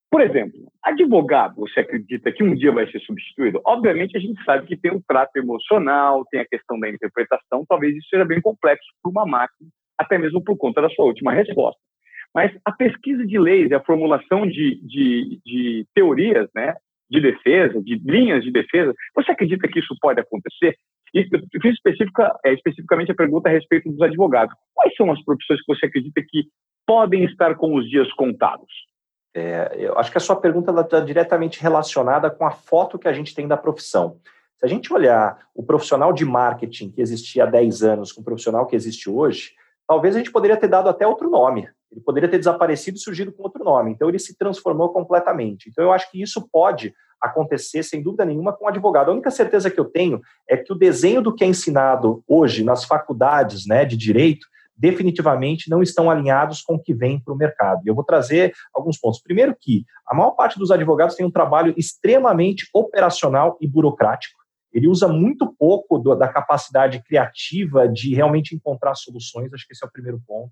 Por 0.09 0.21
exemplo, 0.21 0.59
advogado, 0.81 1.55
você 1.55 1.81
acredita 1.81 2.31
que 2.31 2.43
um 2.43 2.55
dia 2.55 2.71
vai 2.71 2.89
ser 2.89 2.99
substituído? 3.01 3.59
Obviamente, 3.65 4.15
a 4.15 4.19
gente 4.19 4.41
sabe 4.43 4.65
que 4.65 4.77
tem 4.77 4.91
o 4.91 4.97
um 4.97 5.01
trato 5.05 5.35
emocional, 5.35 6.23
tem 6.31 6.39
a 6.39 6.45
questão 6.45 6.79
da 6.79 6.89
interpretação, 6.89 7.65
talvez 7.67 7.95
isso 7.95 8.07
seja 8.09 8.23
bem 8.23 8.39
complexo 8.39 8.85
para 9.01 9.09
uma 9.09 9.25
máquina, 9.25 9.69
até 9.97 10.17
mesmo 10.17 10.41
por 10.41 10.55
conta 10.55 10.81
da 10.81 10.89
sua 10.89 11.05
última 11.05 11.33
resposta. 11.33 11.79
Mas 12.33 12.51
a 12.65 12.71
pesquisa 12.71 13.25
de 13.25 13.37
leis 13.37 13.69
e 13.69 13.75
a 13.75 13.83
formulação 13.83 14.47
de, 14.47 14.81
de, 14.83 15.39
de 15.45 15.87
teorias 15.93 16.49
né, 16.55 16.75
de 17.09 17.21
defesa, 17.21 17.81
de 17.81 18.01
linhas 18.03 18.43
de 18.43 18.51
defesa, 18.51 18.93
você 19.15 19.31
acredita 19.31 19.67
que 19.67 19.79
isso 19.79 19.95
pode 20.01 20.19
acontecer? 20.19 20.75
E 21.13 21.23
fiz 21.61 21.77
é, 22.43 22.53
especificamente 22.53 23.11
a 23.11 23.15
pergunta 23.15 23.47
a 23.47 23.51
respeito 23.51 23.89
dos 23.91 24.01
advogados. 24.01 24.55
Quais 24.73 24.95
são 24.95 25.11
as 25.11 25.23
profissões 25.23 25.59
que 25.61 25.75
você 25.75 25.85
acredita 25.85 26.23
que 26.27 26.45
podem 26.87 27.23
estar 27.25 27.55
com 27.55 27.75
os 27.75 27.87
dias 27.87 28.11
contados? 28.13 28.67
É, 29.35 29.75
eu 29.77 29.97
acho 29.97 30.11
que 30.11 30.17
a 30.17 30.21
sua 30.21 30.35
pergunta 30.35 30.71
está 30.79 30.99
diretamente 30.99 31.61
relacionada 31.61 32.31
com 32.31 32.45
a 32.45 32.51
foto 32.51 32.97
que 32.97 33.07
a 33.07 33.13
gente 33.13 33.35
tem 33.35 33.47
da 33.47 33.57
profissão. 33.57 34.19
Se 34.57 34.65
a 34.65 34.69
gente 34.69 34.91
olhar 34.91 35.37
o 35.53 35.63
profissional 35.63 36.13
de 36.13 36.25
marketing 36.25 36.91
que 36.91 37.01
existia 37.01 37.43
há 37.43 37.47
10 37.47 37.83
anos 37.83 38.11
com 38.11 38.21
o 38.21 38.23
profissional 38.23 38.65
que 38.65 38.75
existe 38.75 39.09
hoje, 39.09 39.51
talvez 39.87 40.15
a 40.15 40.19
gente 40.19 40.31
poderia 40.31 40.57
ter 40.57 40.67
dado 40.67 40.89
até 40.89 41.05
outro 41.05 41.29
nome. 41.29 41.67
Ele 41.93 42.01
poderia 42.01 42.29
ter 42.29 42.39
desaparecido 42.39 42.97
e 42.97 42.99
surgido 42.99 43.31
com 43.31 43.43
outro 43.43 43.63
nome. 43.63 43.91
Então, 43.91 44.09
ele 44.09 44.19
se 44.19 44.35
transformou 44.35 44.89
completamente. 44.89 45.69
Então, 45.69 45.85
eu 45.85 45.93
acho 45.93 46.09
que 46.11 46.21
isso 46.21 46.47
pode 46.51 46.93
acontecer, 47.21 47.83
sem 47.83 48.03
dúvida 48.03 48.25
nenhuma, 48.25 48.51
com 48.51 48.65
o 48.65 48.67
advogado. 48.67 49.09
A 49.09 49.13
única 49.13 49.31
certeza 49.31 49.69
que 49.71 49.79
eu 49.79 49.85
tenho 49.85 50.19
é 50.49 50.57
que 50.57 50.73
o 50.73 50.75
desenho 50.75 51.21
do 51.21 51.33
que 51.33 51.43
é 51.43 51.47
ensinado 51.47 52.21
hoje 52.27 52.63
nas 52.63 52.83
faculdades 52.83 53.65
né, 53.65 53.85
de 53.85 53.95
direito 53.95 54.45
definitivamente 54.75 55.69
não 55.69 55.81
estão 55.81 56.09
alinhados 56.09 56.61
com 56.61 56.75
o 56.75 56.79
que 56.81 56.93
vem 56.93 57.19
para 57.19 57.33
o 57.33 57.37
mercado. 57.37 57.81
E 57.85 57.89
eu 57.89 57.95
vou 57.95 58.03
trazer 58.03 58.53
alguns 58.73 58.97
pontos. 58.97 59.21
Primeiro 59.21 59.55
que 59.57 59.85
a 60.05 60.15
maior 60.15 60.31
parte 60.31 60.57
dos 60.57 60.71
advogados 60.71 61.15
tem 61.15 61.25
um 61.25 61.31
trabalho 61.31 61.73
extremamente 61.77 62.67
operacional 62.73 63.57
e 63.61 63.67
burocrático. 63.67 64.41
Ele 64.73 64.87
usa 64.87 65.07
muito 65.07 65.53
pouco 65.53 65.99
do, 65.99 66.15
da 66.15 66.27
capacidade 66.27 67.01
criativa 67.03 67.87
de 67.87 68.15
realmente 68.15 68.55
encontrar 68.55 68.95
soluções. 68.95 69.53
Acho 69.53 69.67
que 69.67 69.73
esse 69.73 69.85
é 69.85 69.87
o 69.87 69.91
primeiro 69.91 70.19
ponto. 70.27 70.51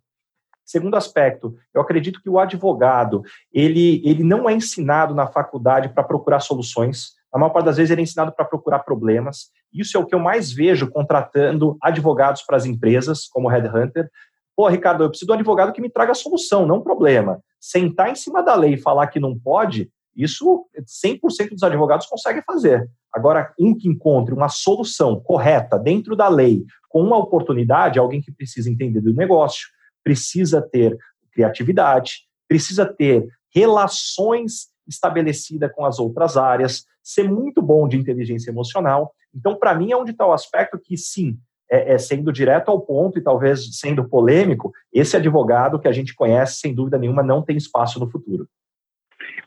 Segundo 0.71 0.95
aspecto, 0.95 1.53
eu 1.73 1.81
acredito 1.81 2.21
que 2.21 2.29
o 2.29 2.39
advogado 2.39 3.23
ele, 3.51 4.01
ele 4.05 4.23
não 4.23 4.49
é 4.49 4.53
ensinado 4.53 5.13
na 5.13 5.27
faculdade 5.27 5.89
para 5.89 6.01
procurar 6.01 6.39
soluções. 6.39 7.09
A 7.29 7.37
maior 7.37 7.49
parte 7.49 7.65
das 7.65 7.75
vezes 7.75 7.91
ele 7.91 7.99
é 7.99 8.03
ensinado 8.03 8.31
para 8.33 8.45
procurar 8.45 8.79
problemas. 8.79 9.49
Isso 9.73 9.97
é 9.97 9.99
o 9.99 10.05
que 10.05 10.15
eu 10.15 10.19
mais 10.19 10.49
vejo 10.49 10.89
contratando 10.89 11.75
advogados 11.81 12.43
para 12.43 12.55
as 12.55 12.65
empresas, 12.65 13.27
como 13.27 13.49
Headhunter. 13.49 14.09
Pô, 14.55 14.65
Ricardo, 14.69 15.03
eu 15.03 15.09
preciso 15.09 15.25
de 15.25 15.33
um 15.33 15.35
advogado 15.35 15.73
que 15.73 15.81
me 15.81 15.89
traga 15.89 16.13
solução, 16.13 16.65
não 16.65 16.79
problema. 16.79 17.41
Sentar 17.59 18.09
em 18.09 18.15
cima 18.15 18.41
da 18.41 18.55
lei 18.55 18.75
e 18.75 18.81
falar 18.81 19.07
que 19.07 19.19
não 19.19 19.37
pode, 19.37 19.91
isso 20.15 20.67
100% 21.05 21.49
dos 21.49 21.63
advogados 21.63 22.07
conseguem 22.07 22.43
fazer. 22.43 22.89
Agora, 23.13 23.53
um 23.59 23.77
que 23.77 23.89
encontre 23.89 24.33
uma 24.33 24.47
solução 24.47 25.19
correta 25.19 25.77
dentro 25.77 26.15
da 26.15 26.29
lei, 26.29 26.63
com 26.87 27.03
uma 27.03 27.17
oportunidade, 27.17 27.99
alguém 27.99 28.21
que 28.21 28.31
precisa 28.31 28.69
entender 28.69 29.01
do 29.01 29.13
negócio, 29.13 29.67
precisa 30.03 30.61
ter 30.61 30.97
criatividade, 31.31 32.21
precisa 32.47 32.85
ter 32.85 33.27
relações 33.53 34.67
estabelecidas 34.87 35.71
com 35.73 35.85
as 35.85 35.99
outras 35.99 36.37
áreas, 36.37 36.85
ser 37.03 37.29
muito 37.29 37.61
bom 37.61 37.87
de 37.87 37.97
inteligência 37.97 38.51
emocional. 38.51 39.13
Então, 39.33 39.55
para 39.55 39.73
mim, 39.73 39.91
é 39.91 39.97
onde 39.97 40.11
está 40.11 40.25
o 40.25 40.33
aspecto 40.33 40.79
que, 40.79 40.97
sim, 40.97 41.37
é, 41.71 41.93
é, 41.93 41.97
sendo 41.97 42.31
direto 42.33 42.69
ao 42.69 42.81
ponto 42.81 43.17
e 43.17 43.23
talvez 43.23 43.77
sendo 43.77 44.07
polêmico, 44.07 44.73
esse 44.93 45.15
advogado 45.15 45.79
que 45.79 45.87
a 45.87 45.91
gente 45.91 46.13
conhece, 46.13 46.59
sem 46.59 46.75
dúvida 46.75 46.97
nenhuma, 46.97 47.23
não 47.23 47.41
tem 47.41 47.55
espaço 47.55 47.99
no 47.99 48.09
futuro. 48.09 48.45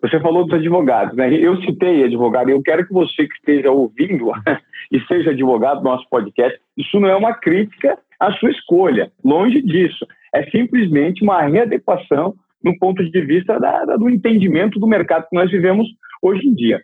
Você 0.00 0.18
falou 0.20 0.44
dos 0.44 0.54
advogados, 0.54 1.16
né? 1.16 1.32
Eu 1.34 1.60
citei 1.62 2.04
advogado, 2.04 2.48
e 2.48 2.52
eu 2.52 2.62
quero 2.62 2.86
que 2.86 2.92
você 2.92 3.26
que 3.26 3.34
esteja 3.34 3.70
ouvindo 3.70 4.30
e 4.90 5.00
seja 5.06 5.30
advogado 5.30 5.78
do 5.78 5.84
nosso 5.84 6.08
podcast, 6.08 6.58
isso 6.76 6.98
não 6.98 7.08
é 7.08 7.16
uma 7.16 7.34
crítica 7.34 7.98
à 8.18 8.32
sua 8.32 8.50
escolha, 8.50 9.12
longe 9.22 9.60
disso. 9.60 10.06
É 10.34 10.48
simplesmente 10.50 11.22
uma 11.22 11.42
readequação 11.42 12.34
no 12.62 12.76
ponto 12.78 13.04
de 13.04 13.20
vista 13.20 13.60
da, 13.60 13.84
da, 13.84 13.96
do 13.96 14.08
entendimento 14.08 14.80
do 14.80 14.86
mercado 14.86 15.26
que 15.28 15.36
nós 15.36 15.50
vivemos 15.50 15.86
hoje 16.22 16.48
em 16.48 16.54
dia. 16.54 16.82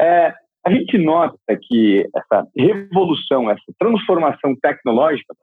É, 0.00 0.34
a 0.64 0.70
gente 0.70 0.96
nota 0.96 1.36
que 1.60 2.08
essa 2.16 2.46
revolução, 2.56 3.50
essa 3.50 3.62
transformação 3.78 4.56
tecnológica, 4.60 5.34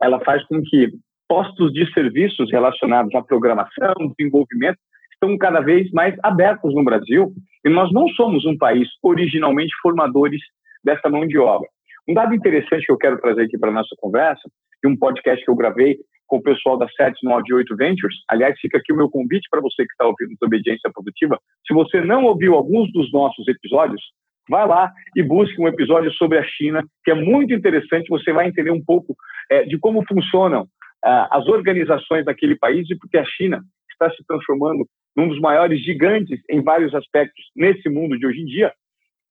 ela 0.00 0.20
faz 0.20 0.44
com 0.46 0.62
que 0.62 0.90
postos 1.28 1.72
de 1.72 1.90
serviços 1.92 2.50
relacionados 2.50 3.14
à 3.14 3.22
programação, 3.22 3.94
desenvolvimento, 4.16 4.78
estão 5.12 5.36
cada 5.38 5.60
vez 5.60 5.90
mais 5.92 6.14
abertos 6.22 6.74
no 6.74 6.84
Brasil 6.84 7.32
e 7.64 7.68
nós 7.68 7.92
não 7.92 8.08
somos 8.08 8.44
um 8.44 8.56
país 8.56 8.88
originalmente 9.02 9.72
formadores 9.82 10.40
dessa 10.84 11.08
mão 11.08 11.26
de 11.26 11.38
obra. 11.38 11.68
Um 12.08 12.14
dado 12.14 12.34
interessante 12.34 12.84
que 12.84 12.92
eu 12.92 12.98
quero 12.98 13.18
trazer 13.20 13.42
aqui 13.42 13.58
para 13.58 13.70
a 13.70 13.74
nossa 13.74 13.94
conversa, 13.98 14.42
de 14.82 14.88
um 14.88 14.96
podcast 14.96 15.42
que 15.42 15.50
eu 15.50 15.56
gravei 15.56 15.98
com 16.26 16.38
o 16.38 16.42
pessoal 16.42 16.76
da 16.76 16.86
798 16.88 17.76
Ventures, 17.76 18.16
aliás, 18.28 18.58
fica 18.60 18.78
aqui 18.78 18.92
o 18.92 18.96
meu 18.96 19.08
convite 19.10 19.48
para 19.50 19.60
você 19.60 19.84
que 19.84 19.92
está 19.92 20.06
ouvindo 20.06 20.36
Obediência 20.42 20.90
Produtiva, 20.92 21.38
se 21.66 21.74
você 21.74 22.00
não 22.00 22.24
ouviu 22.24 22.54
alguns 22.54 22.92
dos 22.92 23.12
nossos 23.12 23.46
episódios, 23.48 24.02
vai 24.48 24.66
lá 24.66 24.92
e 25.16 25.22
busque 25.22 25.60
um 25.60 25.68
episódio 25.68 26.12
sobre 26.12 26.38
a 26.38 26.44
China, 26.44 26.82
que 27.04 27.10
é 27.10 27.14
muito 27.14 27.52
interessante. 27.52 28.08
Você 28.08 28.32
vai 28.32 28.48
entender 28.48 28.70
um 28.70 28.84
pouco 28.84 29.14
é, 29.50 29.64
de 29.64 29.78
como 29.78 30.04
funcionam 30.06 30.66
ah, 31.04 31.28
as 31.30 31.46
organizações 31.46 32.24
daquele 32.24 32.56
país 32.56 32.88
e 32.90 32.96
porque 32.96 33.18
a 33.18 33.24
China 33.24 33.62
está 33.90 34.10
se 34.10 34.24
transformando 34.26 34.86
num 35.16 35.28
dos 35.28 35.40
maiores 35.40 35.80
gigantes 35.82 36.40
em 36.50 36.62
vários 36.62 36.94
aspectos 36.94 37.44
nesse 37.54 37.88
mundo 37.88 38.18
de 38.18 38.26
hoje 38.26 38.40
em 38.40 38.46
dia. 38.46 38.72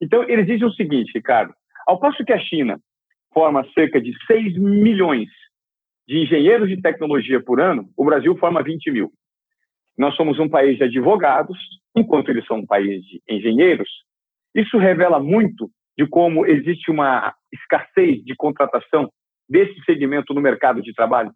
Então, 0.01 0.23
eles 0.23 0.45
dizem 0.45 0.67
o 0.67 0.73
seguinte, 0.73 1.11
Ricardo: 1.13 1.53
ao 1.87 1.99
passo 1.99 2.23
que 2.23 2.33
a 2.33 2.39
China 2.39 2.79
forma 3.33 3.65
cerca 3.73 3.99
de 3.99 4.13
6 4.27 4.57
milhões 4.57 5.29
de 6.07 6.17
engenheiros 6.19 6.69
de 6.69 6.81
tecnologia 6.81 7.41
por 7.41 7.61
ano, 7.61 7.89
o 7.95 8.05
Brasil 8.05 8.35
forma 8.37 8.63
20 8.63 8.91
mil. 8.91 9.11
Nós 9.97 10.15
somos 10.15 10.39
um 10.39 10.49
país 10.49 10.77
de 10.77 10.83
advogados, 10.83 11.57
enquanto 11.95 12.29
eles 12.29 12.45
são 12.45 12.57
um 12.57 12.65
país 12.65 13.03
de 13.03 13.21
engenheiros. 13.29 13.89
Isso 14.53 14.77
revela 14.77 15.19
muito 15.19 15.69
de 15.97 16.07
como 16.07 16.45
existe 16.45 16.89
uma 16.89 17.33
escassez 17.51 18.23
de 18.23 18.35
contratação 18.35 19.11
desse 19.47 19.79
segmento 19.85 20.33
no 20.33 20.41
mercado 20.41 20.81
de 20.81 20.93
trabalho. 20.93 21.33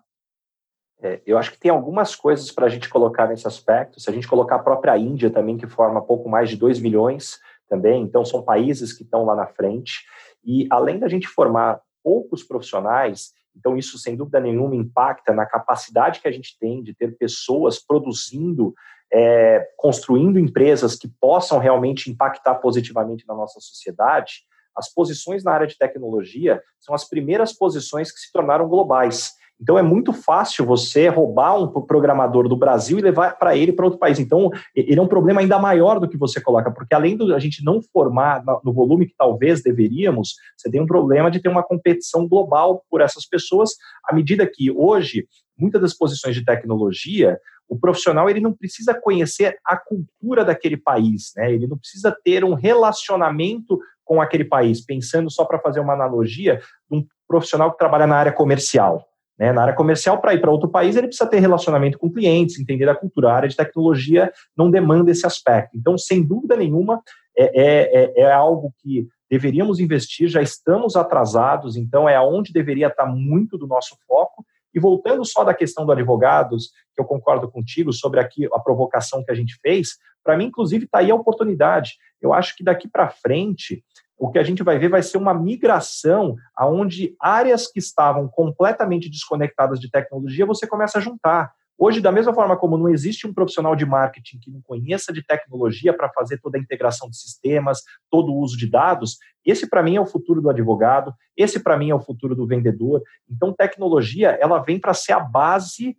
É, 1.00 1.22
eu 1.28 1.38
acho 1.38 1.52
que 1.52 1.60
tem 1.60 1.70
algumas 1.70 2.16
coisas 2.16 2.52
para 2.52 2.66
a 2.66 2.70
gente 2.70 2.90
colocar 2.90 3.28
nesse 3.28 3.48
aspecto. 3.48 4.00
Se 4.00 4.10
a 4.10 4.14
gente 4.14 4.28
colocar 4.28 4.56
a 4.56 4.64
própria 4.64 4.98
Índia 4.98 5.30
também, 5.30 5.58
que 5.58 5.68
forma 5.68 6.04
pouco 6.04 6.28
mais 6.28 6.50
de 6.50 6.58
2 6.58 6.80
milhões 6.80 7.40
também, 7.70 8.02
então 8.02 8.26
são 8.26 8.44
países 8.44 8.94
que 8.94 9.04
estão 9.04 9.24
lá 9.24 9.36
na 9.36 9.46
frente. 9.46 10.04
E 10.44 10.68
além 10.72 10.98
da 10.98 11.08
gente 11.08 11.28
formar 11.28 11.80
poucos 12.04 12.44
profissionais, 12.44 13.34
então, 13.58 13.76
isso, 13.76 13.98
sem 13.98 14.16
dúvida 14.16 14.40
nenhuma, 14.40 14.76
impacta 14.76 15.34
na 15.34 15.46
capacidade 15.46 16.20
que 16.20 16.28
a 16.28 16.32
gente 16.32 16.58
tem 16.60 16.84
de 16.84 16.94
ter 16.94 17.18
pessoas 17.18 17.80
produzindo, 17.80 18.74
é, 19.12 19.68
construindo 19.76 20.38
empresas 20.38 20.96
que 20.96 21.08
possam 21.20 21.58
realmente 21.58 22.12
impactar 22.12 22.56
positivamente 22.56 23.26
na 23.28 23.34
nossa 23.34 23.60
sociedade. 23.60 24.44
As 24.76 24.94
posições 24.94 25.44
na 25.44 25.52
área 25.52 25.66
de 25.66 25.78
tecnologia 25.78 26.62
são 26.80 26.94
as 26.94 27.08
primeiras 27.08 27.52
posições 27.52 28.12
que 28.12 28.20
se 28.20 28.32
tornaram 28.32 28.70
globais. 28.70 29.34
Então 29.60 29.78
é 29.78 29.82
muito 29.82 30.14
fácil 30.14 30.66
você 30.66 31.08
roubar 31.08 31.60
um 31.60 31.68
programador 31.68 32.48
do 32.48 32.56
Brasil 32.56 33.00
e 33.00 33.02
levar 33.02 33.38
para 33.38 33.56
ele 33.56 33.72
para 33.72 33.86
outro 33.86 34.00
país. 34.00 34.20
Então 34.20 34.52
ele 34.76 35.00
é 35.00 35.02
um 35.02 35.08
problema 35.08 35.42
ainda 35.42 35.58
maior 35.58 36.00
do 36.00 36.08
que 36.08 36.18
você 36.18 36.40
coloca, 36.40 36.72
porque 36.72 36.94
além 36.94 37.18
de 37.18 37.34
a 37.34 37.40
gente 37.40 37.64
não 37.64 37.82
formar 37.82 38.44
no 38.64 38.74
volume 38.74 39.08
que 39.08 39.16
talvez 39.18 39.64
deveríamos, 39.64 40.36
você 40.56 40.70
tem 40.70 40.82
um 40.82 40.86
problema 40.86 41.32
de 41.32 41.42
ter 41.42 41.50
uma 41.50 41.64
competição 41.64 42.28
global 42.28 42.84
por 42.90 43.02
essas 43.02 43.26
pessoas, 43.28 43.72
à 44.06 44.14
medida 44.14 44.50
que 44.52 44.72
hoje 44.72 45.28
muitas 45.58 45.82
das 45.82 45.94
posições 45.94 46.36
de 46.36 46.46
tecnologia 46.46 47.40
o 47.70 47.78
profissional 47.78 48.30
ele 48.30 48.40
não 48.40 48.54
precisa 48.54 48.94
conhecer 48.94 49.58
a 49.66 49.76
cultura 49.76 50.46
daquele 50.46 50.78
país, 50.78 51.34
né? 51.36 51.54
Ele 51.54 51.68
não 51.68 51.78
precisa 51.78 52.16
ter 52.24 52.44
um 52.46 52.54
relacionamento 52.54 53.78
com 54.06 54.22
aquele 54.22 54.46
país. 54.46 54.84
Pensando 54.84 55.30
só 55.30 55.44
para 55.44 55.60
fazer 55.60 55.82
uma 55.82 55.94
analogia, 55.94 56.62
um 56.90 57.06
profissional 57.28 57.72
que 57.72 57.78
trabalha 57.78 58.08
na 58.08 58.16
área 58.16 58.32
comercial. 58.32 59.06
Né? 59.38 59.52
Na 59.52 59.62
área 59.62 59.76
comercial, 59.76 60.20
para 60.20 60.34
ir 60.34 60.42
para 60.42 60.52
outro 60.52 60.70
país, 60.70 60.96
ele 60.96 61.08
precisa 61.08 61.30
ter 61.30 61.40
relacionamento 61.40 62.00
com 62.00 62.12
clientes, 62.12 62.60
entender 62.60 62.90
a 62.90 62.96
cultura. 62.96 63.30
A 63.30 63.36
área 63.36 63.50
de 63.50 63.56
tecnologia 63.56 64.32
não 64.56 64.72
demanda 64.72 65.12
esse 65.12 65.26
aspecto. 65.26 65.78
Então, 65.78 65.98
sem 65.98 66.24
dúvida 66.24 66.56
nenhuma, 66.56 67.02
é, 67.38 67.44
é, 67.46 68.04
é, 68.04 68.22
é 68.22 68.32
algo 68.32 68.74
que 68.80 69.08
deveríamos 69.30 69.80
investir, 69.80 70.30
já 70.30 70.42
estamos 70.42 70.96
atrasados, 70.96 71.76
então 71.76 72.08
é 72.08 72.16
aonde 72.16 72.54
deveria 72.54 72.88
estar 72.88 73.06
muito 73.06 73.58
do 73.58 73.68
nosso 73.68 73.98
foco. 74.08 74.46
E 74.74 74.80
voltando 74.80 75.26
só 75.26 75.44
da 75.44 75.54
questão 75.54 75.86
do 75.86 75.92
advogados, 75.92 76.72
que 76.96 77.02
eu 77.02 77.06
concordo 77.06 77.50
contigo 77.50 77.92
sobre 77.92 78.20
aqui 78.20 78.48
a 78.54 78.60
provocação 78.60 79.24
que 79.24 79.32
a 79.32 79.36
gente 79.36 79.58
fez, 79.62 79.98
para 80.24 80.38
mim, 80.38 80.46
inclusive, 80.46 80.86
está 80.86 81.00
aí 81.00 81.10
a 81.10 81.16
oportunidade. 81.16 81.94
Eu 82.22 82.34
acho 82.34 82.56
que 82.56 82.64
daqui 82.64 82.88
para 82.88 83.10
frente, 83.10 83.84
o 84.18 84.32
que 84.32 84.40
a 84.40 84.44
gente 84.44 84.64
vai 84.64 84.80
ver 84.80 84.90
vai 84.90 85.04
ser 85.04 85.18
uma 85.18 85.34
migração 85.34 86.36
aonde 86.56 87.16
áreas 87.20 87.68
que 87.68 87.80
estavam 87.80 88.28
completamente 88.28 89.10
desconectadas 89.10 89.80
de 89.80 89.90
tecnologia 89.90 90.46
você 90.46 90.66
começa 90.66 90.98
a 90.98 91.02
juntar. 91.02 91.52
Hoje, 91.80 92.02
da 92.02 92.12
mesma 92.12 92.34
forma 92.34 92.58
como 92.58 92.76
não 92.76 92.90
existe 92.90 93.28
um 93.28 93.34
profissional 93.34 93.76
de 93.76 93.86
marketing 93.86 94.40
que 94.40 94.50
não 94.50 94.60
conheça 94.62 95.14
de 95.14 95.24
tecnologia 95.24 95.94
para 95.94 96.10
fazer 96.10 96.40
toda 96.40 96.58
a 96.58 96.62
integração 96.62 97.08
de 97.08 97.16
sistemas, 97.18 97.84
todo 98.10 98.32
o 98.32 98.40
uso 98.40 98.58
de 98.58 98.68
dados, 98.68 99.18
esse 99.46 99.70
para 99.70 99.84
mim 99.84 99.96
é 99.96 100.02
o 100.02 100.06
futuro 100.06 100.42
do 100.42 100.50
advogado, 100.50 101.14
esse 101.36 101.60
para 101.62 101.78
mim 101.78 101.92
é 101.92 101.96
o 101.96 102.02
futuro 102.02 102.36
do 102.36 102.48
vendedor. 102.48 103.04
Então, 103.30 103.54
tecnologia, 103.54 104.30
ela 104.42 104.58
vem 104.58 104.80
para 104.80 104.96
ser 104.96 105.14
a 105.14 105.20
base 105.20 105.96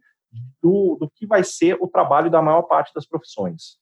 do, 0.60 0.96
do 0.98 1.08
que 1.14 1.24
vai 1.24 1.44
ser 1.44 1.76
o 1.80 1.86
trabalho 1.86 2.28
da 2.28 2.42
maior 2.42 2.62
parte 2.62 2.92
das 2.92 3.06
profissões. 3.06 3.78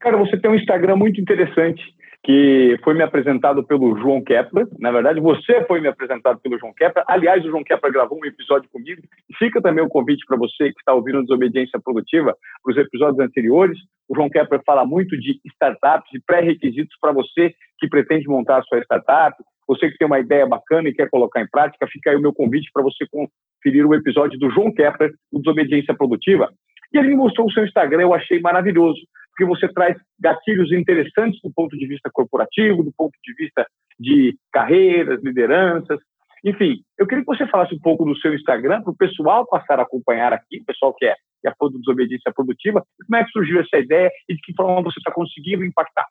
Cara, 0.00 0.16
você 0.16 0.36
tem 0.36 0.50
um 0.50 0.56
Instagram 0.56 0.96
muito 0.96 1.20
interessante 1.20 1.96
que 2.28 2.78
foi 2.84 2.92
me 2.92 3.02
apresentado 3.02 3.64
pelo 3.64 3.96
João 3.96 4.22
Kepler. 4.22 4.66
Na 4.78 4.92
verdade, 4.92 5.18
você 5.18 5.64
foi 5.64 5.80
me 5.80 5.88
apresentado 5.88 6.38
pelo 6.40 6.58
João 6.58 6.74
Kepler. 6.74 7.02
Aliás, 7.08 7.42
o 7.42 7.48
João 7.48 7.64
Kepler 7.64 7.90
gravou 7.90 8.18
um 8.22 8.26
episódio 8.26 8.68
comigo. 8.68 9.00
Fica 9.38 9.62
também 9.62 9.82
o 9.82 9.88
convite 9.88 10.26
para 10.26 10.36
você 10.36 10.70
que 10.70 10.78
está 10.78 10.92
ouvindo 10.92 11.22
Desobediência 11.22 11.80
Produtiva, 11.82 12.36
para 12.62 12.70
os 12.70 12.76
episódios 12.76 13.18
anteriores. 13.18 13.78
O 14.06 14.14
João 14.14 14.28
Kepler 14.28 14.60
fala 14.66 14.84
muito 14.84 15.18
de 15.18 15.40
startups 15.54 16.12
e 16.12 16.20
pré-requisitos 16.20 16.94
para 17.00 17.12
você 17.12 17.54
que 17.78 17.88
pretende 17.88 18.28
montar 18.28 18.58
a 18.58 18.62
sua 18.62 18.80
startup. 18.80 19.34
Você 19.66 19.90
que 19.90 19.96
tem 19.96 20.06
uma 20.06 20.20
ideia 20.20 20.46
bacana 20.46 20.90
e 20.90 20.94
quer 20.94 21.08
colocar 21.08 21.40
em 21.40 21.48
prática, 21.48 21.86
fica 21.86 22.10
aí 22.10 22.16
o 22.16 22.20
meu 22.20 22.34
convite 22.34 22.68
para 22.74 22.82
você 22.82 23.06
conferir 23.10 23.86
o 23.86 23.94
episódio 23.94 24.38
do 24.38 24.50
João 24.50 24.70
Kepler, 24.70 25.14
do 25.32 25.40
Desobediência 25.40 25.94
Produtiva. 25.94 26.50
E 26.92 26.98
ele 26.98 27.08
me 27.08 27.16
mostrou 27.16 27.46
o 27.46 27.52
seu 27.52 27.64
Instagram, 27.64 28.02
eu 28.02 28.12
achei 28.12 28.38
maravilhoso 28.38 29.00
porque 29.38 29.44
você 29.44 29.72
traz 29.72 29.96
gatilhos 30.18 30.72
interessantes 30.72 31.40
do 31.40 31.52
ponto 31.52 31.78
de 31.78 31.86
vista 31.86 32.10
corporativo, 32.12 32.82
do 32.82 32.92
ponto 32.96 33.12
de 33.24 33.34
vista 33.34 33.64
de 33.98 34.36
carreiras, 34.52 35.22
lideranças. 35.22 36.00
Enfim, 36.44 36.82
eu 36.98 37.06
queria 37.06 37.22
que 37.22 37.30
você 37.30 37.46
falasse 37.46 37.72
um 37.72 37.78
pouco 37.78 38.04
do 38.04 38.18
seu 38.18 38.34
Instagram 38.34 38.82
para 38.82 38.90
o 38.90 38.96
pessoal 38.96 39.46
passar 39.46 39.78
a 39.78 39.82
acompanhar 39.82 40.32
aqui, 40.32 40.58
o 40.60 40.64
pessoal 40.64 40.92
que 40.92 41.06
é, 41.06 41.14
que 41.40 41.48
é 41.48 41.52
Desobediência 41.78 42.32
Produtiva, 42.34 42.82
como 43.06 43.16
é 43.16 43.24
que 43.24 43.30
surgiu 43.30 43.60
essa 43.60 43.78
ideia 43.78 44.10
e 44.28 44.34
de 44.34 44.40
que 44.40 44.52
forma 44.54 44.82
você 44.82 44.98
está 44.98 45.12
conseguindo 45.12 45.64
impactar. 45.64 46.06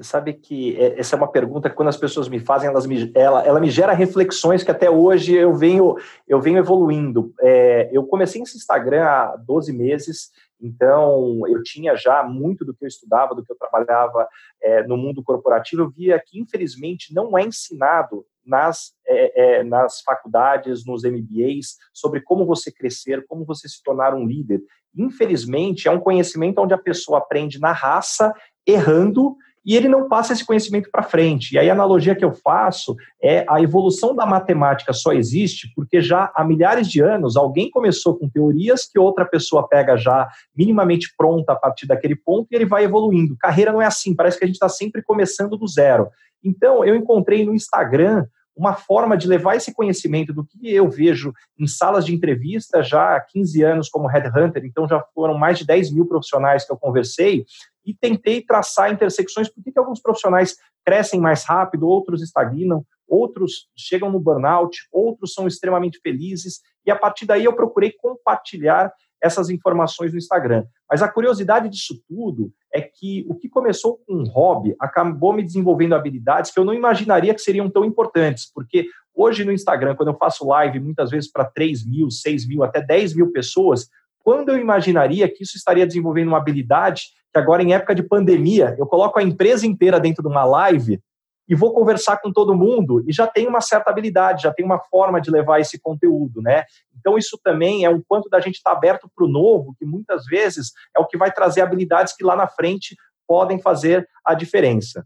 Você 0.00 0.08
sabe 0.08 0.32
que 0.32 0.76
é, 0.76 0.98
essa 0.98 1.14
é 1.14 1.18
uma 1.18 1.30
pergunta 1.30 1.68
que 1.68 1.76
quando 1.76 1.88
as 1.88 1.96
pessoas 1.96 2.28
me 2.28 2.40
fazem, 2.40 2.68
elas 2.68 2.86
me, 2.86 3.12
ela, 3.14 3.44
ela 3.44 3.60
me 3.60 3.70
gera 3.70 3.92
reflexões 3.92 4.62
que 4.62 4.70
até 4.70 4.88
hoje 4.90 5.34
eu 5.34 5.54
venho, 5.54 5.96
eu 6.26 6.40
venho 6.40 6.58
evoluindo. 6.58 7.34
É, 7.40 7.90
eu 7.92 8.04
comecei 8.06 8.40
esse 8.40 8.56
Instagram 8.56 9.04
há 9.04 9.36
12 9.36 9.72
meses 9.72 10.30
então, 10.62 11.46
eu 11.48 11.62
tinha 11.62 11.96
já 11.96 12.22
muito 12.22 12.64
do 12.64 12.74
que 12.74 12.84
eu 12.84 12.88
estudava, 12.88 13.34
do 13.34 13.42
que 13.42 13.50
eu 13.50 13.56
trabalhava 13.56 14.28
é, 14.62 14.82
no 14.86 14.96
mundo 14.96 15.22
corporativo, 15.22 15.82
eu 15.82 15.90
via 15.90 16.22
que, 16.24 16.38
infelizmente, 16.38 17.14
não 17.14 17.36
é 17.36 17.44
ensinado 17.44 18.26
nas, 18.44 18.92
é, 19.06 19.60
é, 19.60 19.64
nas 19.64 20.02
faculdades, 20.02 20.84
nos 20.84 21.02
MBAs, 21.02 21.76
sobre 21.92 22.20
como 22.20 22.44
você 22.44 22.70
crescer, 22.70 23.24
como 23.26 23.44
você 23.44 23.68
se 23.68 23.82
tornar 23.82 24.14
um 24.14 24.26
líder. 24.26 24.60
Infelizmente, 24.94 25.88
é 25.88 25.90
um 25.90 26.00
conhecimento 26.00 26.60
onde 26.60 26.74
a 26.74 26.78
pessoa 26.78 27.18
aprende 27.18 27.58
na 27.58 27.72
raça, 27.72 28.34
errando, 28.66 29.36
e 29.64 29.76
ele 29.76 29.88
não 29.88 30.08
passa 30.08 30.32
esse 30.32 30.44
conhecimento 30.44 30.90
para 30.90 31.02
frente. 31.02 31.54
E 31.54 31.58
aí 31.58 31.68
a 31.68 31.72
analogia 31.72 32.14
que 32.14 32.24
eu 32.24 32.32
faço 32.32 32.96
é 33.22 33.44
a 33.48 33.60
evolução 33.60 34.14
da 34.14 34.24
matemática 34.24 34.92
só 34.92 35.12
existe 35.12 35.70
porque 35.74 36.00
já 36.00 36.32
há 36.34 36.44
milhares 36.44 36.88
de 36.88 37.00
anos 37.00 37.36
alguém 37.36 37.70
começou 37.70 38.16
com 38.16 38.28
teorias 38.28 38.86
que 38.86 38.98
outra 38.98 39.24
pessoa 39.24 39.68
pega 39.68 39.96
já 39.96 40.28
minimamente 40.56 41.12
pronta 41.16 41.52
a 41.52 41.56
partir 41.56 41.86
daquele 41.86 42.16
ponto 42.16 42.48
e 42.50 42.56
ele 42.56 42.66
vai 42.66 42.84
evoluindo. 42.84 43.36
Carreira 43.38 43.72
não 43.72 43.82
é 43.82 43.86
assim, 43.86 44.14
parece 44.14 44.38
que 44.38 44.44
a 44.44 44.46
gente 44.46 44.56
está 44.56 44.68
sempre 44.68 45.02
começando 45.02 45.56
do 45.56 45.66
zero. 45.66 46.08
Então 46.42 46.84
eu 46.84 46.96
encontrei 46.96 47.44
no 47.44 47.54
Instagram 47.54 48.26
uma 48.56 48.74
forma 48.74 49.16
de 49.16 49.26
levar 49.26 49.56
esse 49.56 49.72
conhecimento 49.72 50.34
do 50.34 50.44
que 50.44 50.70
eu 50.70 50.88
vejo 50.88 51.32
em 51.58 51.66
salas 51.66 52.04
de 52.04 52.14
entrevista 52.14 52.82
já 52.82 53.16
há 53.16 53.20
15 53.20 53.62
anos 53.62 53.88
como 53.88 54.06
headhunter, 54.06 54.64
então 54.64 54.86
já 54.86 55.02
foram 55.14 55.38
mais 55.38 55.58
de 55.58 55.66
10 55.66 55.94
mil 55.94 56.06
profissionais 56.06 56.66
que 56.66 56.72
eu 56.72 56.76
conversei, 56.76 57.46
e 57.84 57.94
tentei 57.94 58.42
traçar 58.42 58.92
intersecções, 58.92 59.48
por 59.48 59.62
que 59.62 59.78
alguns 59.78 60.00
profissionais 60.00 60.56
crescem 60.84 61.20
mais 61.20 61.44
rápido, 61.44 61.86
outros 61.86 62.22
estagnam, 62.22 62.84
outros 63.08 63.68
chegam 63.76 64.10
no 64.10 64.20
burnout, 64.20 64.88
outros 64.92 65.34
são 65.34 65.46
extremamente 65.46 65.98
felizes, 66.02 66.60
e 66.86 66.90
a 66.90 66.96
partir 66.96 67.26
daí 67.26 67.44
eu 67.44 67.54
procurei 67.54 67.92
compartilhar 67.92 68.92
essas 69.22 69.50
informações 69.50 70.12
no 70.12 70.18
Instagram. 70.18 70.64
Mas 70.88 71.02
a 71.02 71.08
curiosidade 71.08 71.68
disso 71.68 72.00
tudo 72.08 72.52
é 72.72 72.80
que 72.80 73.26
o 73.28 73.34
que 73.34 73.48
começou 73.48 73.98
com 73.98 74.14
um 74.14 74.24
hobby 74.24 74.74
acabou 74.80 75.32
me 75.32 75.42
desenvolvendo 75.42 75.94
habilidades 75.94 76.50
que 76.50 76.58
eu 76.58 76.64
não 76.64 76.72
imaginaria 76.72 77.34
que 77.34 77.42
seriam 77.42 77.68
tão 77.68 77.84
importantes, 77.84 78.50
porque 78.52 78.86
hoje 79.14 79.44
no 79.44 79.52
Instagram, 79.52 79.94
quando 79.94 80.08
eu 80.08 80.16
faço 80.16 80.46
live, 80.46 80.80
muitas 80.80 81.10
vezes 81.10 81.30
para 81.30 81.44
3 81.44 81.84
mil, 81.86 82.10
6 82.10 82.48
mil, 82.48 82.64
até 82.64 82.80
10 82.80 83.14
mil 83.14 83.30
pessoas, 83.30 83.88
quando 84.20 84.50
eu 84.50 84.58
imaginaria 84.58 85.28
que 85.28 85.42
isso 85.42 85.56
estaria 85.56 85.86
desenvolvendo 85.86 86.28
uma 86.28 86.38
habilidade 86.38 87.08
que 87.32 87.38
agora, 87.38 87.62
em 87.62 87.72
época 87.72 87.94
de 87.94 88.02
pandemia, 88.02 88.74
eu 88.78 88.86
coloco 88.86 89.18
a 89.18 89.22
empresa 89.22 89.66
inteira 89.66 90.00
dentro 90.00 90.22
de 90.22 90.28
uma 90.28 90.44
live 90.44 91.00
e 91.48 91.54
vou 91.54 91.72
conversar 91.72 92.18
com 92.18 92.32
todo 92.32 92.54
mundo 92.54 93.02
e 93.08 93.12
já 93.12 93.26
tem 93.26 93.48
uma 93.48 93.60
certa 93.60 93.90
habilidade, 93.90 94.42
já 94.42 94.52
tem 94.52 94.64
uma 94.64 94.78
forma 94.78 95.20
de 95.20 95.30
levar 95.30 95.58
esse 95.58 95.80
conteúdo, 95.80 96.40
né? 96.40 96.64
Então, 96.98 97.18
isso 97.18 97.38
também 97.42 97.84
é 97.84 97.90
um 97.90 98.02
quanto 98.06 98.28
da 98.28 98.40
gente 98.40 98.56
estar 98.56 98.70
tá 98.70 98.76
aberto 98.76 99.10
para 99.14 99.24
o 99.24 99.28
novo, 99.28 99.74
que 99.78 99.84
muitas 99.84 100.24
vezes 100.26 100.72
é 100.96 101.00
o 101.00 101.06
que 101.06 101.16
vai 101.16 101.32
trazer 101.32 101.60
habilidades 101.60 102.14
que 102.14 102.24
lá 102.24 102.36
na 102.36 102.46
frente 102.46 102.96
podem 103.26 103.60
fazer 103.60 104.08
a 104.24 104.34
diferença. 104.34 105.04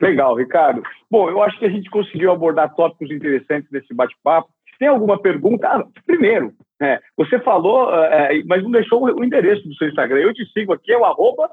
Legal, 0.00 0.34
Ricardo. 0.36 0.82
Bom, 1.10 1.30
eu 1.30 1.42
acho 1.42 1.58
que 1.58 1.64
a 1.64 1.70
gente 1.70 1.88
conseguiu 1.88 2.32
abordar 2.32 2.74
tópicos 2.74 3.10
interessantes 3.10 3.70
desse 3.70 3.94
bate-papo. 3.94 4.51
Tem 4.82 4.88
alguma 4.88 5.16
pergunta? 5.16 5.68
Ah, 5.68 5.84
primeiro, 6.04 6.52
é, 6.82 6.98
você 7.16 7.38
falou, 7.38 7.94
é, 7.94 8.42
mas 8.44 8.64
não 8.64 8.70
deixou 8.72 9.00
o 9.00 9.24
endereço 9.24 9.62
do 9.62 9.72
seu 9.76 9.88
Instagram. 9.88 10.18
Eu 10.18 10.34
te 10.34 10.44
sigo 10.52 10.72
aqui, 10.72 10.90
é 10.90 10.98
o 10.98 11.04
arroba... 11.04 11.48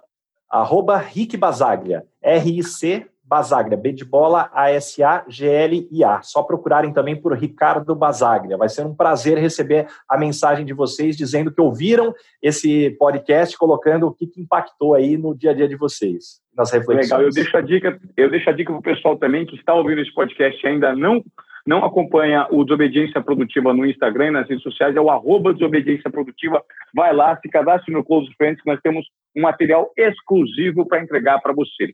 Arroba 0.50 0.98
Rick 0.98 1.38
Basaglia, 1.38 2.06
R-I-C 2.24 3.06
Basaglia, 3.24 3.78
B 3.78 3.92
de 3.92 4.04
bola, 4.04 4.50
A-S-A-G-L-I-A. 4.52 6.24
Só 6.24 6.42
procurarem 6.42 6.92
também 6.92 7.16
por 7.16 7.34
Ricardo 7.34 7.96
Basaglia. 7.96 8.58
Vai 8.58 8.68
ser 8.68 8.84
um 8.84 8.96
prazer 8.96 9.38
receber 9.38 9.86
a 10.10 10.18
mensagem 10.18 10.66
de 10.66 10.74
vocês 10.74 11.16
dizendo 11.16 11.54
que 11.54 11.62
ouviram 11.62 12.12
esse 12.42 12.90
podcast, 12.98 13.56
colocando 13.56 14.08
o 14.08 14.12
que, 14.12 14.26
que 14.26 14.42
impactou 14.42 14.96
aí 14.96 15.16
no 15.16 15.38
dia 15.38 15.52
a 15.52 15.54
dia 15.54 15.68
de 15.68 15.76
vocês, 15.76 16.42
nas 16.58 16.72
reflexões. 16.72 17.12
Legal, 17.12 17.22
eu 17.22 17.30
deixo 17.30 17.56
a 17.56 17.62
dica, 17.62 18.02
eu 18.18 18.32
deixo 18.32 18.50
a 18.50 18.54
dica 18.54 18.72
para 18.72 18.80
o 18.80 18.96
pessoal 18.96 19.16
também 19.16 19.46
que 19.46 19.56
está 19.56 19.76
ouvindo 19.76 20.02
esse 20.02 20.12
podcast 20.16 20.66
e 20.66 20.68
ainda 20.68 20.96
não 20.96 21.24
não 21.70 21.86
acompanha 21.86 22.48
o 22.50 22.64
Desobediência 22.64 23.22
Produtiva 23.22 23.72
no 23.72 23.86
Instagram 23.86 24.30
e 24.30 24.32
nas 24.32 24.50
redes 24.50 24.64
sociais, 24.64 24.96
é 24.96 25.00
o 25.00 25.12
arroba 25.12 25.54
Desobediência 25.54 26.10
Produtiva. 26.10 26.64
Vai 26.96 27.14
lá, 27.14 27.38
se 27.38 27.48
cadastre 27.48 27.94
no 27.94 28.04
Close 28.04 28.34
Friends, 28.36 28.60
que 28.60 28.68
nós 28.68 28.82
temos 28.82 29.06
um 29.38 29.44
material 29.44 29.94
exclusivo 29.96 30.88
para 30.88 31.04
entregar 31.04 31.40
para 31.40 31.54
você. 31.54 31.94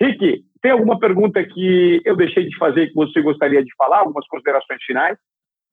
Rick, 0.00 0.42
tem 0.62 0.72
alguma 0.72 0.98
pergunta 0.98 1.44
que 1.44 2.00
eu 2.06 2.16
deixei 2.16 2.48
de 2.48 2.56
fazer 2.56 2.86
que 2.86 2.94
você 2.94 3.20
gostaria 3.20 3.62
de 3.62 3.70
falar? 3.76 3.98
Algumas 3.98 4.26
considerações 4.28 4.82
finais? 4.82 5.18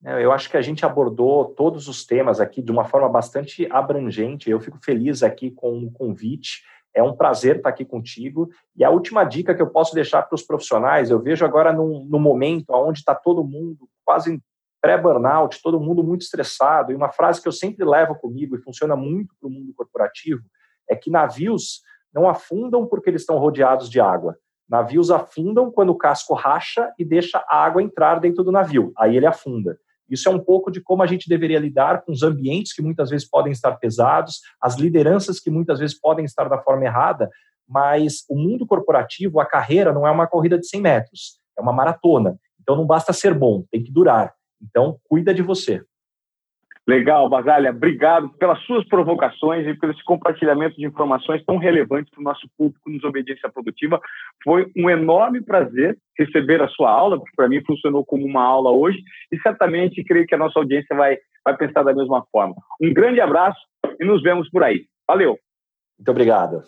É, 0.05 0.21
eu 0.21 0.33
acho 0.33 0.49
que 0.49 0.57
a 0.57 0.61
gente 0.61 0.85
abordou 0.85 1.45
todos 1.45 1.87
os 1.87 2.05
temas 2.05 2.41
aqui 2.41 2.61
de 2.61 2.73
uma 2.73 2.83
forma 2.83 3.07
bastante 3.07 3.65
abrangente. 3.71 4.49
Eu 4.49 4.59
fico 4.59 4.77
feliz 4.83 5.23
aqui 5.23 5.49
com 5.49 5.79
o 5.79 5.91
convite. 5.91 6.61
É 6.95 7.03
um 7.03 7.15
prazer 7.15 7.57
estar 7.57 7.69
aqui 7.69 7.85
contigo. 7.85 8.49
E 8.75 8.83
a 8.83 8.89
última 8.89 9.23
dica 9.23 9.53
que 9.53 9.61
eu 9.61 9.69
posso 9.69 9.93
deixar 9.93 10.23
para 10.23 10.35
os 10.35 10.43
profissionais, 10.43 11.09
eu 11.09 11.21
vejo 11.21 11.45
agora 11.45 11.71
no, 11.71 12.05
no 12.05 12.19
momento 12.19 12.71
onde 12.71 12.99
está 12.99 13.13
todo 13.13 13.43
mundo 13.43 13.87
quase 14.03 14.41
pré-burnout, 14.81 15.61
todo 15.61 15.79
mundo 15.79 16.03
muito 16.03 16.21
estressado, 16.21 16.91
e 16.91 16.95
uma 16.95 17.09
frase 17.09 17.41
que 17.41 17.47
eu 17.47 17.51
sempre 17.51 17.85
levo 17.85 18.15
comigo 18.15 18.55
e 18.55 18.61
funciona 18.61 18.95
muito 18.95 19.35
para 19.39 19.47
o 19.47 19.51
mundo 19.51 19.73
corporativo 19.75 20.41
é 20.89 20.95
que 20.95 21.11
navios 21.11 21.81
não 22.13 22.27
afundam 22.27 22.87
porque 22.87 23.09
eles 23.09 23.21
estão 23.21 23.37
rodeados 23.37 23.89
de 23.89 23.99
água. 23.99 24.35
Navios 24.67 25.11
afundam 25.11 25.71
quando 25.71 25.89
o 25.89 25.97
casco 25.97 26.33
racha 26.33 26.91
e 26.97 27.05
deixa 27.05 27.43
a 27.47 27.63
água 27.63 27.81
entrar 27.81 28.19
dentro 28.19 28.43
do 28.43 28.51
navio. 28.51 28.91
Aí 28.97 29.15
ele 29.15 29.25
afunda. 29.25 29.77
Isso 30.09 30.27
é 30.27 30.31
um 30.31 30.39
pouco 30.39 30.71
de 30.71 30.81
como 30.81 31.03
a 31.03 31.07
gente 31.07 31.29
deveria 31.29 31.59
lidar 31.59 32.03
com 32.03 32.11
os 32.11 32.23
ambientes 32.23 32.73
que 32.73 32.81
muitas 32.81 33.09
vezes 33.09 33.27
podem 33.27 33.51
estar 33.51 33.73
pesados, 33.77 34.39
as 34.61 34.77
lideranças 34.77 35.39
que 35.39 35.49
muitas 35.49 35.79
vezes 35.79 35.99
podem 35.99 36.25
estar 36.25 36.49
da 36.49 36.61
forma 36.61 36.85
errada, 36.85 37.29
mas 37.67 38.25
o 38.29 38.35
mundo 38.35 38.65
corporativo, 38.65 39.39
a 39.39 39.45
carreira 39.45 39.93
não 39.93 40.07
é 40.07 40.11
uma 40.11 40.27
corrida 40.27 40.57
de 40.57 40.67
100 40.67 40.81
metros, 40.81 41.39
é 41.57 41.61
uma 41.61 41.73
maratona. 41.73 42.37
Então 42.59 42.75
não 42.75 42.85
basta 42.85 43.13
ser 43.13 43.33
bom, 43.33 43.63
tem 43.71 43.83
que 43.83 43.91
durar. 43.91 44.33
Então 44.61 44.97
cuida 45.07 45.33
de 45.33 45.41
você. 45.41 45.83
Legal, 46.89 47.29
Basália. 47.29 47.69
Obrigado 47.69 48.29
pelas 48.29 48.59
suas 48.63 48.83
provocações 48.87 49.67
e 49.67 49.75
pelo 49.75 49.91
esse 49.91 50.03
compartilhamento 50.03 50.75
de 50.75 50.87
informações 50.87 51.45
tão 51.45 51.57
relevantes 51.57 52.09
para 52.09 52.19
o 52.19 52.23
nosso 52.23 52.49
público 52.57 52.89
nos 52.89 53.03
Obediência 53.03 53.47
Produtiva. 53.47 54.01
Foi 54.43 54.65
um 54.75 54.89
enorme 54.89 55.39
prazer 55.39 55.95
receber 56.17 56.63
a 56.63 56.67
sua 56.67 56.89
aula, 56.89 57.19
porque 57.19 57.35
para 57.35 57.47
mim 57.47 57.63
funcionou 57.63 58.03
como 58.03 58.25
uma 58.25 58.43
aula 58.43 58.71
hoje 58.71 58.97
e 59.31 59.39
certamente 59.39 60.03
creio 60.03 60.25
que 60.25 60.33
a 60.33 60.39
nossa 60.39 60.57
audiência 60.57 60.95
vai, 60.95 61.15
vai 61.45 61.55
pensar 61.55 61.83
da 61.83 61.93
mesma 61.93 62.25
forma. 62.31 62.55
Um 62.81 62.91
grande 62.91 63.21
abraço 63.21 63.59
e 63.99 64.03
nos 64.03 64.23
vemos 64.23 64.49
por 64.49 64.63
aí. 64.63 64.85
Valeu! 65.07 65.37
Muito 65.99 66.09
obrigado. 66.09 66.63